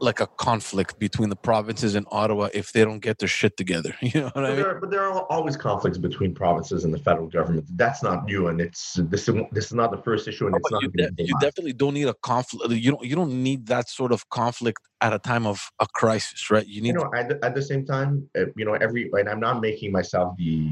like 0.01 0.19
a 0.19 0.27
conflict 0.27 0.97
between 0.99 1.29
the 1.29 1.35
provinces 1.35 1.95
and 1.95 2.05
Ottawa 2.11 2.49
if 2.53 2.73
they 2.73 2.83
don't 2.83 2.99
get 2.99 3.19
their 3.19 3.27
shit 3.27 3.55
together. 3.55 3.95
You 4.01 4.21
know 4.21 4.25
what 4.25 4.33
but 4.33 4.45
I 4.45 4.47
mean? 4.47 4.55
There 4.57 4.69
are, 4.69 4.79
but 4.79 4.91
there 4.91 5.03
are 5.03 5.21
always 5.29 5.55
conflicts 5.55 5.97
between 5.97 6.33
provinces 6.33 6.83
and 6.83 6.93
the 6.93 6.97
federal 6.97 7.27
government. 7.27 7.65
That's 7.77 8.03
not 8.03 8.25
new, 8.25 8.47
and 8.47 8.59
it's 8.59 8.99
this 9.13 9.29
is 9.29 9.35
this 9.51 9.67
is 9.67 9.73
not 9.73 9.91
the 9.91 10.01
first 10.01 10.27
issue, 10.27 10.47
and 10.47 10.53
No, 10.53 10.57
it's 10.57 10.71
not. 10.71 10.81
you, 10.81 10.89
de- 10.89 11.23
you 11.23 11.35
definitely 11.39 11.73
don't 11.73 11.93
need 11.93 12.07
a 12.07 12.15
conflict. 12.15 12.73
You 12.73 12.91
don't 12.91 13.05
you 13.05 13.15
don't 13.15 13.43
need 13.43 13.67
that 13.67 13.89
sort 13.89 14.11
of 14.11 14.27
conflict 14.29 14.81
at 15.01 15.13
a 15.13 15.19
time 15.19 15.47
of 15.47 15.71
a 15.79 15.87
crisis, 15.93 16.51
right? 16.51 16.67
You 16.67 16.81
need. 16.81 16.89
you 16.89 16.93
know, 16.95 17.11
at, 17.15 17.31
at 17.43 17.55
the 17.55 17.61
same 17.61 17.85
time, 17.85 18.29
uh, 18.37 18.45
you 18.55 18.65
know, 18.65 18.73
every 18.73 19.09
and 19.13 19.29
I'm 19.29 19.39
not 19.39 19.61
making 19.61 19.91
myself 19.91 20.35
the, 20.37 20.69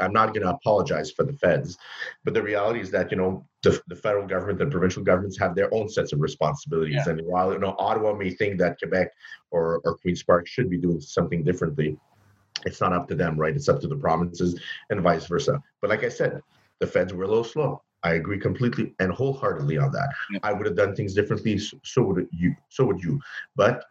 I'm 0.00 0.12
not 0.12 0.28
going 0.34 0.46
to 0.46 0.50
apologize 0.50 1.10
for 1.10 1.24
the 1.24 1.34
feds, 1.34 1.76
but 2.24 2.32
the 2.32 2.42
reality 2.42 2.80
is 2.80 2.90
that 2.92 3.10
you 3.10 3.18
know 3.18 3.46
the, 3.62 3.80
the 3.88 3.96
federal 3.96 4.26
government 4.26 4.62
and 4.62 4.70
provincial 4.70 5.02
governments 5.02 5.38
have 5.38 5.54
their 5.54 5.72
own 5.74 5.88
sets 5.88 6.12
of 6.12 6.20
responsibilities, 6.20 7.06
and 7.06 7.20
while 7.22 7.52
you 7.52 7.58
know 7.58 7.74
Ottawa 7.78 8.14
may 8.14 8.30
think 8.30 8.58
that 8.58 8.78
Quebec 8.78 9.12
or 9.50 9.80
or 9.84 9.96
Queens 9.96 10.22
Park 10.22 10.46
should 10.46 10.70
be 10.70 10.78
doing 10.78 11.00
something 11.00 11.42
differently, 11.42 11.98
it's 12.64 12.80
not 12.80 12.92
up 12.92 13.08
to 13.08 13.14
them, 13.14 13.36
right? 13.36 13.54
It's 13.54 13.68
up 13.68 13.80
to 13.80 13.88
the 13.88 13.96
provinces 13.96 14.60
and 14.90 15.00
vice 15.00 15.26
versa. 15.26 15.60
But 15.80 15.90
like 15.90 16.04
I 16.04 16.08
said, 16.08 16.40
the 16.78 16.86
feds 16.86 17.12
were 17.12 17.24
a 17.24 17.28
little 17.28 17.44
slow. 17.44 17.82
I 18.04 18.14
agree 18.14 18.38
completely 18.38 18.94
and 19.00 19.10
wholeheartedly 19.10 19.76
on 19.78 19.90
that. 19.92 20.08
Yeah. 20.30 20.38
I 20.44 20.52
would 20.52 20.66
have 20.66 20.76
done 20.76 20.94
things 20.94 21.14
differently. 21.14 21.58
So 21.58 22.02
would 22.02 22.28
you. 22.30 22.54
So 22.68 22.84
would 22.84 23.02
you. 23.02 23.20
But 23.56 23.84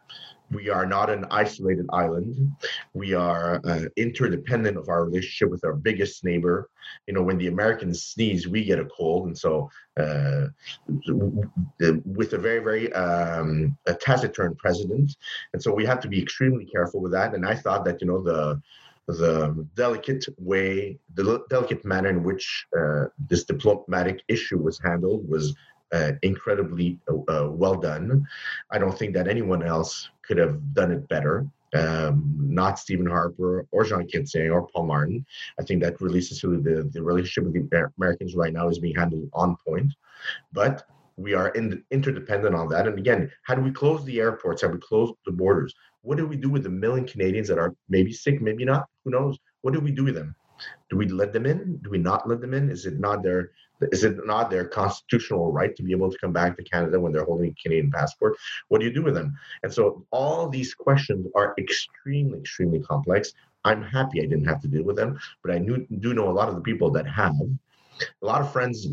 we 0.51 0.69
are 0.69 0.85
not 0.85 1.09
an 1.09 1.25
isolated 1.29 1.85
island. 1.91 2.51
We 2.93 3.13
are 3.13 3.61
uh, 3.65 3.85
interdependent 3.97 4.77
of 4.77 4.89
our 4.89 5.05
relationship 5.05 5.49
with 5.49 5.63
our 5.65 5.73
biggest 5.73 6.23
neighbor. 6.23 6.69
You 7.05 7.13
know, 7.13 7.21
when 7.21 7.37
the 7.37 7.47
Americans 7.47 8.03
sneeze, 8.03 8.47
we 8.47 8.63
get 8.63 8.79
a 8.79 8.85
cold, 8.85 9.27
and 9.27 9.37
so 9.37 9.69
uh, 9.97 10.47
with 12.05 12.33
a 12.33 12.37
very, 12.37 12.59
very 12.59 12.93
um, 12.93 13.77
a 13.87 13.93
taciturn 13.93 14.55
president, 14.55 15.15
and 15.53 15.61
so 15.61 15.73
we 15.73 15.85
have 15.85 15.99
to 16.01 16.07
be 16.07 16.21
extremely 16.21 16.65
careful 16.65 17.01
with 17.01 17.11
that. 17.11 17.33
And 17.33 17.45
I 17.45 17.55
thought 17.55 17.83
that 17.85 18.01
you 18.01 18.07
know 18.07 18.21
the 18.21 18.61
the 19.07 19.65
delicate 19.75 20.25
way, 20.37 20.99
the 21.15 21.43
delicate 21.49 21.85
manner 21.85 22.09
in 22.09 22.23
which 22.23 22.65
uh, 22.77 23.05
this 23.29 23.45
diplomatic 23.45 24.21
issue 24.27 24.57
was 24.57 24.79
handled 24.79 25.27
was 25.27 25.55
uh, 25.93 26.11
incredibly 26.21 26.99
uh, 27.09 27.47
well 27.49 27.75
done. 27.75 28.25
I 28.71 28.77
don't 28.77 28.97
think 28.97 29.13
that 29.13 29.27
anyone 29.27 29.63
else 29.63 30.09
could 30.21 30.37
have 30.37 30.73
done 30.73 30.91
it 30.91 31.07
better. 31.07 31.47
Um, 31.73 32.33
not 32.37 32.79
Stephen 32.79 33.05
Harper 33.05 33.67
or 33.71 33.83
Jean 33.83 34.07
Kinsey 34.07 34.47
or 34.47 34.67
Paul 34.67 34.85
Martin. 34.85 35.25
I 35.59 35.63
think 35.63 35.83
that 35.83 35.99
really 35.99 36.21
sincerely 36.21 36.61
the, 36.61 36.89
the 36.93 37.03
relationship 37.03 37.43
with 37.43 37.69
the 37.69 37.91
Americans 37.97 38.35
right 38.35 38.53
now 38.53 38.69
is 38.69 38.79
being 38.79 38.95
handled 38.95 39.29
on 39.33 39.57
point. 39.67 39.93
But 40.53 40.87
we 41.17 41.33
are 41.33 41.49
in, 41.49 41.83
interdependent 41.91 42.55
on 42.55 42.69
that. 42.69 42.87
And 42.87 42.97
again, 42.97 43.31
how 43.43 43.55
do 43.55 43.61
we 43.61 43.71
close 43.71 44.05
the 44.05 44.19
airports? 44.19 44.61
Do 44.61 44.69
we 44.69 44.79
close 44.79 45.11
the 45.25 45.31
borders? 45.31 45.73
What 46.03 46.17
do 46.17 46.25
we 46.25 46.37
do 46.37 46.49
with 46.49 46.63
the 46.63 46.69
million 46.69 47.05
Canadians 47.05 47.49
that 47.49 47.57
are 47.57 47.75
maybe 47.89 48.13
sick, 48.13 48.41
maybe 48.41 48.63
not? 48.63 48.87
Who 49.03 49.11
knows? 49.11 49.37
What 49.61 49.73
do 49.73 49.81
we 49.81 49.91
do 49.91 50.05
with 50.05 50.15
them? 50.15 50.35
Do 50.89 50.97
we 50.97 51.07
let 51.07 51.33
them 51.33 51.45
in? 51.45 51.77
Do 51.83 51.89
we 51.89 51.97
not 51.97 52.29
let 52.29 52.39
them 52.39 52.53
in? 52.53 52.69
Is 52.69 52.85
it 52.85 52.99
not 52.99 53.23
their 53.23 53.51
is 53.81 54.03
it 54.03 54.25
not 54.25 54.49
their 54.49 54.65
constitutional 54.65 55.51
right 55.51 55.75
to 55.75 55.83
be 55.83 55.91
able 55.91 56.11
to 56.11 56.17
come 56.17 56.33
back 56.33 56.57
to 56.57 56.63
Canada 56.63 56.99
when 56.99 57.11
they're 57.11 57.25
holding 57.25 57.51
a 57.51 57.61
Canadian 57.61 57.91
passport? 57.91 58.35
What 58.69 58.79
do 58.79 58.85
you 58.85 58.93
do 58.93 59.03
with 59.03 59.13
them? 59.13 59.37
And 59.63 59.73
so 59.73 60.05
all 60.11 60.49
these 60.49 60.73
questions 60.73 61.27
are 61.35 61.53
extremely, 61.57 62.39
extremely 62.39 62.79
complex. 62.79 63.33
I'm 63.65 63.81
happy 63.81 64.21
I 64.21 64.25
didn't 64.25 64.45
have 64.45 64.61
to 64.61 64.67
deal 64.67 64.83
with 64.83 64.95
them, 64.95 65.19
but 65.43 65.53
I 65.53 65.57
knew, 65.57 65.85
do 65.99 66.13
know 66.13 66.29
a 66.29 66.31
lot 66.31 66.49
of 66.49 66.55
the 66.55 66.61
people 66.61 66.89
that 66.91 67.07
have. 67.07 67.33
A 68.21 68.25
lot 68.25 68.41
of 68.41 68.51
friends 68.51 68.87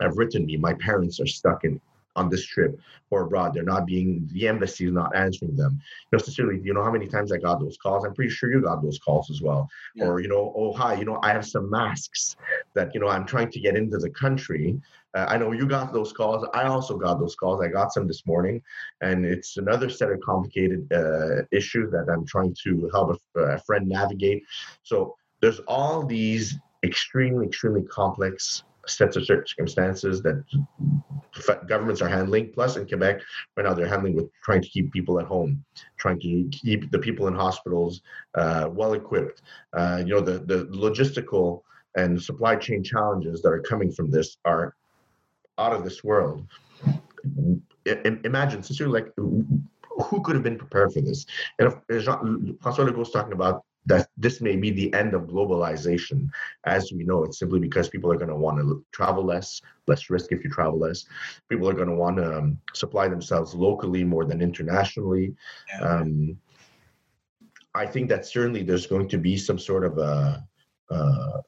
have 0.00 0.16
written 0.16 0.46
me. 0.46 0.56
My 0.56 0.74
parents 0.74 1.20
are 1.20 1.26
stuck 1.26 1.64
in 1.64 1.80
on 2.16 2.28
this 2.28 2.46
trip 2.46 2.78
or 3.10 3.22
abroad. 3.22 3.54
They're 3.54 3.62
not 3.62 3.86
being 3.86 4.28
the 4.32 4.48
embassy 4.48 4.86
is 4.86 4.92
not 4.92 5.14
answering 5.14 5.56
them. 5.56 5.80
You 6.10 6.18
know, 6.18 6.22
sincerely, 6.22 6.58
do 6.58 6.64
you 6.64 6.74
know 6.74 6.84
how 6.84 6.92
many 6.92 7.06
times 7.06 7.32
I 7.32 7.38
got 7.38 7.60
those 7.60 7.76
calls? 7.76 8.04
I'm 8.04 8.14
pretty 8.14 8.30
sure 8.30 8.52
you 8.52 8.60
got 8.60 8.82
those 8.82 8.98
calls 8.98 9.30
as 9.30 9.40
well. 9.42 9.68
Yeah. 9.94 10.06
Or 10.06 10.20
you 10.20 10.28
know, 10.28 10.52
oh 10.56 10.72
hi, 10.72 10.94
you 10.94 11.04
know, 11.04 11.18
I 11.22 11.30
have 11.32 11.46
some 11.46 11.70
masks 11.70 12.36
that 12.74 12.94
you 12.94 13.00
know 13.00 13.08
I'm 13.08 13.26
trying 13.26 13.50
to 13.50 13.60
get 13.60 13.76
into 13.76 13.98
the 13.98 14.10
country. 14.10 14.80
Uh, 15.14 15.26
I 15.28 15.38
know 15.38 15.52
you 15.52 15.66
got 15.66 15.92
those 15.92 16.12
calls. 16.12 16.46
I 16.54 16.64
also 16.64 16.98
got 16.98 17.20
those 17.20 17.36
calls. 17.36 17.60
I 17.62 17.68
got 17.68 17.92
some 17.92 18.06
this 18.06 18.26
morning, 18.26 18.60
and 19.00 19.24
it's 19.24 19.56
another 19.56 19.88
set 19.88 20.10
of 20.10 20.20
complicated 20.20 20.92
uh, 20.92 21.42
issues 21.52 21.92
that 21.92 22.06
I'm 22.12 22.26
trying 22.26 22.54
to 22.64 22.90
help 22.92 23.20
a, 23.36 23.40
a 23.40 23.58
friend 23.60 23.88
navigate. 23.88 24.42
So 24.82 25.14
there's 25.40 25.60
all 25.60 26.04
these 26.04 26.58
extremely, 26.82 27.46
extremely 27.46 27.82
complex 27.82 28.64
sets 28.86 29.16
of 29.16 29.24
circumstances 29.24 30.22
that 30.22 30.42
governments 31.66 32.00
are 32.02 32.08
handling. 32.08 32.50
Plus, 32.52 32.76
in 32.76 32.86
Quebec, 32.86 33.20
right 33.56 33.64
now, 33.64 33.74
they're 33.74 33.86
handling 33.86 34.14
with 34.14 34.30
trying 34.42 34.62
to 34.62 34.68
keep 34.68 34.92
people 34.92 35.18
at 35.20 35.26
home, 35.26 35.64
trying 35.98 36.20
to 36.20 36.48
keep 36.50 36.90
the 36.90 36.98
people 36.98 37.26
in 37.28 37.34
hospitals 37.34 38.02
uh, 38.34 38.68
well 38.70 38.94
equipped. 38.94 39.42
Uh, 39.72 40.02
you 40.04 40.14
know, 40.14 40.20
the, 40.20 40.38
the 40.40 40.66
logistical 40.66 41.62
and 41.96 42.20
supply 42.20 42.56
chain 42.56 42.82
challenges 42.82 43.42
that 43.42 43.48
are 43.48 43.60
coming 43.60 43.90
from 43.92 44.10
this 44.10 44.36
are 44.44 44.74
out 45.58 45.72
of 45.72 45.84
this 45.84 46.02
world. 46.02 46.46
I- 47.86 48.18
imagine, 48.24 48.62
sincerely, 48.62 49.00
like, 49.00 49.12
who 49.16 50.20
could 50.22 50.34
have 50.34 50.42
been 50.42 50.58
prepared 50.58 50.92
for 50.92 51.00
this? 51.00 51.24
And 51.58 51.72
if 51.88 52.04
Jean, 52.04 52.58
François 52.62 52.86
Legault's 52.86 53.12
talking 53.12 53.32
about 53.32 53.64
that 53.86 54.08
this 54.16 54.40
may 54.40 54.56
be 54.56 54.70
the 54.70 54.92
end 54.94 55.14
of 55.14 55.22
globalization. 55.22 56.28
As 56.64 56.92
we 56.92 57.04
know 57.04 57.24
it 57.24 57.34
simply 57.34 57.60
because 57.60 57.88
people 57.88 58.10
are 58.10 58.16
going 58.16 58.28
to 58.28 58.36
want 58.36 58.58
to 58.58 58.84
travel 58.92 59.24
less 59.24 59.60
less 59.86 60.08
risk 60.10 60.32
if 60.32 60.42
you 60.42 60.50
travel 60.50 60.78
less. 60.78 61.04
People 61.48 61.68
are 61.68 61.74
going 61.74 61.88
to 61.88 61.94
want 61.94 62.16
to 62.16 62.38
um, 62.38 62.58
supply 62.72 63.08
themselves 63.08 63.54
locally 63.54 64.04
more 64.04 64.24
than 64.24 64.40
internationally. 64.40 65.34
Yeah. 65.68 65.80
um, 65.80 66.38
i 67.74 67.84
think 67.84 68.08
that 68.08 68.24
certainly 68.24 68.62
there's 68.62 68.86
going 68.86 69.08
to 69.08 69.18
be 69.18 69.36
some 69.36 69.58
sort 69.58 69.84
of 69.84 69.98
a 69.98 70.44
uh, 70.90 71.40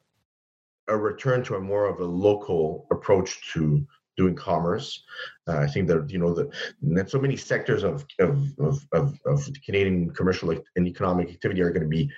a 0.87 0.97
return 0.97 1.43
to 1.43 1.55
a 1.55 1.59
more 1.59 1.85
of 1.85 1.99
a 1.99 2.05
local 2.05 2.87
approach 2.91 3.53
to 3.53 3.85
doing 4.17 4.35
commerce. 4.35 5.03
Uh, 5.47 5.57
I 5.57 5.67
think 5.67 5.87
that 5.87 6.09
you 6.09 6.19
know 6.19 6.33
that 6.33 7.09
so 7.09 7.19
many 7.19 7.37
sectors 7.37 7.83
of 7.83 8.05
of, 8.19 8.37
of 8.59 8.85
of 8.91 9.19
of 9.25 9.47
Canadian 9.65 10.11
commercial 10.11 10.51
and 10.75 10.87
economic 10.87 11.29
activity 11.29 11.61
are 11.61 11.69
going 11.69 11.83
to 11.83 11.87
be 11.87 12.09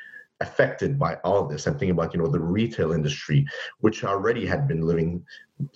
affected 0.42 0.98
by 0.98 1.16
all 1.26 1.46
this. 1.46 1.68
I'm 1.68 1.74
thinking 1.74 1.92
about 1.92 2.14
you 2.14 2.20
know 2.22 2.28
the 2.28 2.40
retail 2.40 2.94
industry, 2.94 3.46
which 3.80 4.04
already 4.04 4.46
had 4.46 4.68
been 4.68 4.82
living 4.82 5.24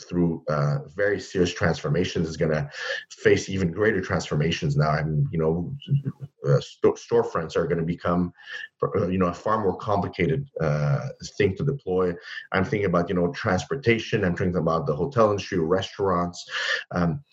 through 0.08 0.44
uh, 0.48 0.80
very 0.96 1.20
serious 1.20 1.54
transformations, 1.54 2.30
is 2.30 2.38
going 2.38 2.52
to 2.52 2.70
face 3.10 3.50
even 3.50 3.72
greater 3.72 4.02
transformations 4.02 4.76
now. 4.76 4.94
And 4.96 5.28
you 5.32 5.40
know, 5.40 5.76
uh, 6.48 6.60
sto- 6.60 6.94
storefronts 6.94 7.56
are 7.56 7.66
going 7.66 7.80
to 7.80 7.86
become 7.86 8.34
uh, 8.84 9.08
you 9.08 9.18
know 9.18 9.28
a 9.28 9.34
far 9.34 9.62
more 9.62 9.76
complicated 9.78 10.50
uh, 10.62 11.08
thing 11.38 11.56
to 11.58 11.64
deploy. 11.64 12.14
I'm 12.52 12.66
thinking 12.66 12.86
about 12.86 13.10
you 13.10 13.16
know 13.16 13.32
transportation. 13.32 14.24
I'm 14.24 14.36
thinking 14.36 14.58
about 14.58 14.88
the 14.88 14.96
hotel 14.96 15.32
industry, 15.32 15.60
restaurants. 15.60 16.46
Um, 16.92 17.24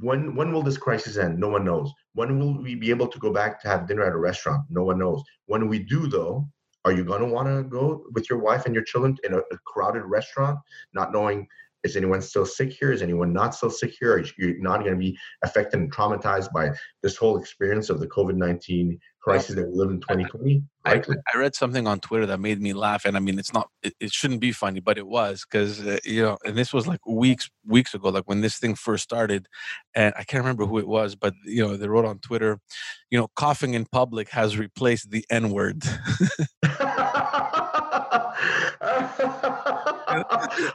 when 0.00 0.34
when 0.34 0.52
will 0.52 0.62
this 0.62 0.78
crisis 0.78 1.16
end? 1.16 1.38
No 1.38 1.48
one 1.48 1.64
knows. 1.64 1.92
When 2.14 2.38
will 2.38 2.62
we 2.62 2.74
be 2.74 2.90
able 2.90 3.08
to 3.08 3.18
go 3.18 3.32
back 3.32 3.60
to 3.62 3.68
have 3.68 3.86
dinner 3.86 4.04
at 4.04 4.12
a 4.12 4.18
restaurant? 4.18 4.64
No 4.70 4.84
one 4.84 4.98
knows. 4.98 5.22
When 5.46 5.68
we 5.68 5.78
do, 5.80 6.06
though, 6.06 6.48
are 6.86 6.92
you 6.92 7.04
going 7.04 7.20
to 7.20 7.26
want 7.26 7.48
to 7.48 7.64
go 7.64 8.04
with 8.12 8.30
your 8.30 8.38
wife 8.38 8.64
and 8.64 8.74
your 8.74 8.84
children 8.84 9.18
in 9.24 9.34
a, 9.34 9.38
a 9.38 9.58
crowded 9.66 10.04
restaurant, 10.04 10.56
not 10.94 11.12
knowing 11.12 11.48
is 11.82 11.96
anyone 11.96 12.20
still 12.20 12.44
sick 12.44 12.72
here? 12.72 12.92
Is 12.92 13.02
anyone 13.02 13.32
not 13.32 13.54
still 13.54 13.70
sick 13.70 13.94
here? 13.98 14.14
Are 14.14 14.24
you 14.38 14.56
not 14.60 14.80
going 14.80 14.92
to 14.92 14.98
be 14.98 15.16
affected 15.42 15.80
and 15.80 15.92
traumatized 15.92 16.52
by 16.52 16.70
this 17.02 17.16
whole 17.16 17.38
experience 17.38 17.90
of 17.90 18.00
the 18.00 18.08
COVID 18.08 18.34
19 18.34 18.98
crisis 19.20 19.54
that 19.54 19.68
we 19.68 19.76
live 19.76 19.90
in 19.90 20.00
2020? 20.00 20.62
I. 20.84 21.02
I 21.32 21.38
read 21.38 21.54
something 21.54 21.86
on 21.86 22.00
Twitter 22.00 22.26
that 22.26 22.40
made 22.40 22.60
me 22.60 22.72
laugh, 22.72 23.04
and 23.04 23.16
I 23.16 23.20
mean, 23.20 23.38
it's 23.38 23.52
not, 23.52 23.68
it, 23.82 23.94
it 24.00 24.12
shouldn't 24.12 24.40
be 24.40 24.52
funny, 24.52 24.80
but 24.80 24.98
it 24.98 25.06
was 25.06 25.44
because 25.48 25.84
uh, 25.84 25.98
you 26.04 26.22
know, 26.22 26.38
and 26.44 26.56
this 26.56 26.72
was 26.72 26.86
like 26.86 27.04
weeks, 27.06 27.48
weeks 27.64 27.94
ago, 27.94 28.08
like 28.08 28.24
when 28.26 28.40
this 28.40 28.58
thing 28.58 28.74
first 28.74 29.04
started, 29.04 29.46
and 29.94 30.14
I 30.16 30.24
can't 30.24 30.42
remember 30.42 30.66
who 30.66 30.78
it 30.78 30.88
was, 30.88 31.14
but 31.14 31.34
you 31.44 31.64
know, 31.64 31.76
they 31.76 31.88
wrote 31.88 32.04
on 32.04 32.18
Twitter, 32.18 32.58
you 33.10 33.18
know, 33.18 33.28
coughing 33.36 33.74
in 33.74 33.86
public 33.86 34.30
has 34.30 34.58
replaced 34.58 35.10
the 35.10 35.24
N 35.30 35.50
word. 35.50 35.84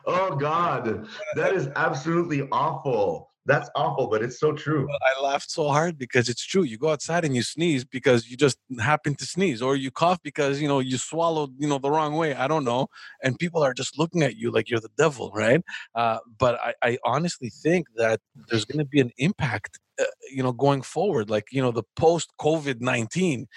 oh 0.06 0.36
God, 0.40 1.08
that 1.36 1.54
is 1.54 1.70
absolutely 1.76 2.48
awful. 2.52 3.32
That's 3.46 3.70
awful, 3.76 4.08
but 4.08 4.22
it's 4.22 4.40
so 4.40 4.52
true. 4.52 4.88
I 5.02 5.22
laughed 5.22 5.50
so 5.50 5.68
hard 5.68 5.98
because 5.98 6.30
it's 6.30 6.46
true. 6.46 6.62
You 6.62 6.78
go 6.78 6.90
outside 6.90 7.26
and 7.26 7.36
you 7.36 7.42
sneeze 7.42 7.84
because 7.84 8.30
you 8.30 8.38
just 8.38 8.58
happen 8.80 9.16
to 9.16 9.26
sneeze, 9.26 9.64
or 9.64 9.76
you 9.76 9.90
cough 9.90 10.20
because 10.24 10.62
you 10.62 10.68
know 10.68 10.80
you 10.80 10.98
swallowed 11.00 11.52
you 11.58 11.68
know 11.68 11.80
the 11.80 11.90
wrong 11.90 12.16
way. 12.16 12.36
I 12.36 12.48
don't 12.48 12.64
know, 12.64 12.88
and 13.24 13.40
people 13.40 13.64
are 13.64 13.74
just 13.74 13.98
looking 13.98 14.22
at 14.22 14.36
you 14.36 14.52
like 14.52 14.70
you're 14.70 14.80
the 14.80 14.92
devil, 14.96 15.32
right? 15.34 15.62
Uh, 15.96 16.20
but 16.38 16.60
I, 16.62 16.74
I 16.84 16.98
honestly 17.04 17.50
think 17.50 17.88
that 17.96 18.20
there's 18.48 18.66
going 18.66 18.80
to 18.80 18.86
be 18.86 19.02
an 19.02 19.12
impact, 19.18 19.80
uh, 20.00 20.04
you 20.32 20.44
know, 20.44 20.52
going 20.52 20.84
forward. 20.84 21.32
Like 21.32 21.46
you 21.52 21.64
know, 21.64 21.72
the 21.72 21.84
post 21.96 22.32
COVID 22.40 22.80
nineteen. 22.80 23.48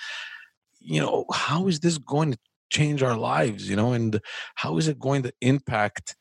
You 0.87 1.01
know, 1.01 1.25
how 1.33 1.67
is 1.67 1.81
this 1.81 1.97
going 1.99 2.33
to 2.33 2.39
change 2.71 3.03
our 3.03 3.17
lives? 3.17 3.69
You 3.69 3.77
know, 3.77 3.93
and 3.93 4.21
how 4.57 4.79
is 4.79 4.89
it 4.89 4.99
going 4.99 5.23
to 5.25 5.33
impact? 5.41 6.17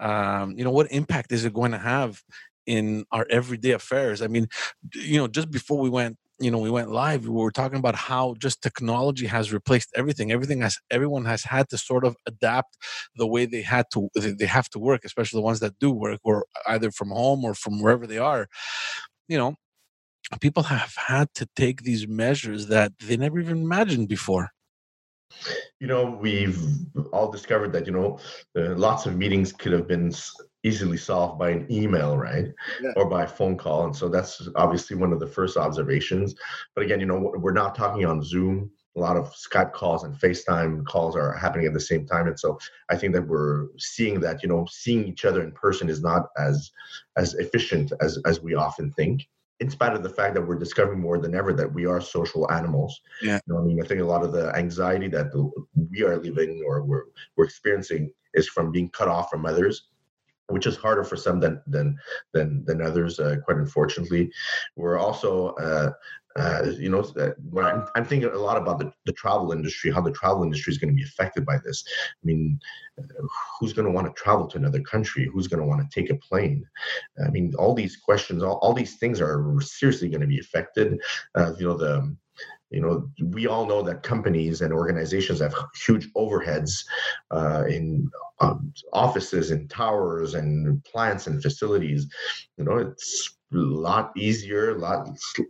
Um, 0.00 0.54
you 0.56 0.64
know, 0.64 0.70
what 0.70 0.90
impact 0.90 1.32
is 1.32 1.44
it 1.44 1.54
going 1.54 1.72
to 1.72 1.78
have? 1.78 2.22
in 2.66 3.04
our 3.10 3.26
everyday 3.28 3.72
affairs. 3.72 4.22
I 4.22 4.28
mean, 4.28 4.46
you 4.94 5.18
know, 5.18 5.26
just 5.26 5.50
before 5.50 5.78
we 5.80 5.90
went 5.90 6.16
you 6.42 6.50
know 6.50 6.58
we 6.58 6.70
went 6.70 6.90
live, 6.90 7.22
we 7.24 7.30
were 7.30 7.52
talking 7.52 7.78
about 7.78 7.94
how 7.94 8.34
just 8.38 8.62
technology 8.62 9.26
has 9.26 9.52
replaced 9.52 9.90
everything. 9.94 10.32
Everything 10.32 10.60
has 10.60 10.78
everyone 10.90 11.24
has 11.24 11.44
had 11.44 11.68
to 11.70 11.78
sort 11.78 12.04
of 12.04 12.16
adapt 12.26 12.76
the 13.16 13.26
way 13.26 13.46
they 13.46 13.62
had 13.62 13.86
to 13.92 14.08
they 14.14 14.46
have 14.46 14.68
to 14.70 14.78
work, 14.78 15.02
especially 15.04 15.38
the 15.38 15.42
ones 15.44 15.60
that 15.60 15.78
do 15.78 15.90
work 15.92 16.20
or 16.24 16.46
either 16.66 16.90
from 16.90 17.10
home 17.10 17.44
or 17.44 17.54
from 17.54 17.80
wherever 17.80 18.06
they 18.06 18.18
are. 18.18 18.48
You 19.28 19.38
know, 19.38 19.54
people 20.40 20.64
have 20.64 20.94
had 20.96 21.28
to 21.34 21.48
take 21.56 21.82
these 21.82 22.08
measures 22.08 22.68
that 22.68 22.92
they 23.00 23.16
never 23.16 23.40
even 23.40 23.62
imagined 23.62 24.08
before 24.08 24.50
you 25.80 25.86
know 25.86 26.04
we've 26.20 26.62
all 27.12 27.30
discovered 27.30 27.72
that 27.72 27.86
you 27.86 27.92
know 27.92 28.18
uh, 28.56 28.74
lots 28.76 29.06
of 29.06 29.16
meetings 29.16 29.52
could 29.52 29.72
have 29.72 29.88
been 29.88 30.12
easily 30.64 30.96
solved 30.96 31.38
by 31.38 31.50
an 31.50 31.66
email 31.70 32.16
right? 32.16 32.46
Yeah. 32.80 32.92
or 32.96 33.08
by 33.08 33.24
a 33.24 33.26
phone 33.26 33.56
call 33.56 33.84
and 33.84 33.96
so 33.96 34.08
that's 34.08 34.48
obviously 34.56 34.96
one 34.96 35.12
of 35.12 35.20
the 35.20 35.26
first 35.26 35.56
observations. 35.56 36.34
But 36.74 36.84
again 36.84 37.00
you 37.00 37.06
know 37.06 37.32
we're 37.36 37.52
not 37.52 37.74
talking 37.74 38.04
on 38.04 38.22
zoom. 38.22 38.70
A 38.94 39.00
lot 39.00 39.16
of 39.16 39.32
skype 39.32 39.72
calls 39.72 40.04
and 40.04 40.14
facetime 40.14 40.84
calls 40.84 41.16
are 41.16 41.32
happening 41.32 41.66
at 41.66 41.72
the 41.72 41.80
same 41.80 42.06
time 42.06 42.26
and 42.26 42.38
so 42.38 42.58
i 42.90 42.96
think 42.96 43.14
that 43.14 43.26
we're 43.26 43.68
seeing 43.78 44.20
that 44.20 44.42
you 44.42 44.50
know 44.50 44.66
seeing 44.70 45.06
each 45.08 45.24
other 45.24 45.42
in 45.42 45.50
person 45.52 45.88
is 45.88 46.02
not 46.02 46.26
as 46.36 46.70
as 47.16 47.32
efficient 47.34 47.90
as 48.02 48.18
as 48.26 48.42
we 48.42 48.54
often 48.54 48.92
think 48.92 49.26
in 49.62 49.70
spite 49.70 49.94
of 49.94 50.02
the 50.02 50.08
fact 50.08 50.34
that 50.34 50.44
we're 50.46 50.58
discovering 50.58 51.00
more 51.00 51.18
than 51.18 51.36
ever 51.36 51.52
that 51.52 51.72
we 51.72 51.86
are 51.86 52.00
social 52.00 52.50
animals. 52.50 53.00
Yeah. 53.22 53.38
You 53.46 53.54
know, 53.54 53.60
I 53.60 53.62
mean, 53.62 53.80
I 53.82 53.86
think 53.86 54.00
a 54.00 54.04
lot 54.04 54.24
of 54.24 54.32
the 54.32 54.54
anxiety 54.56 55.08
that 55.08 55.30
we 55.90 56.02
are 56.02 56.16
living 56.16 56.64
or 56.66 56.82
we're, 56.82 57.04
we're 57.36 57.44
experiencing 57.44 58.12
is 58.34 58.48
from 58.48 58.72
being 58.72 58.90
cut 58.90 59.06
off 59.06 59.30
from 59.30 59.46
others 59.46 59.88
which 60.48 60.66
is 60.66 60.76
harder 60.76 61.04
for 61.04 61.16
some 61.16 61.40
than 61.40 61.60
than 61.66 61.96
than 62.32 62.64
than 62.64 62.82
others. 62.82 63.18
Uh, 63.18 63.36
quite 63.44 63.58
unfortunately, 63.58 64.30
we're 64.76 64.98
also 64.98 65.48
uh, 65.54 65.90
uh, 66.36 66.64
you 66.78 66.88
know, 66.88 67.02
when 67.50 67.64
I'm, 67.64 67.86
I'm, 67.94 68.04
thinking 68.04 68.30
a 68.30 68.38
lot 68.38 68.56
about 68.56 68.78
the, 68.78 68.90
the 69.04 69.12
travel 69.12 69.52
industry, 69.52 69.90
how 69.90 70.00
the 70.00 70.12
travel 70.12 70.42
industry 70.42 70.70
is 70.70 70.78
going 70.78 70.88
to 70.88 70.96
be 70.96 71.02
affected 71.02 71.44
by 71.44 71.58
this. 71.58 71.84
I 72.08 72.24
mean, 72.24 72.58
uh, 72.98 73.02
who's 73.60 73.74
going 73.74 73.84
to 73.86 73.92
want 73.92 74.06
to 74.06 74.22
travel 74.22 74.46
to 74.48 74.56
another 74.56 74.80
country? 74.80 75.28
Who's 75.30 75.46
going 75.46 75.60
to 75.60 75.66
want 75.66 75.82
to 75.82 76.00
take 76.00 76.10
a 76.10 76.14
plane? 76.14 76.64
I 77.24 77.28
mean, 77.30 77.52
all 77.58 77.74
these 77.74 77.96
questions, 77.96 78.42
all, 78.42 78.56
all 78.62 78.72
these 78.72 78.96
things 78.96 79.20
are 79.20 79.60
seriously 79.60 80.08
going 80.08 80.22
to 80.22 80.26
be 80.26 80.40
affected. 80.40 80.98
Uh, 81.34 81.52
you 81.58 81.66
know, 81.66 81.76
the 81.76 82.16
you 82.70 82.80
know 82.80 83.10
we 83.22 83.46
all 83.46 83.66
know 83.66 83.82
that 83.82 84.02
companies 84.02 84.62
and 84.62 84.72
organizations 84.72 85.40
have 85.40 85.54
huge 85.86 86.10
overheads 86.14 86.84
uh, 87.32 87.64
in 87.68 88.08
um, 88.40 88.72
offices 88.92 89.50
and 89.50 89.70
towers 89.70 90.34
and 90.34 90.82
plants 90.84 91.26
and 91.26 91.42
facilities 91.42 92.08
you 92.56 92.64
know 92.64 92.78
it's 92.78 93.38
a 93.54 93.58
lot 93.58 94.12
easier, 94.16 94.70
a 94.70 94.78
lot 94.78 95.08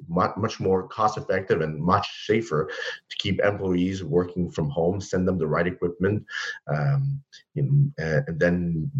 much 0.09 0.61
more 0.61 0.89
cost 0.89 1.19
effective, 1.19 1.61
and 1.61 1.81
much 1.81 2.27
safer 2.27 2.69
to 3.09 3.17
keep 3.19 3.41
employees 3.41 4.03
working 4.03 4.51
from 4.51 4.69
home. 4.71 5.01
Send 5.01 5.27
them 5.27 5.39
the 5.39 5.47
right 5.47 5.67
equipment, 5.67 6.25
um, 6.67 7.23
you 7.55 7.63
know, 7.63 8.23
and 8.27 8.39
then 8.39 8.91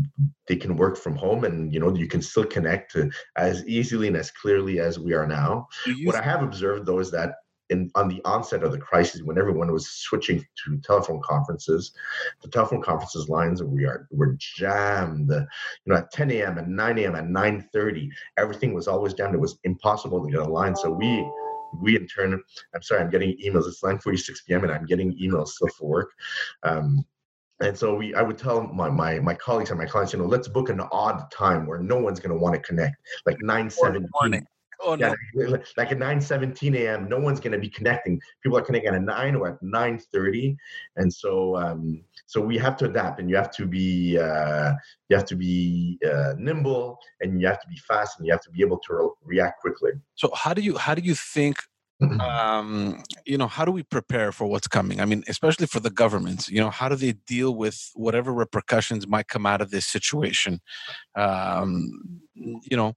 they 0.47 0.57
can 0.57 0.77
work 0.77 0.97
from 0.97 1.17
home, 1.17 1.45
and 1.45 1.73
you 1.73 1.81
know 1.81 1.95
you 1.95 2.07
can 2.07 2.23
still 2.23 2.45
connect 2.45 2.97
as 3.37 3.67
easily 3.67 4.09
and 4.09 4.17
as 4.17 4.31
clearly 4.31 4.81
as 4.81 4.99
we 4.99 5.15
are 5.15 5.27
now. 5.27 5.69
What 6.05 6.17
I 6.17 6.23
have 6.23 6.43
observed 6.43 6.87
though 6.87 7.01
is 7.01 7.11
that 7.13 7.35
in 7.73 7.91
on 7.95 8.09
the 8.09 8.21
onset 8.25 8.63
of 8.63 8.71
the 8.71 8.79
crisis 8.79 9.23
when 9.23 9.39
everyone 9.39 9.73
was 9.73 9.89
switching 9.89 10.45
to 10.65 10.79
telephone 10.79 11.21
conferences 11.25 11.93
the 12.43 12.49
telephone 12.49 12.83
conferences 12.83 13.29
lines 13.29 13.63
we 13.63 13.85
are 13.85 14.07
were 14.11 14.37
jammed. 14.39 15.31
You 15.31 15.47
know 15.87 15.97
at 15.97 16.13
10 16.13 16.31
a.m 16.31 16.59
and 16.59 16.77
9 16.77 16.99
a.m 16.99 17.17
at 17.17 17.25
9.30 17.25 18.09
everything 18.37 18.75
was 18.75 18.87
always 18.87 19.15
jammed 19.15 19.35
it 19.35 19.41
was 19.41 19.59
impossible 19.65 20.25
to 20.25 20.31
get 20.31 20.41
a 20.41 20.45
line 20.45 20.77
so 20.77 20.91
we 20.91 21.27
we 21.81 21.97
in 21.97 22.07
turn 22.07 22.41
i'm 22.75 22.83
sorry 22.83 23.01
i'm 23.01 23.11
getting 23.11 23.37
emails. 23.45 23.67
It's 23.67 23.83
9.46 23.83 24.47
p.m 24.47 24.65
and 24.65 24.73
i'm 24.73 24.87
getting 24.87 25.19
emails 25.19 25.49
still 25.49 25.69
for 25.69 25.89
work. 25.89 26.11
Um, 26.63 27.05
and 27.63 27.79
so 27.79 27.95
we, 27.95 28.13
I 28.15 28.23
would 28.23 28.39
tell 28.39 28.63
my, 28.63 28.91
my 28.91 29.21
my 29.21 29.35
colleagues 29.35 29.71
and 29.71 29.79
my 29.79 29.87
clients, 29.87 30.13
you 30.13 30.19
know, 30.19 30.25
let's 30.25 30.49
book 30.49 30.69
an 30.69 30.81
odd 30.91 31.31
time 31.31 31.65
where 31.67 31.79
no 31.79 31.97
one's 31.97 32.19
going 32.19 32.37
to 32.37 32.37
want 32.37 32.57
to 32.57 32.61
connect, 32.61 32.97
like 33.25 33.37
nine 33.41 33.71
seventeen. 33.71 34.45
Oh, 34.85 34.97
yeah, 34.97 35.15
no. 35.35 35.59
like 35.77 35.93
at 35.93 35.99
9 35.99 36.21
17 36.21 36.75
a.m., 36.75 37.09
no 37.09 37.19
one's 37.19 37.41
going 37.41 37.53
to 37.53 37.59
be 37.59 37.69
connecting. 37.69 38.21
People 38.43 38.59
are 38.59 38.63
connecting 38.63 38.95
at 38.95 39.03
9 39.03 39.37
or 39.37 39.49
at 39.49 39.63
9 39.63 39.99
30. 39.99 40.57
And 40.97 41.13
so, 41.13 41.57
um, 41.57 42.03
so 42.27 42.41
we 42.41 42.59
have 42.59 42.77
to 42.79 42.87
adapt 42.87 43.21
and 43.21 43.31
you 43.31 43.37
have 43.37 43.51
to 43.53 43.67
be, 43.67 44.19
uh, 44.19 44.73
you 45.09 45.17
have 45.17 45.27
to 45.27 45.37
be 45.37 45.99
uh, 46.11 46.35
nimble 46.37 46.99
and 47.21 47.41
you 47.41 47.47
have 47.47 47.61
to 47.61 47.69
be 47.69 47.77
fast 47.77 48.19
and 48.19 48.27
you 48.27 48.33
have 48.33 48.43
to 48.43 48.51
be 48.51 48.63
able 48.63 48.79
to 48.79 48.95
re- 48.95 49.37
react 49.39 49.61
quickly. 49.61 49.93
So 50.15 50.31
how 50.35 50.55
do 50.55 50.63
you, 50.63 50.77
how 50.77 50.95
do 50.95 51.03
you 51.03 51.15
think 51.15 51.59
um, 52.21 53.03
you 53.25 53.39
know, 53.39 53.47
how 53.47 53.65
do 53.65 53.73
we 53.73 53.83
prepare 53.83 54.33
for 54.33 54.47
what's 54.47 54.67
coming? 54.67 55.01
I 55.01 55.05
mean, 55.05 55.23
especially 55.29 55.67
for 55.67 55.81
the 55.81 55.91
governments, 55.91 56.49
you 56.49 56.61
know, 56.61 56.71
how 56.71 56.89
do 56.89 56.97
they 56.97 57.13
deal 57.13 57.55
with 57.55 57.91
whatever 57.95 58.33
repercussions 58.33 59.07
might 59.07 59.29
come 59.29 59.47
out 59.47 59.61
of 59.61 59.71
this 59.71 59.87
situation? 59.87 60.61
Um, 61.15 62.21
you 62.35 62.77
know, 62.77 62.95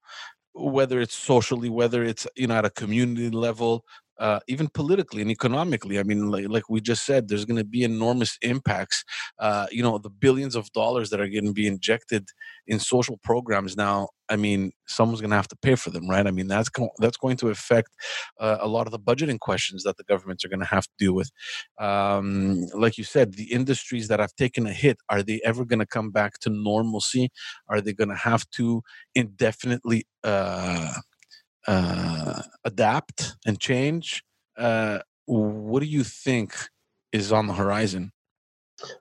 whether 0.55 0.99
it's 1.01 1.15
socially, 1.15 1.69
whether 1.69 2.03
it's 2.03 2.27
you 2.35 2.47
know 2.47 2.55
at 2.55 2.65
a 2.65 2.69
community 2.69 3.29
level, 3.29 3.85
uh, 4.19 4.39
even 4.47 4.67
politically 4.67 5.21
and 5.21 5.31
economically. 5.31 5.99
I 5.99 6.03
mean, 6.03 6.29
like, 6.31 6.47
like 6.49 6.69
we 6.69 6.81
just 6.81 7.05
said, 7.05 7.27
there's 7.27 7.45
going 7.45 7.57
to 7.57 7.65
be 7.65 7.83
enormous 7.83 8.37
impacts. 8.41 9.03
Uh, 9.39 9.67
you 9.71 9.83
know, 9.83 9.97
the 9.97 10.09
billions 10.09 10.55
of 10.55 10.71
dollars 10.71 11.09
that 11.09 11.19
are 11.19 11.27
going 11.27 11.45
to 11.45 11.53
be 11.53 11.67
injected 11.67 12.29
in 12.67 12.79
social 12.79 13.17
programs 13.17 13.75
now. 13.75 14.09
I 14.27 14.37
mean, 14.37 14.71
someone's 14.87 15.21
going 15.21 15.29
to 15.29 15.35
have 15.35 15.47
to 15.49 15.55
pay 15.55 15.75
for 15.75 15.91
them, 15.91 16.09
right? 16.09 16.25
I 16.25 16.31
mean, 16.31 16.47
that's 16.47 16.69
co- 16.69 16.89
that's 16.97 17.17
going 17.17 17.37
to 17.37 17.49
affect 17.49 17.89
uh, 18.39 18.57
a 18.59 18.67
lot 18.67 18.87
of 18.87 18.91
the 18.91 18.99
budgeting 18.99 19.39
questions 19.39 19.83
that 19.83 19.97
the 19.97 20.03
governments 20.03 20.43
are 20.43 20.49
going 20.49 20.61
to 20.61 20.65
have 20.65 20.85
to 20.85 20.93
deal 20.97 21.13
with. 21.13 21.31
Um, 21.79 22.65
like 22.73 22.97
you 22.97 23.03
said, 23.03 23.33
the 23.33 23.51
industries 23.51 24.07
that 24.07 24.19
have 24.19 24.33
taken 24.35 24.65
a 24.65 24.73
hit 24.73 24.97
are 25.09 25.21
they 25.21 25.41
ever 25.43 25.63
going 25.63 25.79
to 25.79 25.85
come 25.85 26.09
back 26.09 26.39
to 26.39 26.49
normalcy? 26.49 27.29
Are 27.67 27.81
they 27.81 27.93
going 27.93 28.09
to 28.09 28.15
have 28.15 28.49
to 28.51 28.81
indefinitely? 29.13 30.07
Uh, 30.23 30.91
uh, 31.67 32.41
adapt 32.63 33.35
and 33.45 33.59
change. 33.59 34.23
Uh, 34.57 34.99
what 35.25 35.81
do 35.81 35.87
you 35.87 36.03
think 36.03 36.53
is 37.11 37.31
on 37.31 37.47
the 37.47 37.53
horizon? 37.53 38.11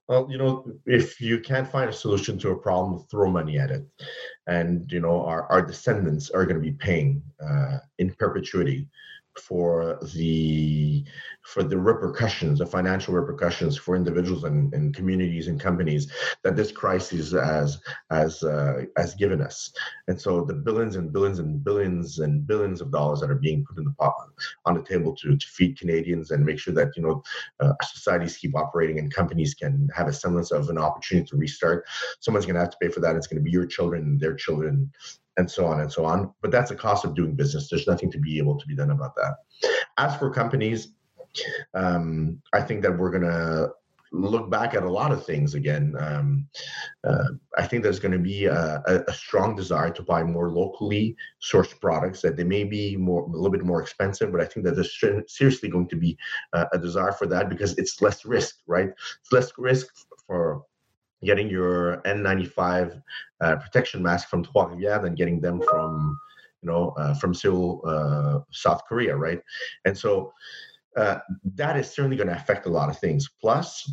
Well, 0.08 0.28
you 0.30 0.38
know, 0.38 0.64
if 0.86 1.20
you 1.20 1.40
can't 1.40 1.70
find 1.70 1.90
a 1.90 1.92
solution 1.92 2.38
to 2.38 2.50
a 2.50 2.56
problem, 2.56 3.04
throw 3.10 3.28
money 3.30 3.58
at 3.58 3.70
it. 3.70 3.84
And, 4.46 4.90
you 4.90 5.00
know, 5.00 5.24
our, 5.24 5.50
our 5.50 5.62
descendants 5.62 6.30
are 6.30 6.46
going 6.46 6.56
to 6.56 6.62
be 6.62 6.72
paying 6.72 7.22
uh, 7.44 7.78
in 7.98 8.14
perpetuity 8.14 8.88
for 9.38 9.98
the 10.14 11.04
for 11.42 11.62
the 11.62 11.76
repercussions, 11.76 12.58
the 12.58 12.66
financial 12.66 13.12
repercussions 13.12 13.76
for 13.76 13.94
individuals 13.96 14.44
and, 14.44 14.72
and 14.72 14.94
communities 14.94 15.46
and 15.48 15.60
companies 15.60 16.10
that 16.42 16.56
this 16.56 16.72
crisis 16.72 17.32
has 17.32 17.80
has 18.10 18.42
uh, 18.42 18.84
has 18.96 19.14
given 19.14 19.42
us. 19.42 19.72
And 20.08 20.20
so 20.20 20.44
the 20.44 20.54
billions 20.54 20.96
and 20.96 21.12
billions 21.12 21.38
and 21.38 21.62
billions 21.62 22.18
and 22.20 22.46
billions 22.46 22.80
of 22.80 22.90
dollars 22.90 23.20
that 23.20 23.30
are 23.30 23.36
being 23.36 23.64
put 23.64 23.78
in 23.78 23.84
the 23.84 23.94
pot 23.98 24.14
on 24.64 24.74
the 24.74 24.82
table 24.82 25.14
to, 25.16 25.36
to 25.36 25.46
feed 25.46 25.78
Canadians 25.78 26.30
and 26.30 26.44
make 26.44 26.58
sure 26.58 26.74
that 26.74 26.96
you 26.96 27.02
know 27.02 27.22
uh, 27.60 27.72
societies 27.82 28.36
keep 28.36 28.56
operating 28.56 28.98
and 28.98 29.12
companies 29.12 29.54
can 29.54 29.88
have 29.94 30.08
a 30.08 30.12
semblance 30.12 30.50
of 30.50 30.70
an 30.70 30.78
opportunity 30.78 31.26
to 31.26 31.36
restart. 31.36 31.84
Someone's 32.20 32.46
going 32.46 32.54
to 32.54 32.60
have 32.60 32.70
to 32.70 32.78
pay 32.80 32.88
for 32.88 33.00
that. 33.00 33.16
It's 33.16 33.26
going 33.26 33.40
to 33.40 33.44
be 33.44 33.50
your 33.50 33.66
children 33.66 34.18
their 34.18 34.34
children 34.34 34.90
and 35.36 35.50
so 35.50 35.66
on 35.66 35.80
and 35.80 35.92
so 35.92 36.04
on. 36.04 36.32
But 36.42 36.50
that's 36.50 36.70
the 36.70 36.76
cost 36.76 37.04
of 37.04 37.14
doing 37.14 37.34
business. 37.34 37.68
There's 37.68 37.86
nothing 37.86 38.10
to 38.12 38.18
be 38.18 38.38
able 38.38 38.58
to 38.58 38.66
be 38.66 38.76
done 38.76 38.90
about 38.90 39.14
that. 39.16 39.36
As 39.98 40.16
for 40.16 40.30
companies, 40.30 40.88
um, 41.74 42.40
I 42.52 42.60
think 42.60 42.82
that 42.82 42.96
we're 42.96 43.10
going 43.10 43.22
to 43.22 43.70
look 44.14 44.48
back 44.48 44.74
at 44.74 44.84
a 44.84 44.90
lot 44.90 45.10
of 45.10 45.26
things 45.26 45.54
again. 45.54 45.94
Um, 45.98 46.46
uh, 47.02 47.24
I 47.58 47.66
think 47.66 47.82
there's 47.82 47.98
going 47.98 48.12
to 48.12 48.18
be 48.18 48.46
a, 48.46 48.82
a, 48.86 49.12
strong 49.12 49.56
desire 49.56 49.90
to 49.90 50.02
buy 50.02 50.22
more 50.22 50.50
locally 50.50 51.16
sourced 51.42 51.78
products 51.80 52.22
that 52.22 52.36
they 52.36 52.44
may 52.44 52.62
be 52.62 52.96
more 52.96 53.24
a 53.24 53.26
little 53.26 53.50
bit 53.50 53.64
more 53.64 53.82
expensive, 53.82 54.30
but 54.30 54.40
I 54.40 54.44
think 54.44 54.64
that 54.66 54.76
there's 54.76 55.00
seriously 55.26 55.68
going 55.68 55.88
to 55.88 55.96
be 55.96 56.16
a, 56.52 56.66
a 56.72 56.78
desire 56.78 57.12
for 57.12 57.26
that 57.26 57.48
because 57.48 57.76
it's 57.76 58.00
less 58.00 58.24
risk, 58.24 58.58
right? 58.66 58.90
It's 59.20 59.32
less 59.32 59.50
risk 59.58 59.88
for 60.26 60.62
getting 61.24 61.48
your 61.48 62.02
N95 62.02 63.00
uh, 63.40 63.56
protection 63.56 64.02
mask 64.02 64.28
from 64.28 64.44
Trois 64.44 64.68
Rivières 64.68 65.02
than 65.02 65.14
getting 65.14 65.40
them 65.40 65.60
from, 65.70 66.18
you 66.62 66.70
know, 66.70 66.90
uh, 66.98 67.14
from 67.14 67.34
Seoul, 67.34 67.82
uh, 67.86 68.40
South 68.50 68.82
Korea, 68.88 69.16
right? 69.16 69.40
And 69.84 69.96
so 69.96 70.32
uh, 70.96 71.18
that 71.54 71.76
is 71.76 71.90
certainly 71.90 72.16
going 72.16 72.28
to 72.28 72.36
affect 72.36 72.66
a 72.66 72.70
lot 72.70 72.88
of 72.88 72.98
things. 72.98 73.28
Plus, 73.40 73.90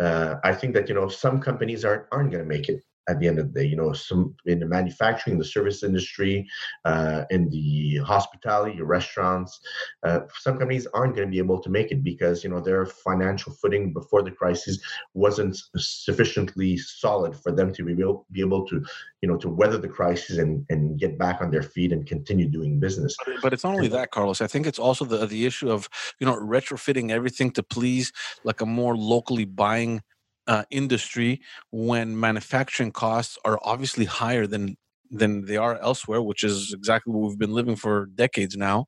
uh, 0.00 0.36
I 0.44 0.52
think 0.54 0.74
that 0.74 0.88
you 0.88 0.94
know 0.94 1.08
some 1.08 1.40
companies 1.40 1.84
aren't 1.84 2.06
aren't 2.12 2.30
going 2.30 2.42
to 2.42 2.48
make 2.48 2.68
it. 2.68 2.82
At 3.08 3.20
the 3.20 3.28
end 3.28 3.38
of 3.38 3.52
the 3.52 3.60
day. 3.60 3.66
You 3.66 3.76
know, 3.76 3.92
some 3.92 4.34
in 4.46 4.60
the 4.60 4.66
manufacturing, 4.66 5.38
the 5.38 5.44
service 5.44 5.82
industry, 5.82 6.46
uh, 6.84 7.24
in 7.30 7.48
the 7.50 7.98
hospitality, 8.04 8.80
restaurants, 8.82 9.60
uh, 10.02 10.20
some 10.38 10.58
companies 10.58 10.86
aren't 10.94 11.14
going 11.14 11.26
to 11.28 11.30
be 11.30 11.38
able 11.38 11.60
to 11.60 11.70
make 11.70 11.90
it 11.90 12.02
because 12.02 12.44
you 12.44 12.50
know 12.50 12.60
their 12.60 12.86
financial 12.86 13.52
footing 13.52 13.92
before 13.92 14.22
the 14.22 14.30
crisis 14.30 14.78
wasn't 15.14 15.56
sufficiently 15.76 16.76
solid 16.76 17.36
for 17.36 17.52
them 17.52 17.72
to 17.72 17.84
be 17.84 17.92
able, 17.92 18.26
be 18.32 18.40
able 18.40 18.66
to, 18.66 18.84
you 19.20 19.28
know, 19.28 19.36
to 19.36 19.48
weather 19.48 19.78
the 19.78 19.88
crisis 19.88 20.38
and, 20.38 20.64
and 20.70 20.98
get 20.98 21.18
back 21.18 21.40
on 21.40 21.50
their 21.50 21.62
feet 21.62 21.92
and 21.92 22.06
continue 22.06 22.48
doing 22.48 22.80
business. 22.80 23.16
But, 23.24 23.36
but 23.42 23.52
it's 23.52 23.64
not 23.64 23.74
only 23.74 23.88
that, 23.88 24.10
Carlos. 24.10 24.40
I 24.40 24.46
think 24.46 24.66
it's 24.66 24.78
also 24.78 25.04
the 25.04 25.26
the 25.26 25.46
issue 25.46 25.70
of 25.70 25.88
you 26.20 26.26
know 26.26 26.36
retrofitting 26.36 27.10
everything 27.10 27.50
to 27.52 27.62
please 27.62 28.12
like 28.44 28.60
a 28.60 28.66
more 28.66 28.96
locally 28.96 29.44
buying 29.44 30.02
uh, 30.46 30.64
industry 30.70 31.40
when 31.70 32.18
manufacturing 32.18 32.92
costs 32.92 33.38
are 33.44 33.58
obviously 33.62 34.04
higher 34.04 34.46
than 34.46 34.76
than 35.10 35.44
they 35.44 35.56
are 35.56 35.78
elsewhere, 35.78 36.22
which 36.22 36.42
is 36.42 36.72
exactly 36.74 37.12
what 37.12 37.28
we've 37.28 37.38
been 37.38 37.52
living 37.52 37.76
for 37.76 38.06
decades 38.14 38.56
now. 38.56 38.86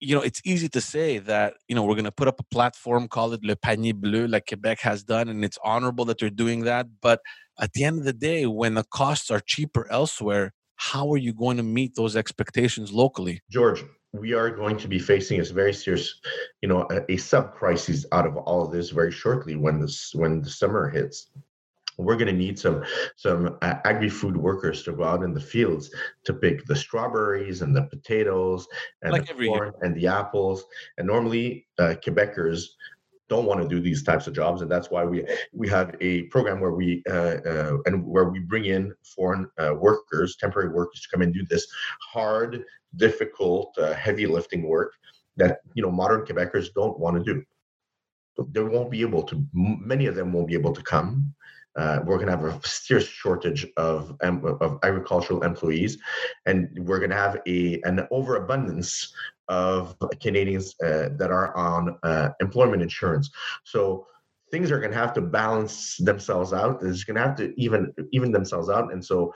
You 0.00 0.14
know, 0.14 0.22
it's 0.22 0.40
easy 0.44 0.68
to 0.70 0.80
say 0.80 1.18
that 1.18 1.54
you 1.68 1.74
know 1.74 1.82
we're 1.82 1.94
going 1.94 2.04
to 2.04 2.12
put 2.12 2.28
up 2.28 2.40
a 2.40 2.44
platform, 2.44 3.08
call 3.08 3.32
it 3.32 3.44
Le 3.44 3.56
Panier 3.56 3.94
Bleu, 3.94 4.26
like 4.26 4.46
Quebec 4.46 4.80
has 4.80 5.02
done, 5.02 5.28
and 5.28 5.44
it's 5.44 5.58
honorable 5.64 6.04
that 6.06 6.18
they're 6.18 6.30
doing 6.30 6.64
that. 6.64 6.86
But 7.02 7.20
at 7.60 7.72
the 7.72 7.84
end 7.84 7.98
of 7.98 8.04
the 8.04 8.12
day, 8.12 8.46
when 8.46 8.74
the 8.74 8.84
costs 8.84 9.30
are 9.30 9.40
cheaper 9.40 9.90
elsewhere, 9.90 10.52
how 10.76 11.12
are 11.12 11.16
you 11.16 11.34
going 11.34 11.56
to 11.56 11.64
meet 11.64 11.96
those 11.96 12.14
expectations 12.14 12.92
locally? 12.92 13.40
George, 13.50 13.82
we 14.12 14.32
are 14.32 14.50
going 14.50 14.76
to 14.78 14.88
be 14.88 14.98
facing 14.98 15.40
a 15.40 15.44
very 15.44 15.72
serious, 15.72 16.20
you 16.62 16.68
know, 16.68 16.86
a, 16.90 17.12
a 17.12 17.16
sub 17.16 17.52
crisis 17.52 18.06
out 18.12 18.26
of 18.26 18.36
all 18.36 18.64
of 18.64 18.72
this 18.72 18.90
very 18.90 19.12
shortly 19.12 19.56
when 19.56 19.80
this 19.80 20.14
when 20.14 20.40
the 20.40 20.50
summer 20.50 20.88
hits. 20.88 21.30
We're 21.98 22.16
going 22.16 22.28
to 22.28 22.32
need 22.32 22.58
some 22.58 22.84
some 23.16 23.58
uh, 23.60 23.74
agri-food 23.84 24.36
workers 24.36 24.84
to 24.84 24.92
go 24.92 25.02
out 25.04 25.24
in 25.24 25.34
the 25.34 25.40
fields 25.40 25.90
to 26.24 26.32
pick 26.32 26.64
the 26.64 26.76
strawberries 26.76 27.60
and 27.60 27.74
the 27.74 27.82
potatoes 27.82 28.68
and 29.02 29.12
like 29.12 29.26
the 29.26 29.34
corn 29.34 29.72
year. 29.72 29.74
and 29.82 29.96
the 29.96 30.06
apples. 30.06 30.64
And 30.96 31.06
normally, 31.06 31.66
uh, 31.78 31.96
Quebecers 32.02 32.68
don't 33.28 33.44
want 33.44 33.60
to 33.60 33.68
do 33.68 33.80
these 33.80 34.02
types 34.02 34.26
of 34.26 34.34
jobs 34.34 34.62
and 34.62 34.70
that's 34.70 34.90
why 34.90 35.04
we 35.04 35.24
we 35.52 35.68
have 35.68 35.94
a 36.00 36.22
program 36.24 36.60
where 36.60 36.72
we 36.72 37.02
uh, 37.10 37.36
uh, 37.46 37.76
and 37.86 38.04
where 38.06 38.28
we 38.30 38.40
bring 38.40 38.64
in 38.64 38.92
foreign 39.02 39.46
uh, 39.58 39.74
workers 39.74 40.36
temporary 40.36 40.70
workers 40.70 41.02
to 41.02 41.08
come 41.10 41.22
and 41.22 41.34
do 41.34 41.44
this 41.50 41.66
hard 42.00 42.64
difficult, 42.96 43.76
uh, 43.78 43.94
heavy 43.94 44.26
lifting 44.26 44.62
work 44.62 44.92
that 45.36 45.60
you 45.74 45.82
know 45.82 45.90
modern 45.90 46.24
Quebecers 46.26 46.72
don't 46.74 46.98
want 46.98 47.16
to 47.16 47.34
do. 47.34 47.42
They 48.52 48.62
won't 48.62 48.90
be 48.90 49.00
able 49.00 49.22
to. 49.24 49.44
Many 49.52 50.06
of 50.06 50.14
them 50.14 50.32
won't 50.32 50.48
be 50.48 50.54
able 50.54 50.72
to 50.72 50.82
come. 50.82 51.34
Uh, 51.76 52.00
we're 52.04 52.16
going 52.16 52.26
to 52.26 52.36
have 52.36 52.44
a 52.44 52.60
serious 52.66 53.06
shortage 53.06 53.66
of 53.76 54.16
of 54.22 54.78
agricultural 54.82 55.42
employees, 55.42 55.98
and 56.46 56.68
we're 56.80 56.98
going 56.98 57.10
to 57.10 57.16
have 57.16 57.40
a 57.46 57.80
an 57.84 58.06
overabundance 58.10 59.12
of 59.48 59.96
Canadians 60.20 60.74
uh, 60.84 61.08
that 61.18 61.30
are 61.30 61.56
on 61.56 61.96
uh, 62.02 62.30
employment 62.40 62.82
insurance. 62.82 63.30
So 63.64 64.06
things 64.50 64.70
are 64.70 64.78
going 64.78 64.92
to 64.92 64.98
have 64.98 65.14
to 65.14 65.20
balance 65.20 65.96
themselves 65.96 66.52
out. 66.52 66.82
It's 66.82 67.04
going 67.04 67.16
to 67.16 67.22
have 67.22 67.36
to 67.36 67.52
even 67.56 67.92
even 68.12 68.32
themselves 68.32 68.68
out, 68.68 68.92
and 68.92 69.04
so 69.04 69.32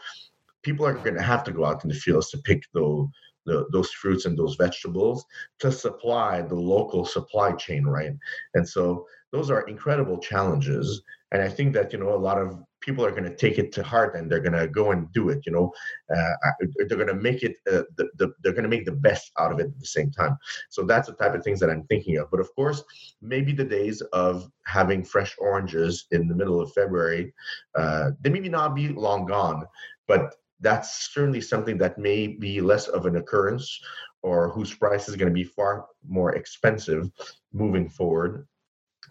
people 0.63 0.87
are 0.87 0.95
going 0.95 1.17
to 1.17 1.23
have 1.23 1.45
to 1.45 1.53
go 1.53 1.65
out 1.65 1.83
in 1.85 1.91
the 1.91 1.95
fields 1.97 2.31
to 2.31 2.39
pick 2.39 2.63
those 2.73 3.09
the, 3.47 3.67
those 3.73 3.91
fruits 3.91 4.25
and 4.25 4.39
those 4.39 4.57
vegetables 4.57 5.25
to 5.61 5.73
supply 5.73 6.43
the 6.43 6.55
local 6.55 7.05
supply 7.05 7.53
chain, 7.53 7.85
right? 7.85 8.13
And 8.55 8.69
so 8.69 9.07
those 9.33 9.51
are 9.51 9.63
incredible 9.63 10.19
challenges. 10.19 11.03
And 11.33 11.43
I 11.43 11.49
think 11.49 11.73
that, 11.75 11.93
you 11.93 11.99
know, 11.99 12.15
a 12.15 12.17
lot 12.17 12.39
of 12.39 12.59
people 12.83 13.05
are 13.07 13.11
going 13.11 13.25
to 13.25 13.35
take 13.35 13.59
it 13.59 13.73
to 13.73 13.83
heart 13.83 14.17
and 14.17 14.31
they're 14.31 14.41
going 14.41 14.59
to 14.59 14.69
go 14.69 14.91
and 14.91 15.11
do 15.13 15.31
it, 15.31 15.47
you 15.47 15.53
know, 15.53 15.73
uh, 16.15 16.51
they're 16.89 16.99
going 16.99 17.07
to 17.07 17.15
make 17.15 17.43
it, 17.43 17.57
uh, 17.73 17.83
the, 17.97 18.09
the, 18.19 18.33
they're 18.43 18.53
going 18.53 18.65
to 18.65 18.69
make 18.69 18.85
the 18.85 18.93
best 18.93 19.33
out 19.39 19.53
of 19.53 19.59
it 19.61 19.67
at 19.67 19.79
the 19.79 19.87
same 19.87 20.11
time. 20.11 20.37
So 20.69 20.83
that's 20.83 21.09
the 21.09 21.15
type 21.15 21.35
of 21.35 21.43
things 21.43 21.61
that 21.61 21.71
I'm 21.71 21.85
thinking 21.85 22.19
of. 22.19 22.31
But 22.31 22.41
of 22.41 22.55
course, 22.55 22.83
maybe 23.23 23.53
the 23.53 23.65
days 23.65 24.03
of 24.13 24.51
having 24.67 25.05
fresh 25.05 25.35
oranges 25.39 26.07
in 26.11 26.29
the 26.29 26.35
middle 26.35 26.61
of 26.61 26.73
February, 26.73 27.33
uh, 27.77 28.11
they 28.21 28.31
maybe 28.31 28.51
not 28.51 28.75
be 28.75 28.89
long 28.89 29.25
gone, 29.25 29.65
but 30.07 30.35
that's 30.63 31.13
certainly 31.13 31.41
something 31.41 31.77
that 31.79 31.99
may 31.99 32.27
be 32.27 32.61
less 32.61 32.89
of 32.89 33.07
an 33.07 33.17
occurrence 33.17 33.81
or 34.23 34.49
whose 34.49 34.73
price 34.75 35.09
is 35.09 35.17
going 35.17 35.29
to 35.29 35.35
be 35.35 35.45
far 35.45 35.87
more 36.09 36.35
expensive 36.35 37.11
moving 37.53 37.89
forward. 37.89 38.47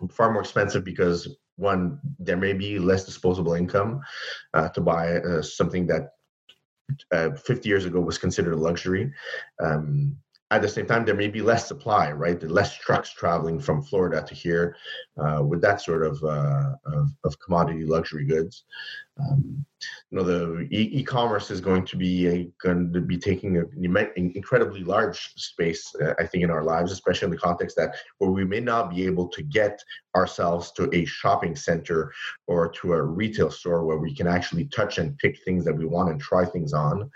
Far 0.10 0.32
more 0.32 0.42
expensive 0.42 0.84
because 0.84 1.38
one, 1.58 2.00
there 2.18 2.38
may 2.38 2.54
be 2.54 2.80
less 2.80 3.04
disposable 3.06 3.54
income 3.54 4.02
uh, 4.54 4.70
to 4.70 4.82
buy 4.82 5.18
uh, 5.18 5.42
something 5.42 5.86
that 5.88 6.14
uh, 7.12 7.32
50 7.32 7.70
years 7.70 7.86
ago 7.86 8.00
was 8.00 8.18
considered 8.18 8.54
a 8.54 8.58
luxury. 8.58 9.12
Um, 9.62 10.18
at 10.52 10.62
the 10.62 10.68
same 10.68 10.86
time, 10.86 11.06
there 11.06 11.16
may 11.16 11.30
be 11.30 11.42
less 11.42 11.66
supply, 11.66 12.12
right? 12.12 12.38
The 12.38 12.50
less 12.50 12.76
trucks 12.76 13.10
traveling 13.14 13.58
from 13.58 13.82
Florida 13.82 14.22
to 14.28 14.36
here 14.36 14.76
uh, 15.18 15.42
with 15.42 15.62
that 15.62 15.80
sort 15.80 16.04
of, 16.04 16.22
uh, 16.24 16.74
of, 16.86 17.10
of 17.24 17.40
commodity 17.40 17.86
luxury 17.86 18.26
goods. 18.26 18.66
Um, 19.20 19.66
you 20.10 20.18
know, 20.18 20.24
the 20.24 20.68
e- 20.70 21.04
commerce 21.04 21.50
is 21.50 21.62
going 21.62 21.86
to 21.86 21.98
be 21.98 22.28
a, 22.28 22.52
going 22.62 22.94
to 22.94 23.02
be 23.02 23.18
taking 23.18 23.58
an 23.58 24.32
incredibly 24.36 24.84
large 24.84 25.34
space, 25.36 25.94
uh, 26.02 26.14
I 26.20 26.26
think, 26.26 26.44
in 26.44 26.52
our 26.52 26.64
lives, 26.64 26.92
especially 26.92 27.26
in 27.26 27.32
the 27.32 27.38
context 27.38 27.76
that 27.78 27.96
where 28.18 28.30
we 28.30 28.46
may 28.46 28.60
not 28.60 28.92
be 28.92 29.06
able 29.06 29.28
to 29.30 29.42
get 29.42 29.82
ourselves 30.16 30.72
to 30.74 30.90
a 30.94 31.06
shopping 31.06 31.56
center 31.56 32.12
or 32.48 32.70
to 32.70 32.94
a 32.94 33.02
retail 33.02 33.50
store 33.50 33.86
where 33.86 33.98
we 33.98 34.14
can 34.14 34.28
actually 34.28 34.66
touch 34.66 34.98
and 34.98 35.18
pick 35.18 35.42
things 35.44 35.64
that 35.64 35.76
we 35.76 35.86
want 35.86 36.10
and 36.10 36.20
try 36.20 36.46
things 36.46 36.74
on. 36.74 37.10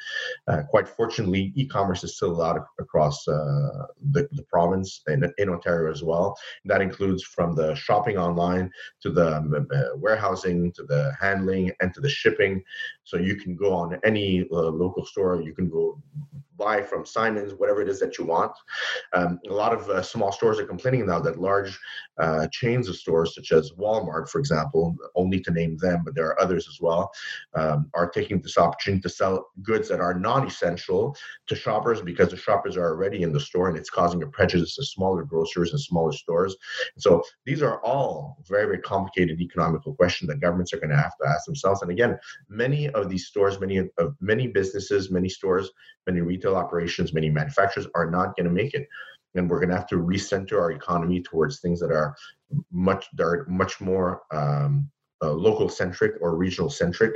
Uh, 0.48 0.62
quite 0.64 0.88
fortunately, 0.88 1.52
e-commerce 1.56 2.04
is 2.04 2.16
still 2.16 2.32
allowed 2.32 2.62
across 2.80 3.28
uh, 3.28 3.86
the, 4.12 4.28
the 4.32 4.44
province 4.44 5.02
and 5.08 5.32
in 5.38 5.50
Ontario 5.50 5.92
as 5.92 6.04
well. 6.04 6.38
And 6.64 6.72
that 6.72 6.82
includes 6.82 7.24
from 7.24 7.56
the 7.56 7.76
shopping 7.76 8.18
online 8.18 8.72
to 9.02 9.12
the 9.12 9.38
um, 9.38 9.68
uh, 9.74 9.98
warehousing 9.98 10.72
to 10.74 10.84
the 10.84 11.14
handling 11.20 11.72
and 11.86 11.94
to 11.94 12.02
the 12.02 12.10
shipping. 12.10 12.64
So 13.06 13.18
you 13.18 13.36
can 13.36 13.56
go 13.56 13.74
on 13.74 13.98
any 14.04 14.46
uh, 14.52 14.70
local 14.70 15.06
store, 15.06 15.42
you 15.42 15.54
can 15.54 15.70
go 15.70 16.02
buy 16.58 16.82
from 16.82 17.06
Simons, 17.06 17.54
whatever 17.54 17.82
it 17.82 17.90
is 17.90 18.00
that 18.00 18.18
you 18.18 18.26
want. 18.26 18.52
Um, 19.14 19.40
a 19.50 19.54
lot 19.54 19.74
of 19.74 19.90
uh, 19.90 20.02
small 20.02 20.32
stores 20.32 20.60
are 20.60 20.66
complaining 20.66 21.06
now 21.06 21.20
that 21.20 21.40
large 21.40 21.78
uh, 22.18 22.48
chains 22.52 22.88
of 22.88 22.96
stores, 22.96 23.36
such 23.36 23.52
as 23.52 23.72
Walmart, 23.72 24.30
for 24.30 24.40
example, 24.40 24.96
only 25.16 25.40
to 25.42 25.52
name 25.52 25.78
them, 25.78 26.02
but 26.06 26.16
there 26.16 26.28
are 26.28 26.42
others 26.42 26.68
as 26.70 26.80
well, 26.80 27.12
um, 27.56 27.90
are 27.94 28.10
taking 28.10 28.42
this 28.42 28.58
opportunity 28.58 29.02
to 29.02 29.10
sell 29.10 29.48
goods 29.64 29.90
that 29.90 30.00
are 30.00 30.14
non-essential 30.14 31.16
to 31.48 31.56
shoppers 31.56 32.02
because 32.02 32.30
the 32.30 32.38
shoppers 32.38 32.78
are 32.78 32.88
already 32.88 33.24
in 33.24 33.34
the 33.34 33.40
store, 33.40 33.68
and 33.68 33.78
it's 33.78 33.90
causing 33.90 34.24
a 34.24 34.28
prejudice 34.28 34.76
to 34.76 34.86
smaller 34.86 35.24
grocers 35.24 35.72
and 35.72 35.80
smaller 35.80 36.14
stores. 36.14 36.56
So 36.98 37.22
these 37.46 37.62
are 37.62 37.84
all 37.84 38.38
very, 38.48 38.66
very 38.66 38.80
complicated 38.80 39.42
economical 39.42 39.94
questions 39.94 40.30
that 40.30 40.40
governments 40.40 40.74
are 40.74 40.80
going 40.80 40.90
to 40.90 40.96
have 40.96 41.18
to 41.22 41.28
ask 41.28 41.46
themselves. 41.46 41.82
And 41.82 41.92
again, 41.92 42.18
many 42.48 42.90
of 42.96 43.10
these 43.10 43.28
stores, 43.28 43.60
many 43.60 43.78
of 43.78 44.16
many 44.20 44.48
businesses, 44.48 45.12
many 45.12 45.30
stores, 45.30 45.70
many 46.08 46.22
retail 46.22 46.56
operations, 46.56 47.14
many 47.14 47.30
manufacturers 47.30 47.88
are 47.96 48.10
not 48.10 48.36
going 48.36 48.46
to 48.46 48.52
make 48.52 48.74
it. 48.74 48.88
And 49.36 49.50
we're 49.50 49.60
going 49.60 49.70
to 49.70 49.76
have 49.76 49.88
to 49.88 49.98
recenter 49.98 50.54
our 50.54 50.72
economy 50.72 51.22
towards 51.22 51.60
things 51.60 51.80
that 51.82 51.92
are 51.92 52.16
much 52.72 53.06
that 53.16 53.24
are 53.24 53.46
much 53.50 53.82
more 53.82 54.22
um, 54.32 54.90
uh, 55.22 55.32
local 55.32 55.70
centric 55.70 56.14
or 56.22 56.36
regional 56.36 56.70
centric. 56.70 57.16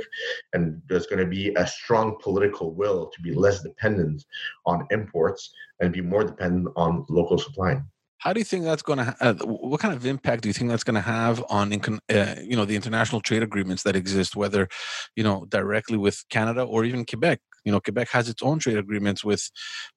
And 0.52 0.82
there's 0.88 1.06
going 1.06 1.18
to 1.20 1.26
be 1.26 1.54
a 1.54 1.66
strong 1.66 2.18
political 2.20 2.74
will 2.74 3.10
to 3.14 3.22
be 3.22 3.32
less 3.32 3.62
dependent 3.62 4.24
on 4.66 4.86
imports 4.90 5.52
and 5.80 5.92
be 5.92 6.00
more 6.00 6.24
dependent 6.24 6.68
on 6.76 7.06
local 7.08 7.38
supply. 7.38 7.80
How 8.20 8.34
do 8.34 8.40
you 8.40 8.44
think 8.44 8.64
that's 8.64 8.82
going 8.82 8.98
to? 8.98 9.16
Uh, 9.18 9.34
what 9.44 9.80
kind 9.80 9.94
of 9.94 10.04
impact 10.04 10.42
do 10.42 10.48
you 10.48 10.52
think 10.52 10.68
that's 10.68 10.84
going 10.84 10.94
to 10.94 11.00
have 11.00 11.42
on, 11.48 11.72
uh, 11.72 12.34
you 12.42 12.54
know, 12.54 12.66
the 12.66 12.76
international 12.76 13.22
trade 13.22 13.42
agreements 13.42 13.82
that 13.84 13.96
exist, 13.96 14.36
whether, 14.36 14.68
you 15.16 15.24
know, 15.24 15.46
directly 15.48 15.96
with 15.96 16.22
Canada 16.28 16.62
or 16.62 16.84
even 16.84 17.06
Quebec? 17.06 17.40
You 17.64 17.72
know, 17.72 17.80
Quebec 17.80 18.10
has 18.10 18.28
its 18.28 18.42
own 18.42 18.58
trade 18.58 18.76
agreements 18.76 19.24
with, 19.24 19.50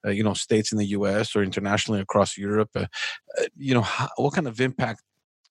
uh, 0.06 0.10
you 0.10 0.24
know, 0.24 0.34
states 0.34 0.72
in 0.72 0.78
the 0.78 0.88
U.S. 0.88 1.36
or 1.36 1.44
internationally 1.44 2.00
across 2.00 2.38
Europe. 2.38 2.70
Uh, 2.76 2.86
uh, 3.38 3.44
you 3.58 3.74
know, 3.74 3.82
how, 3.82 4.08
what 4.16 4.34
kind 4.34 4.48
of 4.48 4.60
impact 4.62 5.02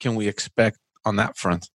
can 0.00 0.14
we 0.14 0.26
expect 0.26 0.78
on 1.04 1.16
that 1.16 1.36
front? 1.36 1.68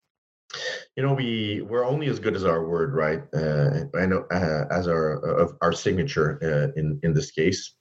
You 0.96 1.04
know, 1.04 1.14
we 1.14 1.62
we're 1.68 1.84
only 1.84 2.08
as 2.08 2.18
good 2.18 2.34
as 2.34 2.44
our 2.44 2.66
word, 2.66 2.94
right? 2.94 3.22
Uh, 3.32 3.84
I 3.96 4.06
know 4.06 4.24
uh, 4.32 4.64
as 4.70 4.88
our 4.88 5.12
of 5.42 5.52
our 5.60 5.72
signature 5.72 6.38
uh, 6.42 6.80
in 6.80 6.98
in 7.04 7.14
this 7.14 7.30
case, 7.30 7.74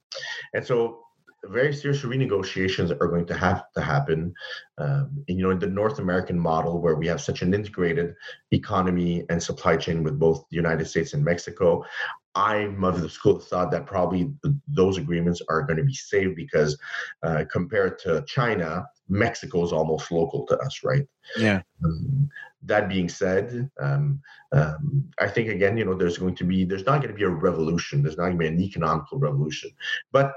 and 0.54 0.64
so 0.64 1.07
very 1.46 1.74
serious 1.74 2.02
renegotiations 2.02 2.92
are 2.92 3.08
going 3.08 3.26
to 3.28 3.38
have 3.38 3.72
to 3.76 3.82
happen. 3.82 4.34
Um, 4.78 5.24
and, 5.28 5.38
you 5.38 5.44
know, 5.44 5.52
in 5.52 5.60
the 5.60 5.68
North 5.68 6.00
American 6.00 6.38
model, 6.38 6.82
where 6.82 6.96
we 6.96 7.08
have 7.08 7.22
such 7.22 7.42
an 7.42 7.54
integrated 7.54 8.16
economy 8.52 9.24
and 9.30 9.42
supply 9.42 9.78
chain 9.78 10.04
with 10.04 10.20
both 10.20 10.46
the 10.50 10.56
United 10.56 10.86
States 10.86 11.14
and 11.14 11.24
Mexico, 11.24 11.84
I'm 12.36 12.84
of 12.84 13.02
the 13.02 13.10
school 13.10 13.38
of 13.38 13.46
thought 13.46 13.72
that 13.72 13.88
probably 13.88 14.32
those 14.68 14.98
agreements 14.98 15.42
are 15.50 15.64
going 15.64 15.78
to 15.78 15.84
be 15.84 15.94
saved 15.94 16.36
because 16.36 16.78
uh, 17.24 17.46
compared 17.52 17.98
to 18.00 18.24
China, 18.28 18.86
Mexico 19.10 19.64
is 19.64 19.74
almost 19.74 20.12
local 20.12 20.46
to 20.48 20.58
us, 20.60 20.82
right? 20.84 21.08
Yeah. 21.38 21.62
Um, 21.84 22.30
that 22.64 22.90
being 22.90 23.10
said, 23.10 23.70
um, 23.80 24.22
um, 24.52 25.10
I 25.20 25.28
think 25.28 25.50
again, 25.50 25.78
you 25.78 25.86
know, 25.86 25.96
there's 25.96 26.18
going 26.18 26.36
to 26.36 26.44
be 26.44 26.64
there's 26.64 26.86
not 26.86 27.02
going 27.02 27.14
to 27.14 27.18
be 27.18 27.24
a 27.24 27.30
revolution. 27.30 28.04
There's 28.04 28.18
not 28.18 28.26
going 28.26 28.38
to 28.38 28.40
be 28.40 28.48
an 28.48 28.60
economical 28.60 29.18
revolution, 29.18 29.72
but 30.12 30.34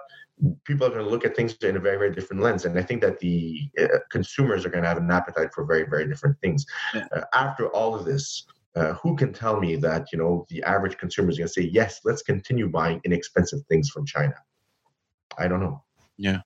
people 0.65 0.87
are 0.87 0.91
going 0.91 1.05
to 1.05 1.11
look 1.11 1.25
at 1.25 1.37
things 1.37 1.55
in 1.63 1.77
a 1.77 1.81
very 1.81 1.99
very 1.99 2.15
different 2.15 2.43
lens 2.43 2.65
and 2.65 2.79
i 2.79 2.83
think 2.83 3.01
that 3.01 3.19
the 3.21 3.71
uh, 3.81 3.99
consumers 4.11 4.65
are 4.65 4.71
going 4.71 4.83
to 4.83 4.89
have 4.89 4.99
an 4.99 5.11
appetite 5.11 5.53
for 5.55 5.65
very 5.65 5.85
very 5.89 6.07
different 6.07 6.37
things. 6.41 6.65
Yeah. 6.95 7.07
uh, 7.15 7.23
after 7.35 7.69
all 7.69 7.95
of 7.95 8.05
this 8.05 8.47
uh, 8.77 8.93
who 8.95 9.17
can 9.17 9.33
tell 9.33 9.59
me 9.59 9.77
that 9.77 10.13
you 10.13 10.19
know 10.19 10.47
the 10.49 10.63
average 10.63 10.97
consumer 10.97 11.31
is 11.31 11.39
going 11.39 11.49
to 11.49 11.53
say 11.53 11.63
yes 11.63 12.01
let's 12.05 12.23
continue 12.23 12.69
buying 12.69 13.01
inexpensive 13.05 13.61
things 13.69 13.91
from 13.91 14.07
china. 14.07 14.35
I 15.39 15.49
don't 15.49 15.61
know. 15.61 15.83
Yeah. 16.17 16.41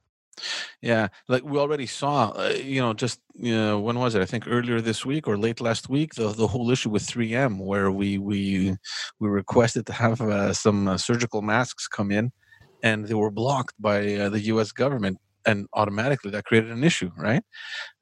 Yeah, 0.82 1.09
like 1.28 1.45
we 1.45 1.59
already 1.59 1.86
saw, 1.86 2.30
uh, 2.30 2.53
you 2.57 2.80
know, 2.80 2.92
just 2.92 3.20
you 3.34 3.55
know, 3.55 3.78
when 3.78 3.99
was 3.99 4.16
it? 4.16 4.22
I 4.22 4.24
think 4.24 4.49
earlier 4.49 4.80
this 4.80 5.07
week 5.07 5.28
or 5.28 5.38
late 5.38 5.61
last 5.61 5.88
week, 5.88 6.14
the 6.14 6.28
the 6.32 6.49
whole 6.49 6.70
issue 6.70 6.90
with 6.90 7.07
3M, 7.07 7.59
where 7.59 7.90
we 7.90 8.18
we 8.18 8.76
we 9.20 9.28
requested 9.28 9.86
to 9.86 9.92
have 9.92 10.20
uh, 10.20 10.53
some 10.53 10.88
uh, 10.88 10.99
surgical 10.99 11.40
masks 11.40 11.86
come 11.86 12.11
in, 12.11 12.32
and 12.85 13.09
they 13.09 13.14
were 13.14 13.30
blocked 13.30 13.74
by 13.80 14.14
uh, 14.14 14.28
the 14.28 14.41
U.S. 14.53 14.70
government 14.70 15.18
and 15.47 15.66
automatically 15.74 16.30
that 16.30 16.45
created 16.45 16.70
an 16.70 16.84
issue, 16.84 17.11
right? 17.16 17.42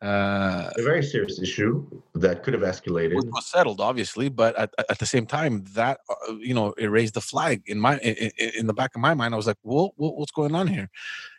Uh, 0.03 0.70
a 0.76 0.82
very 0.82 1.03
serious 1.03 1.40
issue 1.40 1.86
that 2.14 2.43
could 2.43 2.55
have 2.55 2.62
escalated. 2.62 3.12
It 3.12 3.30
was 3.30 3.47
settled, 3.47 3.80
obviously, 3.80 4.28
but 4.28 4.57
at, 4.57 4.70
at 4.90 4.99
the 4.99 5.07
same 5.07 5.26
time, 5.26 5.64
that 5.74 6.01
uh, 6.09 6.34
you 6.40 6.55
know, 6.55 6.72
it 6.72 6.86
raised 6.86 7.14
the 7.14 7.20
flag 7.20 7.62
in 7.66 7.78
my 7.78 7.99
in, 7.99 8.30
in, 8.59 8.66
the 8.66 8.74
back 8.74 8.97
of 8.97 9.01
my 9.01 9.14
mind. 9.14 9.32
I 9.32 9.36
was 9.36 9.47
like, 9.47 9.59
"Well, 9.62 9.93
what's 9.97 10.32
going 10.32 10.55
on 10.55 10.66
here?" 10.66 10.90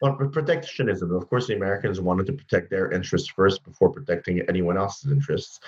Well, 0.01 0.15
protectionism. 0.15 1.13
Of 1.13 1.29
course, 1.29 1.47
the 1.47 1.55
Americans 1.55 1.99
wanted 1.99 2.25
to 2.27 2.33
protect 2.33 2.69
their 2.69 2.91
interests 2.91 3.29
first 3.29 3.65
before 3.65 3.91
protecting 3.91 4.41
anyone 4.47 4.77
else's 4.77 5.11
interests. 5.11 5.59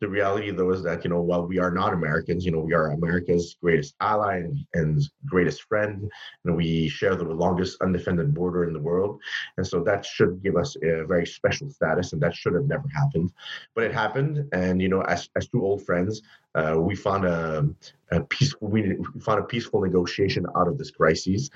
The 0.00 0.08
reality, 0.08 0.50
though, 0.50 0.72
is 0.72 0.82
that 0.82 1.04
you 1.04 1.10
know, 1.10 1.20
while 1.20 1.46
we 1.46 1.58
are 1.58 1.70
not 1.70 1.92
Americans, 1.92 2.44
you 2.44 2.50
know, 2.50 2.60
we 2.60 2.74
are 2.74 2.90
America's 2.90 3.56
greatest 3.62 3.94
ally 4.00 4.38
and, 4.38 4.58
and 4.74 5.02
greatest 5.26 5.62
friend, 5.62 6.10
and 6.44 6.56
we 6.56 6.88
share 6.88 7.14
the 7.14 7.24
longest 7.24 7.80
undefended 7.80 8.34
border 8.34 8.64
in 8.64 8.72
the 8.72 8.80
world, 8.80 9.20
and 9.56 9.64
so 9.64 9.79
that 9.84 10.04
should 10.04 10.42
give 10.42 10.56
us 10.56 10.76
a 10.82 11.04
very 11.04 11.26
special 11.26 11.70
status, 11.70 12.12
and 12.12 12.22
that 12.22 12.34
should 12.34 12.54
have 12.54 12.66
never 12.66 12.88
happened. 12.88 13.32
But 13.74 13.84
it 13.84 13.92
happened, 13.92 14.48
and 14.52 14.80
you 14.80 14.88
know, 14.88 15.02
as, 15.02 15.28
as 15.36 15.48
two 15.48 15.64
old 15.64 15.84
friends, 15.84 16.22
uh, 16.54 16.76
we 16.78 16.94
found 16.94 17.24
a, 17.24 17.68
a 18.10 18.20
peaceful 18.22 18.68
we, 18.68 18.96
found 19.20 19.40
a 19.40 19.44
peaceful 19.44 19.80
negotiation 19.80 20.46
out 20.56 20.68
of 20.68 20.78
this 20.78 20.90
crisis. 20.90 21.50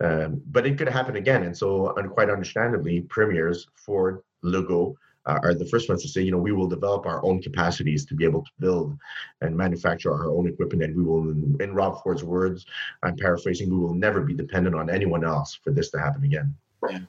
Um, 0.00 0.42
but 0.46 0.66
it 0.66 0.78
could 0.78 0.88
happen 0.88 1.16
again, 1.16 1.44
and 1.44 1.56
so 1.56 1.94
and 1.96 2.10
quite 2.10 2.30
understandably, 2.30 3.02
premiers 3.02 3.66
Ford, 3.74 4.22
Legault. 4.44 4.94
Uh, 5.26 5.40
are 5.42 5.54
the 5.54 5.66
first 5.66 5.88
ones 5.88 6.02
to 6.02 6.08
say, 6.08 6.22
you 6.22 6.30
know, 6.30 6.38
we 6.38 6.52
will 6.52 6.68
develop 6.68 7.04
our 7.04 7.20
own 7.24 7.42
capacities 7.42 8.06
to 8.06 8.14
be 8.14 8.22
able 8.24 8.44
to 8.44 8.50
build 8.60 8.96
and 9.40 9.56
manufacture 9.56 10.12
our 10.12 10.30
own 10.30 10.46
equipment, 10.46 10.84
and 10.84 10.96
we 10.96 11.02
will, 11.02 11.28
in, 11.60 11.74
Rob 11.74 12.00
Ford's 12.00 12.22
words, 12.22 12.64
I'm 13.02 13.16
paraphrasing, 13.16 13.68
we 13.68 13.76
will 13.76 13.92
never 13.92 14.20
be 14.20 14.34
dependent 14.34 14.76
on 14.76 14.88
anyone 14.88 15.24
else 15.24 15.58
for 15.64 15.72
this 15.72 15.90
to 15.90 15.98
happen 15.98 16.22
again. 16.22 16.54
Yeah 16.88 17.00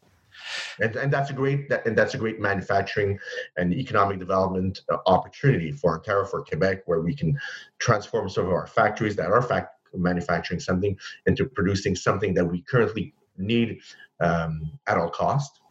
and, 0.81 0.95
and 0.95 1.11
that's 1.11 1.29
a 1.29 1.33
great 1.33 1.69
that, 1.69 1.85
and 1.85 1.97
that's 1.97 2.13
a 2.13 2.17
great 2.17 2.39
manufacturing 2.39 3.19
and 3.57 3.73
economic 3.73 4.19
development 4.19 4.81
uh, 4.91 4.97
opportunity 5.05 5.71
for 5.71 5.95
Ontario 5.95 6.25
for 6.25 6.43
Quebec 6.43 6.83
where 6.85 7.01
we 7.01 7.15
can 7.15 7.37
transform 7.79 8.29
some 8.29 8.45
of 8.45 8.51
our 8.51 8.67
factories 8.67 9.15
that 9.15 9.31
are 9.31 9.41
fact 9.41 9.73
manufacturing 9.93 10.59
something 10.59 10.97
into 11.25 11.45
producing 11.45 11.95
something 11.95 12.33
that 12.33 12.45
we 12.45 12.61
currently 12.63 13.13
need 13.37 13.79
um, 14.19 14.71
at 14.87 14.97
all 14.97 15.09
cost 15.09 15.61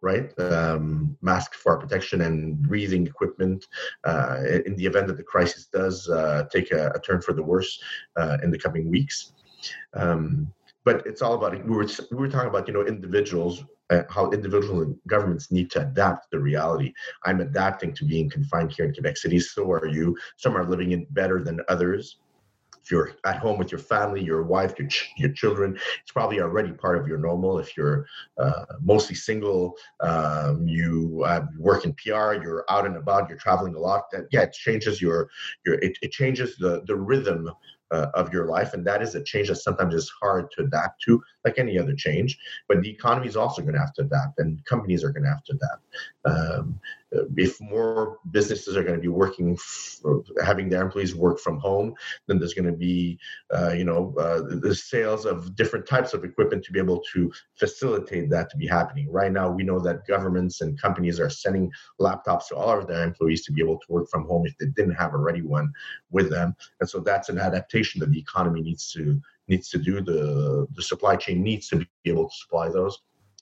right? 0.00 0.38
Um, 0.38 1.16
mask 1.22 1.54
for 1.54 1.78
protection 1.78 2.22
and 2.22 2.60
breathing 2.60 3.06
equipment 3.06 3.66
uh, 4.04 4.38
in 4.66 4.76
the 4.76 4.86
event 4.86 5.06
that 5.08 5.16
the 5.16 5.22
crisis 5.22 5.66
does 5.66 6.08
uh, 6.08 6.44
take 6.50 6.72
a, 6.72 6.92
a, 6.94 7.00
turn 7.00 7.20
for 7.20 7.32
the 7.32 7.42
worse 7.42 7.80
uh, 8.16 8.38
in 8.42 8.50
the 8.50 8.58
coming 8.58 8.90
weeks. 8.90 9.32
Um, 9.94 10.52
but 10.84 11.06
it's 11.06 11.22
all 11.22 11.34
about 11.34 11.52
we 11.66 11.76
were 11.76 11.86
we 12.10 12.16
were 12.16 12.28
talking 12.28 12.48
about 12.48 12.66
you 12.66 12.74
know 12.74 12.84
individuals 12.86 13.64
uh, 13.90 14.02
how 14.10 14.30
individual 14.30 14.94
governments 15.06 15.50
need 15.50 15.70
to 15.70 15.80
adapt 15.80 16.24
to 16.24 16.28
the 16.32 16.38
reality. 16.38 16.92
I'm 17.24 17.40
adapting 17.40 17.94
to 17.94 18.04
being 18.04 18.28
confined 18.28 18.72
here 18.72 18.86
in 18.86 18.92
Quebec 18.92 19.16
City. 19.16 19.40
So 19.40 19.70
are 19.70 19.86
you. 19.86 20.16
Some 20.36 20.56
are 20.56 20.68
living 20.68 20.92
in 20.92 21.06
better 21.10 21.42
than 21.42 21.60
others. 21.68 22.18
If 22.82 22.92
you're 22.92 23.12
at 23.26 23.38
home 23.38 23.58
with 23.58 23.70
your 23.70 23.80
family, 23.80 24.22
your 24.22 24.44
wife, 24.44 24.78
your 24.78 24.88
ch- 24.88 25.10
your 25.18 25.32
children, 25.32 25.78
it's 26.02 26.12
probably 26.12 26.40
already 26.40 26.72
part 26.72 26.98
of 26.98 27.06
your 27.06 27.18
normal. 27.18 27.58
If 27.58 27.76
you're 27.76 28.06
uh, 28.38 28.64
mostly 28.80 29.14
single, 29.14 29.74
um, 30.00 30.66
you 30.66 31.22
uh, 31.26 31.46
work 31.58 31.84
in 31.84 31.92
PR, 31.94 32.34
you're 32.42 32.64
out 32.70 32.86
and 32.86 32.96
about, 32.96 33.28
you're 33.28 33.38
traveling 33.38 33.74
a 33.74 33.78
lot. 33.78 34.04
That 34.12 34.26
yeah, 34.32 34.42
it 34.42 34.52
changes 34.52 35.02
your 35.02 35.28
your 35.66 35.74
it, 35.76 35.98
it 36.02 36.12
changes 36.12 36.56
the 36.56 36.82
the 36.86 36.96
rhythm 36.96 37.50
uh, 37.90 38.08
of 38.14 38.32
your 38.32 38.46
life. 38.46 38.74
And 38.74 38.86
that 38.86 39.02
is 39.02 39.14
a 39.14 39.22
change 39.22 39.48
that 39.48 39.56
sometimes 39.56 39.94
is 39.94 40.12
hard 40.20 40.50
to 40.52 40.62
adapt 40.62 41.02
to, 41.02 41.22
like 41.44 41.58
any 41.58 41.78
other 41.78 41.94
change. 41.94 42.38
But 42.68 42.82
the 42.82 42.90
economy 42.90 43.28
is 43.28 43.36
also 43.36 43.62
going 43.62 43.74
to 43.74 43.80
have 43.80 43.94
to 43.94 44.02
adapt, 44.02 44.38
and 44.38 44.64
companies 44.64 45.04
are 45.04 45.10
going 45.10 45.24
to 45.24 45.30
have 45.30 45.44
to 45.44 45.54
adapt. 45.54 45.84
Um, 46.24 46.80
if 47.10 47.60
more 47.60 48.18
businesses 48.30 48.76
are 48.76 48.82
going 48.82 48.94
to 48.94 49.00
be 49.00 49.08
working, 49.08 49.52
f- 49.52 50.00
having 50.44 50.68
their 50.68 50.82
employees 50.82 51.14
work 51.14 51.40
from 51.40 51.58
home, 51.58 51.94
then 52.26 52.38
there's 52.38 52.54
going 52.54 52.70
to 52.70 52.76
be, 52.76 53.18
uh, 53.54 53.72
you 53.72 53.84
know, 53.84 54.14
uh, 54.18 54.42
the 54.60 54.74
sales 54.74 55.24
of 55.24 55.56
different 55.56 55.86
types 55.86 56.12
of 56.12 56.24
equipment 56.24 56.64
to 56.64 56.72
be 56.72 56.78
able 56.78 57.02
to 57.14 57.32
facilitate 57.56 58.28
that 58.30 58.50
to 58.50 58.56
be 58.56 58.66
happening. 58.66 59.10
Right 59.10 59.32
now, 59.32 59.50
we 59.50 59.62
know 59.62 59.78
that 59.80 60.06
governments 60.06 60.60
and 60.60 60.80
companies 60.80 61.18
are 61.18 61.30
sending 61.30 61.70
laptops 62.00 62.48
to 62.48 62.56
all 62.56 62.78
of 62.78 62.86
their 62.86 63.04
employees 63.04 63.44
to 63.46 63.52
be 63.52 63.62
able 63.62 63.78
to 63.78 63.86
work 63.92 64.08
from 64.10 64.26
home 64.26 64.46
if 64.46 64.56
they 64.58 64.66
didn't 64.66 64.94
have 64.94 65.12
already 65.12 65.42
one 65.42 65.72
with 66.10 66.30
them, 66.30 66.54
and 66.80 66.88
so 66.88 67.00
that's 67.00 67.28
an 67.28 67.38
adaptation 67.38 68.00
that 68.00 68.10
the 68.10 68.18
economy 68.18 68.60
needs 68.60 68.92
to 68.92 69.20
needs 69.48 69.70
to 69.70 69.78
do. 69.78 70.00
The 70.00 70.66
the 70.74 70.82
supply 70.82 71.16
chain 71.16 71.42
needs 71.42 71.68
to 71.68 71.76
be 71.76 71.86
able 72.06 72.28
to 72.28 72.36
supply 72.36 72.68
those 72.68 72.98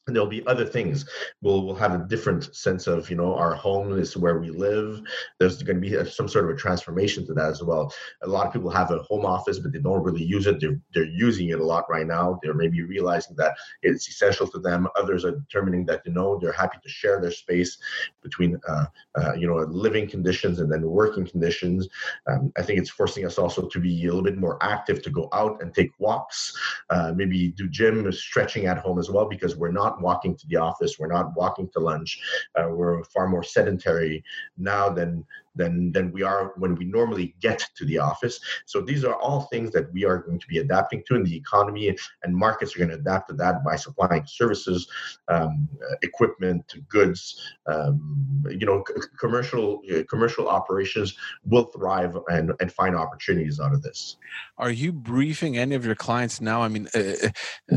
and 0.07 0.15
there'll 0.15 0.29
be 0.29 0.47
other 0.47 0.65
things. 0.65 1.05
We'll, 1.43 1.65
we'll 1.65 1.75
have 1.77 1.95
a 1.95 2.07
different 2.07 2.55
sense 2.55 2.87
of 2.87 3.11
you 3.11 3.17
know 3.17 3.35
our 3.35 3.55
home 3.55 3.99
is 3.99 4.17
where 4.17 4.39
we 4.39 4.51
live. 4.51 5.03
There's 5.39 5.63
going 5.63 5.81
to 5.81 5.89
be 5.89 5.95
a, 5.95 6.07
some 6.07 6.29
sort 6.29 6.45
of 6.45 6.51
a 6.51 6.59
transformation 6.59 7.27
to 7.27 7.35
that 7.35 7.51
as 7.51 7.63
well. 7.63 7.93
A 8.23 8.27
lot 8.27 8.47
of 8.47 8.53
people 8.53 8.71
have 8.71 8.91
a 8.91 8.99
home 8.99 9.27
office 9.27 9.59
but 9.59 9.73
they 9.73 9.79
don't 9.79 10.03
really 10.03 10.25
use 10.25 10.47
it. 10.47 10.61
They're, 10.61 10.81
they're 10.95 11.05
using 11.05 11.51
it 11.51 11.61
a 11.61 11.65
lot 11.65 11.85
right 11.89 12.07
now. 12.07 12.39
They're 12.43 12.55
maybe 12.55 12.83
realizing 12.83 13.37
that 13.37 13.57
it's 13.83 14.09
essential 14.09 14.47
to 14.49 14.59
them. 14.59 14.89
Others 14.97 15.25
are 15.25 15.33
determining 15.33 15.87
that 15.87 16.03
you 16.05 16.13
know 16.13 16.39
they're 16.39 16.53
happy 16.53 16.79
to 16.83 16.89
share 16.89 17.21
their 17.21 17.31
space 17.31 17.79
between 18.23 18.59
uh, 18.69 18.87
uh, 19.17 19.35
you 19.35 19.47
know 19.47 19.57
living 19.69 20.09
conditions 20.09 20.61
and 20.61 20.71
then 20.71 20.83
working 20.83 21.27
conditions. 21.27 21.89
Um, 22.29 22.53
i 22.57 22.63
think 22.63 22.79
it's 22.79 22.91
forcing 22.91 23.25
us 23.25 23.39
also 23.39 23.67
to 23.69 23.81
be 23.81 24.05
a 24.05 24.07
little 24.07 24.23
bit 24.23 24.37
more 24.37 24.59
active 24.63 25.03
to 25.03 25.11
go 25.11 25.29
out 25.33 25.63
and 25.63 25.75
take 25.75 25.93
walks 25.99 26.57
uh, 26.91 27.13
maybe 27.15 27.49
do 27.49 27.69
gym 27.69 28.11
stretching 28.13 28.67
at 28.67 28.79
home 28.79 28.99
as 28.99 29.11
well 29.11 29.27
because 29.29 29.57
we're 29.57 29.73
not 29.73 29.96
walking 30.01 30.37
to 30.37 30.47
the 30.49 30.57
office. 30.57 30.99
We're 30.99 31.07
not 31.09 31.37
walking 31.37 31.69
to 31.71 31.81
lunch. 31.81 32.21
Uh, 32.55 32.69
we're 32.71 33.05
far 33.05 33.29
more 33.29 33.43
sedentary 33.43 34.25
now 34.57 34.89
than 34.89 35.25
than 35.57 35.91
than 35.93 36.13
we 36.13 36.23
are 36.23 36.53
when 36.57 36.75
we 36.75 36.85
normally 36.85 37.35
get 37.41 37.63
to 37.77 37.85
the 37.87 37.99
office. 37.99 38.39
So 38.67 38.81
these 38.81 39.05
are 39.05 39.15
all 39.15 39.43
things 39.43 39.73
that 39.73 39.93
we 39.93 40.05
are 40.05 40.19
going 40.19 40.39
to 40.39 40.47
be 40.47 40.59
adapting 40.59 41.03
to 41.07 41.17
in 41.17 41.25
the 41.25 41.35
economy, 41.35 41.97
and 42.23 42.37
markets 42.37 42.75
are 42.75 42.79
going 42.79 42.91
to 42.91 42.97
adapt 42.97 43.29
to 43.31 43.35
that 43.37 43.65
by 43.65 43.77
supplying 43.77 44.25
services, 44.27 44.89
um, 45.29 45.69
equipment, 46.03 46.75
goods. 46.89 47.41
Um, 47.67 48.45
you 48.51 48.67
know, 48.67 48.85
c- 48.87 49.09
commercial 49.19 49.83
uh, 49.93 50.03
commercial 50.09 50.49
operations 50.49 51.17
will 51.45 51.65
thrive 51.65 52.17
and 52.29 52.53
and 52.61 52.73
find 52.73 52.95
opportunities 52.95 53.59
out 53.59 53.73
of 53.73 53.83
this. 53.83 54.17
Are 54.59 54.71
you 54.71 54.93
briefing 54.93 55.57
any 55.57 55.75
of 55.75 55.85
your 55.85 55.97
clients 55.97 56.41
now? 56.41 56.63
I 56.63 56.69
mean. 56.69 56.89
Uh, 56.95 57.29
uh 57.73 57.77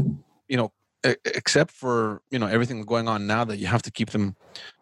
you 0.49 0.57
know 0.57 0.71
except 1.03 1.71
for 1.71 2.21
you 2.29 2.39
know 2.39 2.47
everything 2.47 2.81
going 2.83 3.07
on 3.07 3.25
now 3.25 3.45
that 3.45 3.57
you 3.57 3.67
have 3.67 3.81
to 3.81 3.91
keep 3.91 4.09
them 4.09 4.35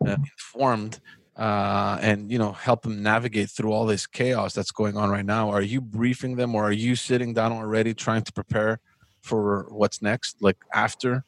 uh, 0.06 0.16
informed 0.16 1.00
uh, 1.38 2.00
and 2.02 2.32
you 2.32 2.40
know 2.40 2.52
help 2.52 2.82
them 2.82 3.04
navigate 3.04 3.50
through 3.50 3.72
all 3.72 3.86
this 3.86 4.08
chaos 4.08 4.54
that's 4.54 4.72
going 4.72 4.98
on 4.98 5.10
right 5.10 5.26
now. 5.26 5.50
Are 5.50 5.62
you 5.62 5.82
briefing 5.82 6.36
them 6.36 6.56
or 6.56 6.66
are 6.66 6.72
you 6.72 6.96
sitting 6.96 7.34
down 7.34 7.52
already 7.52 7.94
trying 7.94 8.24
to 8.24 8.34
prepare 8.34 8.80
for 9.22 9.68
what's 9.70 10.02
next 10.02 10.38
like 10.42 10.58
after 10.74 11.24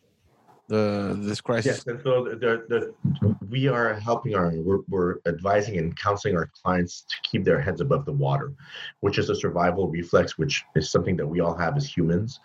the 0.67 1.15
this 1.19 1.41
crisis? 1.41 1.83
yes 1.85 1.87
and 1.87 2.01
so 2.03 2.23
the, 2.23 2.63
the, 2.69 3.35
we 3.49 3.67
are 3.67 3.93
helping 3.95 4.35
our 4.35 4.51
we're, 4.55 4.79
we're 4.87 5.15
advising 5.27 5.77
and 5.77 5.95
counseling 5.97 6.35
our 6.35 6.49
clients 6.63 7.01
to 7.01 7.15
keep 7.29 7.43
their 7.43 7.59
heads 7.59 7.81
above 7.81 8.05
the 8.05 8.11
water 8.11 8.53
which 9.01 9.17
is 9.17 9.29
a 9.29 9.35
survival 9.35 9.89
reflex 9.89 10.37
which 10.37 10.63
is 10.75 10.91
something 10.91 11.15
that 11.17 11.25
we 11.25 11.39
all 11.39 11.55
have 11.55 11.75
as 11.75 11.87
humans 11.87 12.39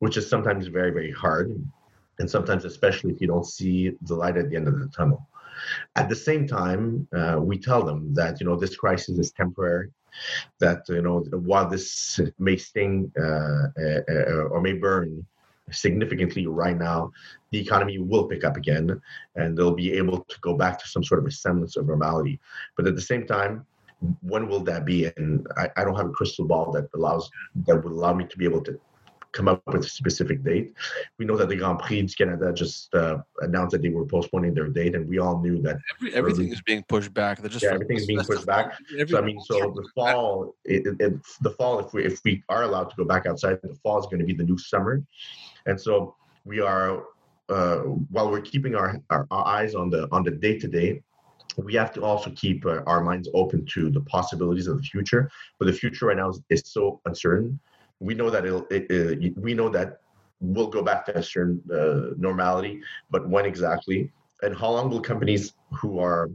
which 0.00 0.16
is 0.16 0.28
sometimes 0.28 0.66
very 0.66 0.90
very 0.90 1.10
hard 1.10 1.58
and 2.20 2.30
sometimes 2.30 2.64
especially 2.64 3.12
if 3.12 3.20
you 3.20 3.26
don't 3.26 3.46
see 3.46 3.92
the 4.02 4.14
light 4.14 4.36
at 4.36 4.48
the 4.48 4.56
end 4.56 4.68
of 4.68 4.78
the 4.78 4.88
tunnel 4.88 5.26
at 5.96 6.08
the 6.08 6.16
same 6.16 6.46
time 6.46 7.08
uh, 7.16 7.38
we 7.40 7.58
tell 7.58 7.82
them 7.82 8.14
that 8.14 8.40
you 8.40 8.46
know 8.46 8.56
this 8.56 8.76
crisis 8.76 9.18
is 9.18 9.32
temporary 9.32 9.90
that 10.60 10.88
you 10.88 11.02
know 11.02 11.20
while 11.50 11.68
this 11.68 12.20
may 12.38 12.56
sting 12.56 13.10
uh, 13.20 13.66
uh, 13.84 14.00
uh 14.08 14.42
or 14.52 14.60
may 14.60 14.72
burn 14.74 15.26
significantly 15.72 16.46
right 16.46 16.76
now, 16.76 17.10
the 17.50 17.60
economy 17.60 17.98
will 17.98 18.26
pick 18.26 18.44
up 18.44 18.56
again 18.56 19.00
and 19.36 19.56
they'll 19.56 19.74
be 19.74 19.92
able 19.92 20.24
to 20.24 20.40
go 20.40 20.54
back 20.54 20.78
to 20.78 20.88
some 20.88 21.04
sort 21.04 21.20
of 21.20 21.26
a 21.26 21.30
semblance 21.30 21.76
of 21.76 21.86
normality. 21.86 22.40
But 22.76 22.86
at 22.86 22.94
the 22.94 23.00
same 23.00 23.26
time, 23.26 23.66
when 24.22 24.48
will 24.48 24.60
that 24.60 24.84
be? 24.84 25.10
And 25.16 25.46
I, 25.56 25.68
I 25.76 25.84
don't 25.84 25.96
have 25.96 26.06
a 26.06 26.12
crystal 26.12 26.46
ball 26.46 26.72
that 26.72 26.88
allows 26.94 27.30
that 27.66 27.76
would 27.76 27.92
allow 27.92 28.14
me 28.14 28.24
to 28.24 28.38
be 28.38 28.44
able 28.44 28.62
to 28.62 28.80
come 29.32 29.48
up 29.48 29.62
with 29.66 29.84
a 29.84 29.88
specific 29.88 30.42
date. 30.42 30.74
We 31.18 31.24
know 31.24 31.36
that 31.36 31.48
the 31.48 31.56
Grand 31.56 31.78
Prix 31.78 32.02
du 32.02 32.14
Canada 32.14 32.52
just 32.52 32.92
uh, 32.94 33.18
announced 33.40 33.72
that 33.72 33.82
they 33.82 33.88
were 33.88 34.04
postponing 34.04 34.54
their 34.54 34.68
date, 34.68 34.94
and 34.94 35.08
we 35.08 35.18
all 35.18 35.40
knew 35.40 35.60
that 35.62 35.78
Every, 35.96 36.14
everything 36.14 36.46
early, 36.46 36.52
is 36.52 36.62
being 36.62 36.84
pushed 36.88 37.12
back. 37.14 37.40
They're 37.40 37.50
just 37.50 37.64
yeah, 37.64 37.72
everything 37.74 37.96
is 37.96 38.06
being 38.06 38.20
pushed 38.20 38.46
back. 38.46 38.74
So 39.08 39.18
I 39.18 39.20
mean, 39.20 39.40
so 39.40 39.72
the 39.74 39.88
fall, 39.94 40.54
it, 40.64 40.86
it, 41.00 41.14
the 41.40 41.50
fall, 41.50 41.78
if 41.80 41.92
we 41.92 42.04
if 42.04 42.20
we 42.24 42.42
are 42.48 42.64
allowed 42.64 42.90
to 42.90 42.96
go 42.96 43.04
back 43.04 43.26
outside, 43.26 43.58
the 43.62 43.74
fall 43.82 43.98
is 43.98 44.06
going 44.06 44.20
to 44.20 44.26
be 44.26 44.34
the 44.34 44.44
new 44.44 44.58
summer, 44.58 45.02
and 45.66 45.80
so 45.80 46.16
we 46.44 46.60
are. 46.60 47.04
Uh, 47.48 47.78
while 48.10 48.30
we're 48.30 48.40
keeping 48.40 48.76
our, 48.76 48.96
our, 49.10 49.26
our 49.32 49.44
eyes 49.44 49.74
on 49.74 49.90
the 49.90 50.06
on 50.12 50.22
the 50.22 50.30
day 50.30 50.56
to 50.56 50.68
day, 50.68 51.02
we 51.56 51.74
have 51.74 51.92
to 51.92 52.00
also 52.00 52.30
keep 52.30 52.64
uh, 52.64 52.80
our 52.86 53.02
minds 53.02 53.28
open 53.34 53.66
to 53.66 53.90
the 53.90 54.00
possibilities 54.02 54.68
of 54.68 54.76
the 54.76 54.82
future. 54.84 55.28
But 55.58 55.66
the 55.66 55.72
future 55.72 56.06
right 56.06 56.16
now 56.16 56.30
is, 56.30 56.40
is 56.48 56.62
so 56.64 57.00
uncertain 57.06 57.58
we 58.00 58.14
know 58.14 58.30
that 58.30 58.44
it'll, 58.46 58.66
it, 58.70 58.90
it, 58.90 59.38
we 59.38 59.54
know 59.54 59.68
that 59.68 60.00
we'll 60.40 60.68
go 60.68 60.82
back 60.82 61.04
to 61.06 61.16
a 61.16 61.22
certain 61.22 61.62
uh, 61.72 62.14
normality, 62.16 62.82
but 63.10 63.28
when 63.28 63.44
exactly? 63.44 64.10
And 64.42 64.56
how 64.56 64.70
long 64.70 64.90
will 64.90 65.00
companies 65.00 65.52
who 65.72 65.98
are, 65.98 66.30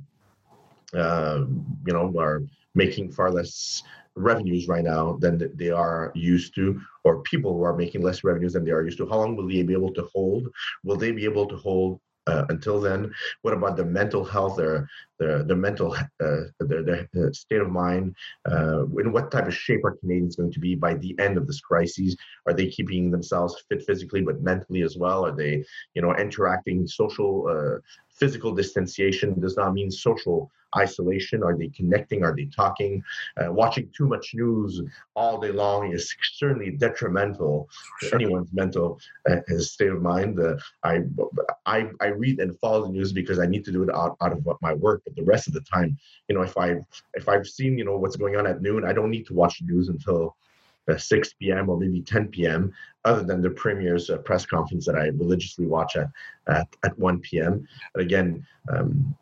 uh, 0.93 1.43
you 1.85 1.93
know, 1.93 2.13
are 2.17 2.43
making 2.75 3.11
far 3.11 3.31
less 3.31 3.83
revenues 4.15 4.67
right 4.67 4.83
now 4.83 5.17
than 5.19 5.51
they 5.55 5.71
are 5.71 6.11
used 6.15 6.55
to, 6.55 6.79
or 7.03 7.21
people 7.23 7.51
who 7.53 7.63
are 7.63 7.75
making 7.75 8.01
less 8.01 8.23
revenues 8.23 8.53
than 8.53 8.63
they 8.63 8.71
are 8.71 8.83
used 8.83 8.97
to, 8.99 9.07
how 9.07 9.17
long 9.17 9.35
will 9.35 9.47
they 9.47 9.63
be 9.63 9.73
able 9.73 9.93
to 9.93 10.03
hold? 10.13 10.47
Will 10.83 10.95
they 10.95 11.11
be 11.11 11.25
able 11.25 11.47
to 11.47 11.57
hold 11.57 11.99
uh, 12.27 12.45
until 12.49 12.79
then? 12.79 13.11
What 13.41 13.53
about 13.53 13.75
the 13.75 13.85
mental 13.85 14.23
health, 14.23 14.57
their 14.57 14.87
their, 15.19 15.43
their 15.43 15.55
mental, 15.55 15.95
uh, 15.95 16.41
their, 16.59 17.07
their 17.13 17.33
state 17.33 17.61
of 17.61 17.69
mind? 17.69 18.15
Uh, 18.49 18.85
in 18.99 19.11
what 19.11 19.31
type 19.31 19.47
of 19.47 19.55
shape 19.55 19.83
are 19.85 19.97
Canadians 19.97 20.35
going 20.35 20.51
to 20.51 20.59
be 20.59 20.75
by 20.75 20.93
the 20.95 21.15
end 21.19 21.37
of 21.37 21.47
this 21.47 21.61
crisis? 21.61 22.15
Are 22.45 22.53
they 22.53 22.67
keeping 22.67 23.11
themselves 23.11 23.63
fit 23.69 23.83
physically 23.83 24.21
but 24.21 24.41
mentally 24.41 24.81
as 24.81 24.97
well? 24.97 25.25
Are 25.25 25.35
they, 25.35 25.63
you 25.93 26.01
know, 26.01 26.15
interacting 26.15 26.87
social, 26.87 27.47
uh, 27.47 27.79
physical 28.09 28.53
distanciation 28.53 29.39
does 29.39 29.57
not 29.57 29.73
mean 29.73 29.91
social 29.91 30.51
isolation? 30.77 31.43
Are 31.43 31.57
they 31.57 31.67
connecting? 31.69 32.23
Are 32.23 32.35
they 32.35 32.45
talking? 32.45 33.03
Uh, 33.37 33.51
watching 33.51 33.89
too 33.95 34.07
much 34.07 34.31
news 34.33 34.81
all 35.15 35.39
day 35.39 35.51
long 35.51 35.91
is 35.93 36.13
certainly 36.33 36.71
detrimental 36.71 37.69
to 38.01 38.13
anyone's 38.13 38.51
mental 38.53 38.99
uh, 39.29 39.37
state 39.57 39.91
of 39.91 40.01
mind. 40.01 40.39
Uh, 40.39 40.55
I, 40.83 41.01
I 41.65 41.89
I 42.01 42.07
read 42.07 42.39
and 42.39 42.57
follow 42.59 42.83
the 42.83 42.91
news 42.91 43.13
because 43.13 43.39
I 43.39 43.45
need 43.45 43.65
to 43.65 43.71
do 43.71 43.83
it 43.83 43.89
out, 43.93 44.17
out 44.21 44.33
of 44.33 44.45
my 44.61 44.73
work. 44.73 45.01
But 45.05 45.15
the 45.15 45.23
rest 45.23 45.47
of 45.47 45.53
the 45.53 45.61
time, 45.61 45.97
you 46.27 46.35
know, 46.35 46.41
if 46.41 46.57
I 46.57 46.75
if 47.13 47.29
I've 47.29 47.47
seen 47.47 47.77
you 47.77 47.85
know 47.85 47.97
what's 47.97 48.15
going 48.15 48.35
on 48.35 48.47
at 48.47 48.61
noon, 48.61 48.85
I 48.85 48.93
don't 48.93 49.11
need 49.11 49.27
to 49.27 49.33
watch 49.33 49.59
the 49.59 49.65
news 49.65 49.89
until 49.89 50.35
uh, 50.87 50.97
6 50.97 51.33
p.m. 51.39 51.69
or 51.69 51.79
maybe 51.79 52.01
10 52.01 52.27
p.m. 52.29 52.73
Other 53.05 53.23
than 53.23 53.41
the 53.41 53.49
premier's 53.49 54.09
uh, 54.09 54.17
press 54.17 54.45
conference 54.45 54.85
that 54.85 54.95
I 54.95 55.07
religiously 55.07 55.65
watch 55.65 55.95
at 55.95 56.09
at, 56.47 56.67
at 56.83 56.97
1 56.99 57.19
p.m. 57.19 57.67
But 57.93 58.01
again, 58.01 58.45
um, 58.69 59.15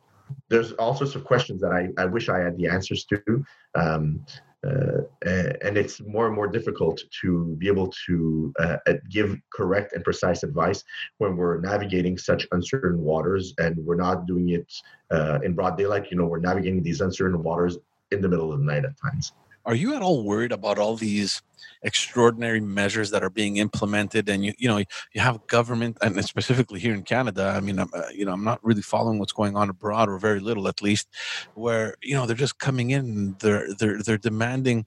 there's 0.49 0.71
all 0.73 0.95
sorts 0.95 1.15
of 1.15 1.23
questions 1.23 1.61
that 1.61 1.71
I, 1.71 1.89
I 2.01 2.05
wish 2.05 2.29
I 2.29 2.39
had 2.39 2.57
the 2.57 2.67
answers 2.67 3.05
to. 3.05 3.45
Um, 3.75 4.25
uh, 4.63 5.01
and 5.25 5.77
it's 5.77 6.01
more 6.01 6.27
and 6.27 6.35
more 6.35 6.47
difficult 6.47 7.01
to 7.21 7.55
be 7.57 7.67
able 7.67 7.91
to 8.05 8.53
uh, 8.59 8.77
give 9.09 9.37
correct 9.53 9.93
and 9.93 10.03
precise 10.03 10.43
advice 10.43 10.83
when 11.17 11.35
we're 11.35 11.59
navigating 11.59 12.17
such 12.17 12.47
uncertain 12.51 12.99
waters 13.01 13.53
and 13.57 13.77
we're 13.77 13.95
not 13.95 14.25
doing 14.25 14.49
it 14.49 14.71
uh, 15.11 15.39
in 15.43 15.53
broad 15.53 15.77
daylight. 15.77 16.09
You 16.09 16.17
know, 16.17 16.25
we're 16.25 16.39
navigating 16.39 16.81
these 16.81 17.01
uncertain 17.01 17.43
waters 17.43 17.77
in 18.11 18.21
the 18.21 18.29
middle 18.29 18.53
of 18.53 18.59
the 18.59 18.65
night 18.65 18.85
at 18.85 18.93
times. 19.01 19.33
Are 19.65 19.75
you 19.75 19.95
at 19.95 20.01
all 20.01 20.23
worried 20.23 20.51
about 20.51 20.77
all 20.77 20.95
these 20.95 21.41
extraordinary 21.83 22.59
measures 22.59 23.11
that 23.11 23.23
are 23.23 23.29
being 23.29 23.57
implemented? 23.57 24.27
And 24.29 24.43
you, 24.43 24.53
you 24.57 24.67
know, 24.67 24.77
you 24.77 25.21
have 25.21 25.45
government, 25.47 25.97
and 26.01 26.23
specifically 26.25 26.79
here 26.79 26.93
in 26.93 27.03
Canada. 27.03 27.53
I 27.55 27.59
mean, 27.59 27.79
I'm, 27.79 27.89
uh, 27.93 28.03
you 28.13 28.25
know, 28.25 28.33
I'm 28.33 28.43
not 28.43 28.59
really 28.63 28.81
following 28.81 29.19
what's 29.19 29.33
going 29.33 29.55
on 29.55 29.69
abroad, 29.69 30.09
or 30.09 30.17
very 30.17 30.39
little 30.39 30.67
at 30.67 30.81
least, 30.81 31.07
where 31.53 31.95
you 32.01 32.15
know 32.15 32.25
they're 32.25 32.35
just 32.35 32.59
coming 32.59 32.91
in, 32.91 33.35
they're 33.39 33.67
they're 33.79 34.01
they're 34.01 34.17
demanding 34.17 34.85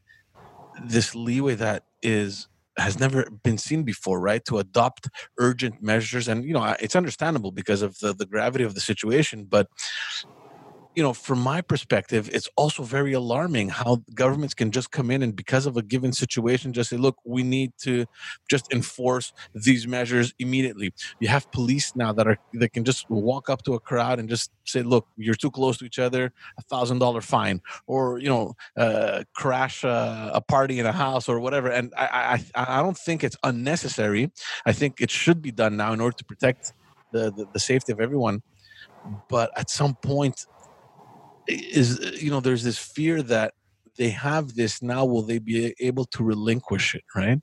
this 0.84 1.14
leeway 1.14 1.54
that 1.54 1.84
is 2.02 2.48
has 2.78 3.00
never 3.00 3.28
been 3.42 3.56
seen 3.56 3.82
before 3.82 4.20
right 4.20 4.44
to 4.44 4.58
adopt 4.58 5.08
urgent 5.38 5.82
measures 5.82 6.28
and 6.28 6.44
you 6.44 6.52
know 6.52 6.76
it's 6.78 6.94
understandable 6.94 7.50
because 7.50 7.80
of 7.80 7.98
the, 8.00 8.12
the 8.12 8.26
gravity 8.26 8.64
of 8.64 8.74
the 8.74 8.80
situation 8.80 9.44
but 9.44 9.66
you 10.96 11.02
know, 11.02 11.12
from 11.12 11.40
my 11.40 11.60
perspective, 11.60 12.30
it's 12.32 12.48
also 12.56 12.82
very 12.82 13.12
alarming 13.12 13.68
how 13.68 14.02
governments 14.14 14.54
can 14.54 14.70
just 14.70 14.90
come 14.90 15.10
in 15.10 15.22
and 15.22 15.36
because 15.36 15.66
of 15.66 15.76
a 15.76 15.82
given 15.82 16.10
situation, 16.10 16.72
just 16.72 16.88
say, 16.88 16.96
look, 16.96 17.18
we 17.22 17.42
need 17.42 17.72
to 17.82 18.06
just 18.48 18.72
enforce 18.72 19.34
these 19.54 19.86
measures 19.86 20.32
immediately. 20.38 20.94
You 21.20 21.28
have 21.28 21.52
police 21.52 21.94
now 21.94 22.14
that 22.14 22.26
are 22.26 22.38
that 22.54 22.72
can 22.72 22.84
just 22.84 23.04
walk 23.10 23.50
up 23.50 23.62
to 23.64 23.74
a 23.74 23.80
crowd 23.80 24.18
and 24.18 24.26
just 24.26 24.50
say, 24.64 24.82
look, 24.82 25.06
you're 25.18 25.34
too 25.34 25.50
close 25.50 25.76
to 25.78 25.84
each 25.84 25.98
other, 25.98 26.32
a 26.58 26.62
thousand 26.62 26.98
dollar 27.00 27.20
fine, 27.20 27.60
or 27.86 28.18
you 28.18 28.30
know, 28.30 28.54
uh, 28.78 29.24
crash 29.34 29.84
a, 29.84 30.30
a, 30.32 30.40
party 30.40 30.78
in 30.78 30.86
a 30.86 30.92
house 30.92 31.28
or 31.28 31.40
whatever. 31.40 31.68
And 31.68 31.92
I, 31.94 32.40
I 32.56 32.78
I 32.78 32.82
don't 32.82 32.96
think 32.96 33.22
it's 33.22 33.36
unnecessary. 33.42 34.32
I 34.64 34.72
think 34.72 35.02
it 35.02 35.10
should 35.10 35.42
be 35.42 35.52
done 35.52 35.76
now 35.76 35.92
in 35.92 36.00
order 36.00 36.16
to 36.16 36.24
protect 36.24 36.72
the, 37.12 37.30
the, 37.30 37.46
the 37.52 37.60
safety 37.60 37.92
of 37.92 38.00
everyone. 38.00 38.42
But 39.28 39.50
at 39.56 39.68
some 39.68 39.94
point, 39.94 40.46
is 41.48 42.22
you 42.22 42.30
know 42.30 42.40
there's 42.40 42.64
this 42.64 42.78
fear 42.78 43.22
that 43.22 43.54
they 43.96 44.10
have 44.10 44.54
this 44.54 44.82
now 44.82 45.04
will 45.04 45.22
they 45.22 45.38
be 45.38 45.74
able 45.80 46.04
to 46.04 46.22
relinquish 46.24 46.94
it 46.94 47.04
right? 47.14 47.40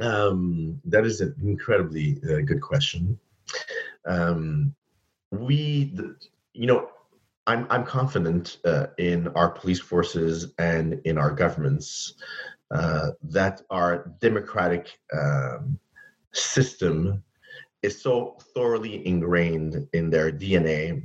Um, 0.00 0.80
that 0.84 1.06
is 1.06 1.22
an 1.22 1.34
incredibly 1.42 2.20
uh, 2.28 2.42
good 2.42 2.60
question. 2.60 3.18
Um, 4.06 4.74
we 5.30 5.92
the, 5.94 6.16
you 6.52 6.66
know 6.66 6.88
i'm 7.46 7.66
i'm 7.70 7.84
confident 7.84 8.58
uh, 8.64 8.86
in 8.98 9.28
our 9.28 9.50
police 9.50 9.80
forces 9.80 10.52
and 10.58 11.00
in 11.04 11.18
our 11.18 11.30
governments 11.30 12.14
uh, 12.70 13.10
that 13.22 13.62
our 13.70 14.12
democratic 14.20 14.98
um, 15.12 15.78
system 16.32 17.22
is 17.82 18.00
so 18.00 18.36
thoroughly 18.54 19.06
ingrained 19.06 19.86
in 19.92 20.10
their 20.10 20.30
dna 20.30 21.02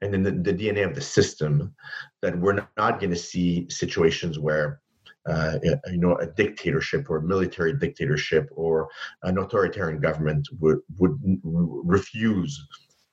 and 0.00 0.14
in 0.14 0.22
the, 0.22 0.30
the 0.30 0.52
DNA 0.52 0.86
of 0.86 0.94
the 0.94 1.00
system 1.00 1.74
that 2.22 2.38
we're 2.38 2.66
not 2.76 3.00
going 3.00 3.10
to 3.10 3.16
see 3.16 3.66
situations 3.68 4.38
where 4.38 4.80
uh, 5.28 5.58
you 5.62 5.98
know 5.98 6.16
a 6.16 6.26
dictatorship 6.26 7.10
or 7.10 7.16
a 7.18 7.22
military 7.22 7.76
dictatorship 7.76 8.48
or 8.52 8.88
an 9.22 9.38
authoritarian 9.38 10.00
government 10.00 10.48
would 10.60 10.78
would 10.98 11.18
refuse 11.42 12.66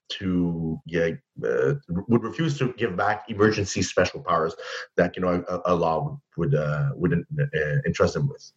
to 0.10 0.80
yeah, 0.86 1.10
uh, 1.44 1.74
would 2.08 2.24
refuse 2.24 2.58
to 2.60 2.74
give 2.74 2.96
back 2.96 3.26
emergency 3.30 3.82
special 3.82 4.22
powers 4.22 4.56
that 4.96 5.16
you 5.16 5.22
know 5.22 5.44
a, 5.50 5.74
a 5.74 5.76
law 5.76 6.20
would 6.38 6.56
uh, 6.56 6.90
would 6.96 7.14
uh, 7.14 7.78
entrust 7.86 8.14
them 8.14 8.28
with. 8.28 8.52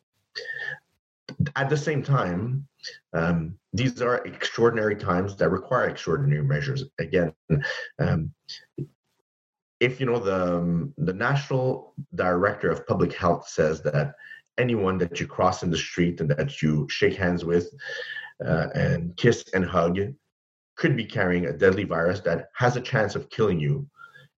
At 1.57 1.68
the 1.68 1.77
same 1.77 2.03
time, 2.03 2.66
um, 3.12 3.59
these 3.72 4.01
are 4.01 4.24
extraordinary 4.27 4.97
times 4.97 5.37
that 5.37 5.51
require 5.51 5.89
extraordinary 5.89 6.45
measures. 6.45 6.85
Again, 6.99 7.33
um, 7.99 8.33
if 9.81 10.01
you 10.01 10.07
know 10.07 10.18
the 10.18 10.59
um, 10.59 10.95
the 10.99 11.12
national 11.12 11.95
director 12.14 12.70
of 12.70 12.87
public 12.87 13.12
health 13.12 13.49
says 13.49 13.83
that 13.83 14.14
anyone 14.59 14.99
that 14.99 15.20
you 15.20 15.27
cross 15.27 15.62
in 15.62 15.70
the 15.70 15.77
street 15.77 16.20
and 16.20 16.31
that 16.31 16.62
you 16.62 16.87
shake 16.89 17.16
hands 17.16 17.45
with 17.45 17.74
uh, 18.45 18.68
and 18.74 19.16
kiss 19.16 19.45
and 19.55 19.64
hug 19.64 19.99
could 20.77 20.97
be 20.97 21.05
carrying 21.05 21.47
a 21.47 21.53
deadly 21.53 21.85
virus 21.85 22.20
that 22.20 22.49
has 22.55 22.77
a 22.77 22.81
chance 22.81 23.14
of 23.14 23.29
killing 23.31 23.61
you 23.61 23.87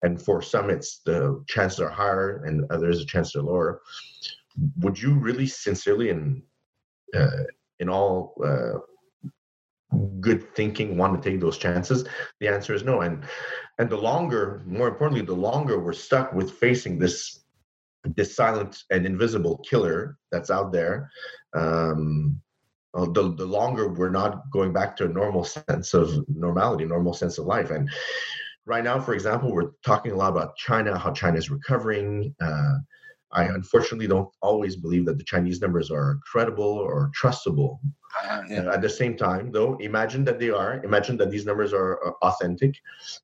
and 0.04 0.22
for 0.22 0.42
some 0.42 0.70
it's 0.70 1.00
the 1.06 1.44
chances 1.48 1.80
are 1.80 1.90
higher 1.90 2.44
and 2.46 2.66
others 2.72 3.00
the 3.00 3.06
chances 3.06 3.36
are 3.36 3.44
lower 3.44 3.82
would 4.80 5.00
you 5.00 5.14
really 5.14 5.48
sincerely 5.48 6.10
and 6.10 6.42
uh, 7.16 7.44
in 7.80 7.90
all 7.90 8.34
uh, 8.44 8.80
good 10.20 10.54
thinking 10.56 10.98
want 10.98 11.22
to 11.22 11.30
take 11.30 11.40
those 11.40 11.58
chances? 11.58 12.06
The 12.40 12.48
answer 12.48 12.74
is 12.74 12.84
no. 12.84 13.02
And 13.02 13.24
and 13.80 13.90
the 13.90 13.98
longer 13.98 14.64
more 14.66 14.88
importantly 14.88 15.26
the 15.26 15.34
longer 15.34 15.80
we're 15.80 15.94
stuck 15.94 16.34
with 16.34 16.52
facing 16.52 17.00
this 17.00 17.44
this 18.16 18.36
silent 18.36 18.84
and 18.90 19.06
invisible 19.06 19.58
killer 19.70 20.18
that's 20.32 20.50
out 20.50 20.72
there 20.72 21.12
um 21.56 22.40
uh, 22.94 23.06
the, 23.06 23.34
the 23.36 23.46
longer 23.46 23.90
we're 23.90 24.10
not 24.10 24.50
going 24.52 24.72
back 24.72 24.96
to 24.96 25.06
a 25.06 25.10
normal 25.10 25.44
sense 25.44 25.94
of 25.94 26.26
normality 26.30 26.86
normal 26.86 27.14
sense 27.14 27.38
of 27.38 27.46
life. 27.46 27.70
And 27.70 27.90
right 28.66 28.84
now 28.84 29.00
for 29.00 29.14
example 29.14 29.52
we're 29.52 29.72
talking 29.86 30.12
a 30.12 30.16
lot 30.16 30.30
about 30.30 30.56
china 30.58 30.98
how 30.98 31.12
china 31.12 31.38
is 31.38 31.50
recovering 31.50 32.36
uh, 32.42 32.76
I 33.32 33.44
unfortunately 33.44 34.08
don't 34.08 34.30
always 34.42 34.76
believe 34.76 35.06
that 35.06 35.18
the 35.18 35.24
Chinese 35.24 35.62
numbers 35.62 35.92
are 35.92 36.20
credible 36.24 36.64
or 36.64 37.12
trustable. 37.20 37.80
Uh, 38.24 38.42
yeah. 38.50 38.72
at 38.72 38.82
the 38.82 38.90
same 38.90 39.16
time, 39.16 39.52
though, 39.52 39.76
imagine 39.76 40.24
that 40.24 40.40
they 40.40 40.50
are. 40.50 40.82
Imagine 40.84 41.18
that 41.18 41.30
these 41.30 41.46
numbers 41.46 41.74
are, 41.74 42.04
are, 42.04 42.16
authentic. 42.24 42.74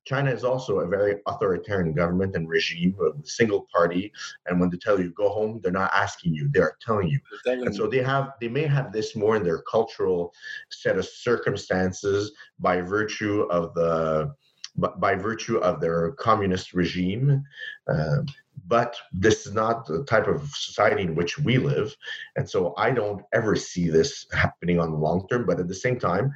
China 0.04 0.30
is 0.30 0.44
also 0.44 0.80
a 0.80 0.86
very 0.86 1.16
authoritarian 1.26 1.94
government 1.94 2.36
and 2.36 2.48
regime, 2.48 2.94
a 3.00 3.26
single 3.26 3.66
party. 3.74 4.12
And 4.46 4.60
when 4.60 4.70
they 4.70 4.76
tell 4.76 5.00
you 5.00 5.10
go 5.12 5.30
home, 5.30 5.60
they're 5.62 5.72
not 5.72 5.90
asking 5.94 6.34
you; 6.34 6.48
they 6.52 6.60
are 6.60 6.76
telling 6.80 7.08
you. 7.08 7.18
Telling 7.44 7.66
and 7.66 7.74
so 7.74 7.88
they 7.88 8.02
have, 8.02 8.34
they 8.40 8.48
may 8.48 8.66
have 8.66 8.92
this 8.92 9.16
more 9.16 9.36
in 9.36 9.42
their 9.42 9.62
cultural 9.62 10.32
set 10.70 10.98
of 10.98 11.06
circumstances 11.06 12.32
by 12.60 12.80
virtue 12.80 13.42
of 13.50 13.74
the 13.74 14.32
by 14.76 15.14
virtue 15.14 15.58
of 15.58 15.80
their 15.80 16.12
communist 16.12 16.74
regime. 16.74 17.42
Uh, 17.88 18.18
but 18.66 18.96
this 19.12 19.46
is 19.46 19.52
not 19.52 19.86
the 19.86 20.04
type 20.04 20.26
of 20.26 20.48
society 20.54 21.02
in 21.02 21.14
which 21.14 21.38
we 21.38 21.58
live. 21.58 21.94
And 22.36 22.48
so 22.48 22.74
I 22.76 22.90
don't 22.90 23.22
ever 23.32 23.56
see 23.56 23.88
this 23.88 24.26
happening 24.32 24.80
on 24.80 24.90
the 24.90 24.98
long 24.98 25.26
term. 25.28 25.46
But 25.46 25.60
at 25.60 25.68
the 25.68 25.74
same 25.74 25.98
time, 25.98 26.32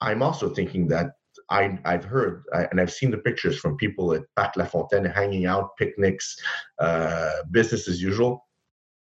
I'm 0.00 0.22
also 0.22 0.48
thinking 0.48 0.88
that 0.88 1.12
I, 1.48 1.78
have 1.84 2.04
heard 2.04 2.44
I, 2.54 2.64
and 2.70 2.80
I've 2.80 2.92
seen 2.92 3.10
the 3.10 3.18
pictures 3.18 3.58
from 3.58 3.76
people 3.76 4.14
at 4.14 4.22
Parc 4.36 4.56
La 4.56 4.64
Fontaine 4.64 5.04
hanging 5.04 5.46
out, 5.46 5.76
picnics, 5.76 6.36
uh, 6.78 7.42
business 7.50 7.88
as 7.88 8.00
usual. 8.00 8.46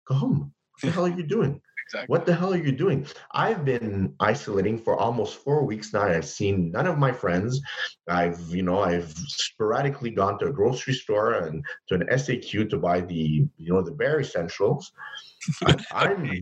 Go 0.07 0.15
home. 0.15 0.53
What 0.71 0.81
the 0.81 0.91
hell 0.91 1.05
are 1.05 1.17
you 1.17 1.23
doing? 1.23 1.61
Exactly. 1.93 2.11
What 2.11 2.25
the 2.25 2.33
hell 2.33 2.53
are 2.53 2.57
you 2.57 2.71
doing? 2.71 3.05
I've 3.33 3.63
been 3.63 4.15
isolating 4.19 4.79
for 4.79 4.97
almost 4.97 5.35
four 5.35 5.63
weeks 5.63 5.93
now. 5.93 6.01
I've 6.01 6.25
seen 6.25 6.71
none 6.71 6.87
of 6.87 6.97
my 6.97 7.11
friends. 7.11 7.61
I've, 8.07 8.39
you 8.49 8.63
know, 8.63 8.79
I've 8.79 9.11
sporadically 9.11 10.09
gone 10.09 10.39
to 10.39 10.47
a 10.47 10.51
grocery 10.51 10.95
store 10.95 11.33
and 11.33 11.63
to 11.89 11.95
an 11.95 12.07
SAQ 12.11 12.67
to 12.71 12.77
buy 12.77 13.01
the, 13.01 13.45
you 13.57 13.73
know, 13.73 13.83
the 13.83 13.91
bare 13.91 14.21
essentials. 14.21 14.91
I'm 15.91 16.41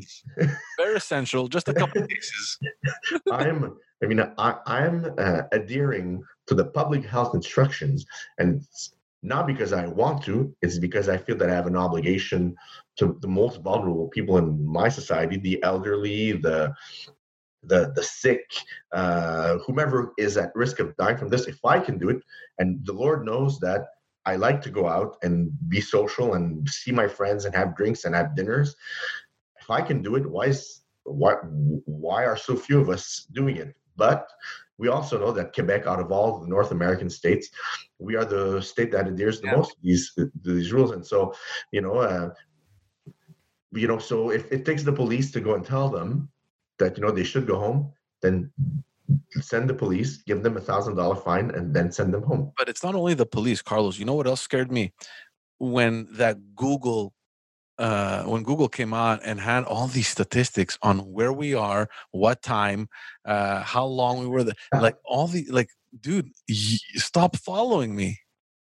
very 0.77 0.95
essential, 0.95 1.49
just 1.49 1.67
a 1.67 1.73
couple 1.73 2.07
pieces. 2.07 2.57
I'm, 3.31 3.75
I 4.01 4.05
mean, 4.05 4.21
I, 4.37 4.55
I'm 4.65 5.13
uh, 5.17 5.41
adhering 5.51 6.23
to 6.47 6.55
the 6.55 6.65
public 6.65 7.03
health 7.03 7.35
instructions 7.35 8.05
and 8.37 8.65
not 9.23 9.47
because 9.47 9.73
I 9.73 9.85
want 9.87 10.23
to, 10.23 10.53
it's 10.61 10.79
because 10.79 11.07
I 11.07 11.17
feel 11.17 11.37
that 11.37 11.49
I 11.49 11.53
have 11.53 11.67
an 11.67 11.75
obligation 11.75 12.55
to 12.97 13.17
the 13.21 13.27
most 13.27 13.61
vulnerable 13.61 14.07
people 14.07 14.37
in 14.37 14.65
my 14.65 14.89
society, 14.89 15.37
the 15.37 15.61
elderly, 15.63 16.33
the 16.33 16.73
the 17.63 17.91
the 17.95 18.03
sick, 18.03 18.43
uh, 18.91 19.59
whomever 19.59 20.13
is 20.17 20.37
at 20.37 20.55
risk 20.55 20.79
of 20.79 20.95
dying 20.97 21.17
from 21.17 21.29
this. 21.29 21.47
If 21.47 21.63
I 21.63 21.79
can 21.79 21.99
do 21.99 22.09
it, 22.09 22.23
and 22.57 22.83
the 22.85 22.93
Lord 22.93 23.23
knows 23.25 23.59
that 23.59 23.85
I 24.25 24.35
like 24.35 24.61
to 24.63 24.69
go 24.71 24.87
out 24.87 25.17
and 25.21 25.51
be 25.67 25.81
social 25.81 26.33
and 26.33 26.67
see 26.67 26.91
my 26.91 27.07
friends 27.07 27.45
and 27.45 27.55
have 27.55 27.75
drinks 27.75 28.05
and 28.05 28.15
have 28.15 28.35
dinners. 28.35 28.75
If 29.59 29.69
I 29.69 29.81
can 29.81 30.01
do 30.01 30.15
it, 30.15 30.29
why 30.29 30.45
is 30.45 30.81
why 31.03 31.33
why 31.85 32.25
are 32.25 32.37
so 32.37 32.55
few 32.55 32.79
of 32.81 32.89
us 32.89 33.27
doing 33.31 33.57
it? 33.57 33.75
But 33.95 34.27
we 34.81 34.87
also 34.87 35.19
know 35.19 35.31
that 35.31 35.53
Quebec, 35.53 35.85
out 35.85 35.99
of 35.99 36.11
all 36.11 36.39
the 36.39 36.47
North 36.47 36.71
American 36.71 37.09
states, 37.09 37.49
we 37.99 38.15
are 38.15 38.25
the 38.25 38.59
state 38.61 38.91
that 38.91 39.07
adheres 39.07 39.39
the 39.39 39.47
yeah. 39.47 39.57
most 39.57 39.69
to 39.69 39.77
these 39.83 40.03
these 40.41 40.73
rules. 40.73 40.91
And 40.95 41.05
so, 41.05 41.19
you 41.71 41.81
know, 41.81 41.97
uh, 41.99 42.29
you 43.81 43.87
know, 43.87 43.99
so 43.99 44.31
if 44.31 44.51
it 44.51 44.65
takes 44.65 44.81
the 44.81 44.91
police 44.91 45.31
to 45.33 45.39
go 45.39 45.53
and 45.53 45.63
tell 45.63 45.87
them 45.87 46.29
that 46.79 46.97
you 46.97 47.03
know 47.03 47.11
they 47.11 47.23
should 47.31 47.45
go 47.45 47.57
home, 47.59 47.93
then 48.23 48.51
send 49.51 49.69
the 49.69 49.77
police, 49.83 50.11
give 50.29 50.41
them 50.41 50.57
a 50.57 50.61
thousand 50.69 50.95
dollar 50.95 51.15
fine, 51.15 51.51
and 51.51 51.75
then 51.75 51.91
send 51.91 52.11
them 52.11 52.23
home. 52.23 52.51
But 52.57 52.67
it's 52.67 52.83
not 52.83 52.95
only 52.95 53.13
the 53.13 53.31
police, 53.37 53.61
Carlos. 53.61 53.99
You 53.99 54.05
know 54.05 54.15
what 54.15 54.25
else 54.25 54.41
scared 54.41 54.71
me? 54.71 54.93
When 55.59 56.07
that 56.13 56.37
Google 56.55 57.13
uh, 57.81 58.23
when 58.23 58.43
Google 58.43 58.69
came 58.69 58.93
out 58.93 59.21
and 59.25 59.39
had 59.39 59.63
all 59.63 59.87
these 59.87 60.07
statistics 60.07 60.77
on 60.83 60.99
where 60.99 61.33
we 61.33 61.55
are, 61.55 61.89
what 62.11 62.43
time, 62.43 62.87
uh, 63.25 63.63
how 63.63 63.85
long 63.85 64.19
we 64.19 64.27
were 64.27 64.43
there, 64.43 64.53
like 64.79 64.95
all 65.03 65.27
the 65.27 65.45
like, 65.49 65.69
dude, 65.99 66.27
y- 66.47 66.77
stop 66.93 67.35
following 67.35 67.95
me. 67.95 68.19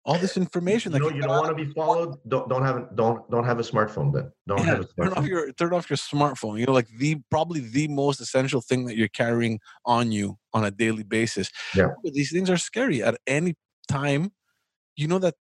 All 0.07 0.19
this 0.19 0.37
information. 0.37 0.93
You, 0.93 0.99
know, 0.99 1.09
you 1.09 1.23
don't 1.23 1.31
want 1.31 1.57
to 1.57 1.65
be 1.65 1.73
followed. 1.73 2.19
Don't 2.29 2.47
don't 2.51 2.63
have 2.63 2.95
don't 2.95 3.31
don't 3.31 3.45
have 3.45 3.59
a 3.59 3.63
smartphone 3.63 4.13
then. 4.13 4.31
Don't 4.47 4.59
yeah, 4.59 4.65
have 4.67 4.81
a 4.81 4.85
smartphone. 4.85 5.05
Turn 5.05 5.13
off 5.15 5.27
your 5.27 5.53
turn 5.53 5.73
off 5.73 5.89
your 5.89 5.97
smartphone. 5.97 6.61
You 6.61 6.67
know, 6.67 6.73
like 6.73 6.89
the 6.99 7.17
probably 7.31 7.61
the 7.61 7.89
most 7.89 8.21
essential 8.21 8.61
thing 8.61 8.85
that 8.85 8.99
you're 8.99 9.09
carrying 9.09 9.61
on 9.87 10.13
you 10.13 10.37
on 10.53 10.63
a 10.63 10.71
daily 10.71 11.05
basis. 11.05 11.51
Yeah. 11.75 11.89
But 12.03 12.13
these 12.13 12.31
things 12.31 12.51
are 12.51 12.59
scary. 12.59 13.03
At 13.03 13.17
any 13.27 13.55
time, 13.89 14.33
you 14.95 15.09
know 15.09 15.19
that 15.21 15.37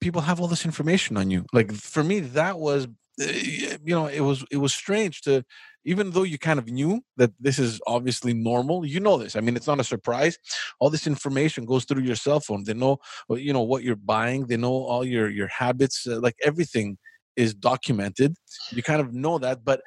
people 0.00 0.22
have 0.22 0.40
all 0.40 0.48
this 0.48 0.64
information 0.64 1.16
on 1.16 1.30
you. 1.30 1.46
Like 1.52 1.72
for 1.72 2.02
me, 2.02 2.18
that 2.20 2.58
was 2.58 2.88
you 3.20 3.94
know 3.94 4.06
it 4.06 4.20
was 4.20 4.44
it 4.50 4.56
was 4.56 4.72
strange 4.72 5.20
to 5.22 5.44
even 5.84 6.10
though 6.10 6.22
you 6.22 6.38
kind 6.38 6.58
of 6.58 6.66
knew 6.68 7.00
that 7.16 7.30
this 7.40 7.58
is 7.58 7.80
obviously 7.86 8.34
normal 8.34 8.84
you 8.84 9.00
know 9.00 9.16
this 9.16 9.36
i 9.36 9.40
mean 9.40 9.56
it's 9.56 9.66
not 9.66 9.80
a 9.80 9.84
surprise. 9.84 10.38
All 10.78 10.90
this 10.90 11.06
information 11.06 11.64
goes 11.64 11.84
through 11.84 12.02
your 12.02 12.16
cell 12.16 12.40
phone. 12.40 12.64
They 12.64 12.74
know 12.74 12.98
you 13.30 13.52
know 13.52 13.62
what 13.62 13.82
you're 13.82 13.96
buying. 13.96 14.46
They 14.46 14.56
know 14.56 14.72
all 14.72 15.04
your 15.04 15.28
your 15.28 15.48
habits 15.48 16.06
uh, 16.06 16.20
like 16.20 16.36
everything 16.42 16.98
is 17.36 17.54
documented. 17.54 18.34
You 18.72 18.82
kind 18.82 19.00
of 19.00 19.12
know 19.12 19.38
that 19.38 19.64
but 19.64 19.80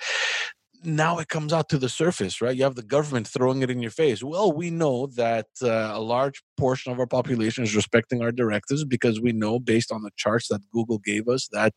now 0.85 1.19
it 1.19 1.27
comes 1.27 1.53
out 1.53 1.69
to 1.69 1.77
the 1.77 1.89
surface, 1.89 2.41
right? 2.41 2.55
You 2.55 2.63
have 2.63 2.75
the 2.75 2.83
government 2.83 3.27
throwing 3.27 3.61
it 3.61 3.69
in 3.69 3.81
your 3.81 3.91
face. 3.91 4.23
Well, 4.23 4.51
we 4.51 4.69
know 4.69 5.07
that 5.15 5.47
uh, 5.61 5.91
a 5.93 5.99
large 5.99 6.41
portion 6.57 6.91
of 6.91 6.99
our 6.99 7.07
population 7.07 7.63
is 7.63 7.75
respecting 7.75 8.21
our 8.21 8.31
directives 8.31 8.83
because 8.83 9.21
we 9.21 9.31
know, 9.31 9.59
based 9.59 9.91
on 9.91 10.03
the 10.03 10.11
charts 10.17 10.47
that 10.49 10.61
Google 10.71 10.99
gave 10.99 11.27
us, 11.27 11.47
that 11.51 11.73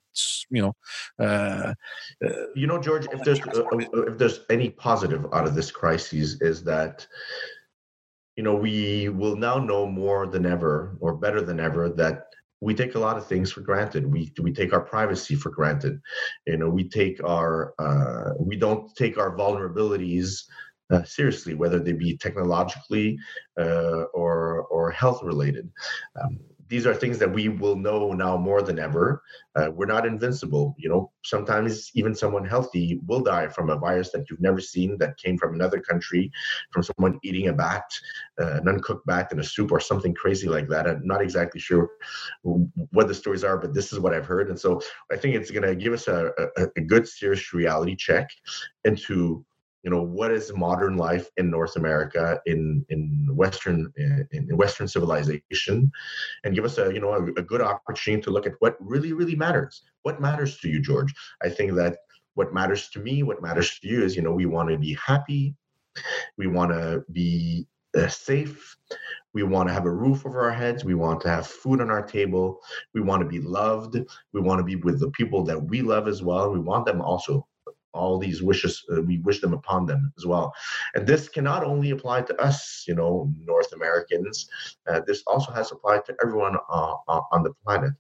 you 0.51 0.63
know, 0.63 0.73
uh, 1.19 1.75
uh, 2.25 2.29
you 2.55 2.67
know, 2.67 2.81
George, 2.81 3.07
if 3.13 3.23
there's 3.25 3.41
uh, 3.41 3.65
uh, 3.73 4.01
if 4.03 4.19
there's 4.19 4.41
any 4.51 4.71
positive 4.71 5.27
out 5.33 5.47
of 5.47 5.55
this 5.55 5.71
crisis, 5.71 6.41
is 6.41 6.65
that 6.65 7.07
you 8.37 8.43
know 8.43 8.55
we 8.55 9.09
will 9.09 9.37
now 9.37 9.59
know 9.59 9.87
more 9.87 10.27
than 10.27 10.47
ever, 10.47 10.97
or 11.01 11.15
better 11.15 11.41
than 11.41 11.61
ever, 11.61 11.89
that 11.89 12.27
we 12.61 12.75
take 12.75 12.95
a 12.95 12.99
lot 12.99 13.17
of 13.17 13.27
things 13.27 13.53
for 13.53 13.61
granted. 13.61 14.11
We 14.11 14.33
we 14.41 14.53
take 14.53 14.73
our 14.73 14.81
privacy 14.81 15.35
for 15.35 15.51
granted. 15.51 16.01
You 16.47 16.57
know, 16.57 16.69
we 16.69 16.89
take 16.89 17.23
our 17.23 17.75
uh, 17.79 18.33
we 18.39 18.57
don't 18.57 18.95
take 18.97 19.19
our 19.19 19.37
vulnerabilities 19.37 20.45
uh, 20.91 21.05
seriously, 21.05 21.55
whether 21.55 21.79
they 21.79 21.93
be 21.93 22.17
technologically 22.17 23.19
uh, 23.59 24.05
or 24.15 24.63
or 24.71 24.91
health 24.91 25.23
related. 25.23 25.71
Um, 26.21 26.39
these 26.69 26.87
are 26.87 26.95
things 26.95 27.19
that 27.19 27.33
we 27.33 27.49
will 27.49 27.77
know 27.77 28.13
now 28.13 28.37
more 28.37 28.63
than 28.63 28.79
ever. 28.79 29.23
Uh, 29.55 29.71
we're 29.73 29.87
not 29.87 30.07
invincible. 30.07 30.75
You 30.79 30.89
know, 30.89 31.13
sometimes 31.25 31.91
even 31.95 32.15
someone 32.15 32.45
healthy 32.45 33.01
will 33.07 33.21
die 33.21 33.49
from 33.49 33.71
a 33.71 33.77
virus 33.77 34.11
that 34.13 34.29
you've 34.29 34.41
never 34.41 34.61
seen 34.61 34.99
that 34.99 35.17
came 35.19 35.39
from 35.39 35.55
another 35.55 35.81
country, 35.81 36.31
from 36.73 36.83
someone 36.83 37.19
eating 37.23 37.49
a 37.49 37.53
bat, 37.53 37.85
uh, 38.41 38.55
an 38.55 38.69
uncooked 38.69 39.07
bat 39.07 39.31
in 39.33 39.41
a 39.41 39.45
soup 39.45 39.71
or 39.73 39.81
something 39.81 40.15
crazy 40.15 40.49
like 40.49 40.69
that. 40.69 40.87
I'm 40.87 41.07
not 41.07 41.23
exactly 41.23 41.61
sure 41.61 41.91
what 42.43 43.09
the 43.09 43.15
stories 43.15 43.45
are, 43.45 43.59
but 43.59 43.75
this 43.75 43.93
is 43.93 44.01
what 44.01 44.15
I've 44.15 44.27
heard. 44.27 44.49
And 44.49 44.59
so 44.59 44.81
I 45.13 45.17
think 45.17 45.35
it's 45.35 45.51
going 45.51 45.67
to 45.67 45.77
give 45.77 45.93
us 45.93 46.09
a, 46.09 46.31
a, 46.57 46.67
a 46.77 46.81
good, 46.81 47.07
serious 47.07 47.53
reality 47.53 47.97
check 47.97 48.29
into 48.85 49.45
you 49.87 49.93
know 49.93 50.03
what 50.03 50.33
is 50.33 50.53
modern 50.53 50.97
life 50.97 51.31
in 51.37 51.49
north 51.49 51.77
america 51.77 52.41
in 52.47 52.85
in 52.89 53.29
western 53.33 53.93
in 54.33 54.57
western 54.57 54.89
civilization? 54.89 55.93
And 56.43 56.55
give 56.57 56.65
us 56.65 56.77
a 56.79 56.93
you 56.93 57.01
know 57.01 57.13
a, 57.13 57.23
a, 57.41 57.43
good 57.43 57.61
opportunity 57.61 58.21
to 58.25 58.31
look 58.31 58.47
at 58.47 58.55
what 58.59 58.77
really 58.81 59.13
really 59.13 59.37
matters. 59.37 59.83
What 60.03 60.21
matters 60.21 60.59
to 60.59 60.69
you 60.69 60.83
george? 60.83 61.15
I 61.41 61.49
think 61.49 61.75
that 61.75 61.99
what 62.35 62.53
matters 62.53 62.89
to 62.91 62.99
me 62.99 63.23
what 63.23 63.41
matters 63.41 63.79
to 63.79 63.89
you 63.89 64.03
is 64.03 64.17
you 64.17 64.23
know 64.23 64.33
we 64.33 64.47
want 64.47 64.71
to 64.71 64.77
be 64.77 64.95
happy. 64.95 65.55
We 66.37 66.49
want 66.49 66.73
to 66.73 67.05
be 67.13 67.69
uh, 67.97 68.09
safe. 68.09 68.77
We 69.35 69.45
want 69.45 69.69
to 69.69 69.75
have 69.75 69.87
a 69.87 69.99
roof 70.03 70.27
over 70.27 70.41
our 70.41 70.53
heads. 70.53 70.85
We 70.85 70.95
want 70.95 71.21
to 71.21 71.29
have 71.29 71.47
food 71.47 71.81
on 71.81 71.91
our 71.91 72.03
table. 72.03 72.59
We 72.93 73.03
want 73.03 73.23
to 73.23 73.29
be 73.29 73.41
loved. 73.41 73.97
We 74.33 74.41
want 74.41 74.59
to 74.59 74.65
be 74.65 74.77
with 74.77 74.99
the 74.99 75.11
people 75.13 75.45
that 75.45 75.63
we 75.63 75.81
love 75.81 76.09
as 76.09 76.23
well. 76.25 76.51
We 76.51 76.59
want 76.59 76.87
them 76.87 77.01
also 77.01 77.47
all 77.97 78.19
these 78.19 78.43
wishes 78.43 78.85
uh, 78.93 79.03
we 79.03 79.19
wish 79.19 79.41
them 79.41 79.55
upon 79.55 79.87
them 79.87 80.13
as 80.19 80.25
well. 80.27 80.53
And 80.95 81.07
this 81.07 81.29
cannot 81.29 81.65
only 81.65 81.91
apply 81.91 82.23
to 82.23 82.35
us 82.41 82.85
you 82.87 82.95
know 82.95 83.33
north 83.53 83.73
americans. 83.73 84.49
Uh, 84.89 85.01
this 85.07 85.23
also 85.27 85.51
has 85.53 85.73
applied 85.73 86.05
to 86.07 86.17
everyone 86.23 86.57
uh, 86.57 86.95
uh 87.09 87.23
on 87.33 87.43
the 87.43 87.55
planet 87.65 87.93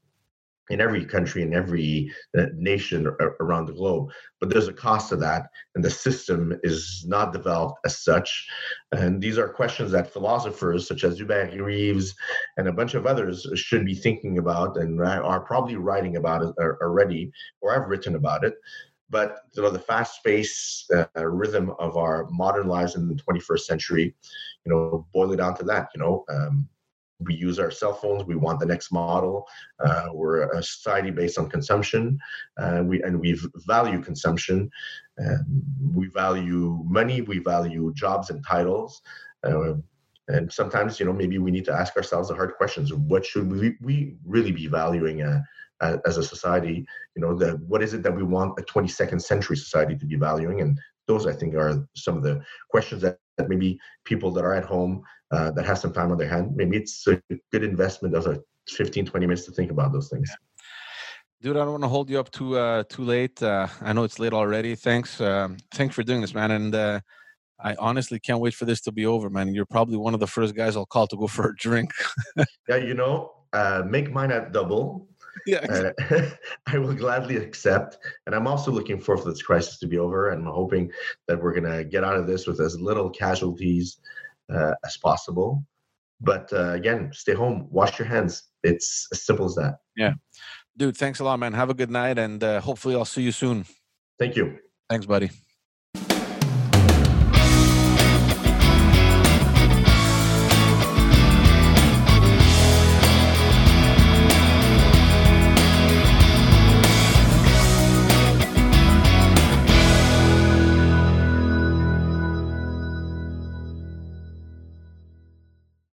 in 0.71 0.81
every 0.81 1.05
country 1.05 1.43
in 1.43 1.55
every 1.55 2.13
uh, 2.37 2.47
nation 2.57 3.07
around 3.41 3.67
the 3.67 3.73
globe. 3.73 4.11
But 4.41 4.51
there's 4.51 4.69
a 4.69 4.73
cost 4.73 5.11
to 5.11 5.17
that 5.17 5.49
and 5.75 5.85
the 5.85 5.91
system 5.91 6.59
is 6.63 7.05
not 7.07 7.33
developed 7.33 7.79
as 7.85 7.99
such. 7.99 8.49
And 8.93 9.21
these 9.21 9.39
are 9.39 9.49
questions 9.49 9.93
that 9.93 10.13
philosophers 10.13 10.89
such 10.89 11.05
as 11.05 11.19
hubert 11.19 11.53
reeves 11.61 12.15
and 12.57 12.69
a 12.69 12.73
bunch 12.73 12.95
of 12.95 13.07
others 13.07 13.47
should 13.55 13.85
be 13.85 13.95
thinking 13.95 14.39
about 14.39 14.77
and 14.77 15.01
are 15.01 15.41
probably 15.41 15.77
writing 15.77 16.17
about 16.17 16.43
it 16.43 16.55
uh, 16.61 16.73
already 16.83 17.31
or 17.61 17.73
have 17.73 17.89
written 17.89 18.17
about 18.17 18.45
it 18.45 18.55
but 19.09 19.39
you 19.55 19.63
know 19.63 19.71
the 19.71 19.79
fast-paced 19.79 20.91
uh, 20.93 21.27
rhythm 21.27 21.73
of 21.79 21.97
our 21.97 22.27
modern 22.31 22.67
lives 22.67 22.97
in 22.97 23.09
the 23.09 23.15
21st 23.15 23.61
century 23.61 24.15
you 24.65 24.73
know 24.73 25.07
boil 25.13 25.33
it 25.33 25.37
down 25.37 25.57
to 25.57 25.65
that 25.65 25.89
you 25.95 26.01
know 26.01 26.25
um, 26.29 26.69
we 27.21 27.35
use 27.35 27.59
our 27.59 27.71
cell 27.71 27.95
phones. 27.95 28.25
We 28.25 28.37
want 28.37 28.61
the 28.61 28.67
next 28.67 28.93
model. 28.93 29.47
Uh, 29.81 30.09
we're 30.13 30.51
a 30.51 30.63
society 30.63 31.11
based 31.11 31.39
on 31.39 31.49
consumption. 31.49 32.19
Uh, 32.59 32.83
we 32.85 33.03
and 33.03 33.19
we 33.19 33.39
value 33.67 34.03
consumption. 34.03 34.71
Um, 35.19 35.63
we 35.95 36.09
value 36.09 36.83
money. 36.85 37.23
We 37.23 37.39
value 37.39 37.93
jobs 37.95 38.31
and 38.31 38.45
titles. 38.47 39.01
Uh, 39.43 39.75
and 40.29 40.53
sometimes, 40.53 40.99
you 40.99 41.07
know, 41.07 41.13
maybe 41.13 41.39
we 41.39 41.53
need 41.53 41.65
to 41.67 41.73
ask 41.73 41.97
ourselves 41.97 42.29
the 42.29 42.35
hard 42.35 42.55
questions: 42.57 42.93
What 42.93 43.25
should 43.25 43.51
we, 43.51 43.77
we 43.81 44.17
really 44.25 44.53
be 44.53 44.67
valuing 44.67 45.23
uh, 45.81 45.99
as 46.07 46.18
a 46.18 46.22
society? 46.22 46.87
You 47.14 47.22
know, 47.22 47.37
the 47.37 47.53
what 47.68 47.83
is 47.83 47.95
it 47.95 48.03
that 48.03 48.14
we 48.14 48.22
want 48.22 48.59
a 48.59 48.62
22nd 48.62 49.20
century 49.20 49.57
society 49.57 49.97
to 49.97 50.07
be 50.07 50.16
valuing? 50.16 50.61
And 50.61 50.79
those, 51.07 51.27
I 51.27 51.33
think, 51.33 51.55
are 51.55 51.87
some 51.95 52.16
of 52.16 52.22
the 52.22 52.43
questions 52.70 53.03
that, 53.03 53.18
that 53.39 53.49
maybe 53.49 53.79
people 54.05 54.31
that 54.33 54.45
are 54.45 54.55
at 54.55 54.64
home 54.64 55.03
uh, 55.31 55.51
that 55.53 55.64
have 55.66 55.79
some 55.79 55.93
time 55.93 56.11
on 56.11 56.18
their 56.18 56.29
hand, 56.29 56.55
maybe 56.55 56.77
it's 56.77 57.07
a 57.07 57.20
good 57.53 57.64
investment 57.64 58.14
of 58.14 58.27
a 58.27 58.41
15, 58.68 59.07
20 59.07 59.27
minutes 59.27 59.45
to 59.47 59.53
think 59.53 59.70
about 59.70 59.93
those 59.93 60.09
things. 60.09 60.31
Dude, 61.43 61.57
I 61.57 61.61
don't 61.61 61.72
want 61.72 61.85
to 61.85 61.89
hold 61.89 62.11
you 62.11 62.18
up 62.18 62.31
too 62.31 62.57
uh, 62.57 62.83
too 62.89 63.03
late. 63.03 63.43
Uh, 63.43 63.68
I 63.83 63.93
know 63.93 64.05
it's 64.05 64.18
late 64.18 64.33
already. 64.33 64.74
Thanks, 64.74 65.20
um, 65.20 65.59
thanks 65.72 65.95
for 65.95 66.03
doing 66.03 66.22
this, 66.22 66.35
man. 66.35 66.51
And 66.51 66.74
uh, 66.74 67.01
I 67.61 67.74
honestly 67.79 68.18
can't 68.18 68.41
wait 68.41 68.55
for 68.55 68.64
this 68.64 68.81
to 68.83 68.93
be 68.93 69.07
over, 69.07 69.29
man. 69.31 69.55
You're 69.55 69.66
probably 69.66 69.97
one 69.97 70.14
of 70.14 70.20
the 70.20 70.27
first 70.27 70.55
guys 70.55 70.77
I'll 70.77 70.87
call 70.87 71.07
to 71.09 71.16
go 71.16 71.27
for 71.27 71.51
a 71.51 71.57
drink. 71.57 71.91
yeah, 72.68 72.77
you 72.77 72.95
know, 72.95 73.33
uh, 73.53 73.83
make 73.87 74.11
mine 74.11 74.33
at 74.33 74.53
double. 74.53 75.09
Yeah, 75.47 75.59
exactly. 75.59 76.16
uh, 76.18 76.30
I 76.66 76.78
will 76.78 76.95
gladly 76.95 77.37
accept. 77.37 77.99
And 78.26 78.34
I'm 78.34 78.47
also 78.47 78.70
looking 78.70 79.01
forward 79.01 79.22
for 79.22 79.30
this 79.30 79.43
crisis 79.43 79.78
to 79.78 79.87
be 79.87 79.99
over. 79.99 80.30
And 80.30 80.47
I'm 80.47 80.53
hoping 80.53 80.91
that 81.28 81.41
we're 81.41 81.53
going 81.53 81.70
to 81.70 81.84
get 81.84 82.05
out 82.05 82.16
of 82.16 82.26
this 82.26 82.47
with 82.47 82.61
as 82.61 82.80
little 82.80 83.11
casualties 83.11 83.99
uh, 84.53 84.72
as 84.84 84.97
possible. 84.99 85.64
But 86.20 86.53
uh, 86.53 86.72
again, 86.72 87.11
stay 87.12 87.34
home, 87.34 87.68
wash 87.70 87.99
your 87.99 88.09
hands. 88.09 88.45
It's 88.62 89.07
as 89.12 89.22
simple 89.22 89.47
as 89.47 89.55
that. 89.57 89.78
Yeah. 89.97 90.14
Dude, 90.76 90.97
thanks 90.97 91.20
a 91.20 91.24
lot, 91.24 91.39
man. 91.39 91.53
Have 91.53 91.70
a 91.70 91.74
good 91.74 91.91
night. 91.91 92.18
And 92.18 92.43
uh, 92.43 92.61
hopefully 92.61 92.95
I'll 92.95 93.05
see 93.05 93.22
you 93.22 93.32
soon. 93.32 93.66
Thank 94.18 94.37
you. 94.37 94.59
Thanks, 94.89 95.07
buddy. 95.07 95.30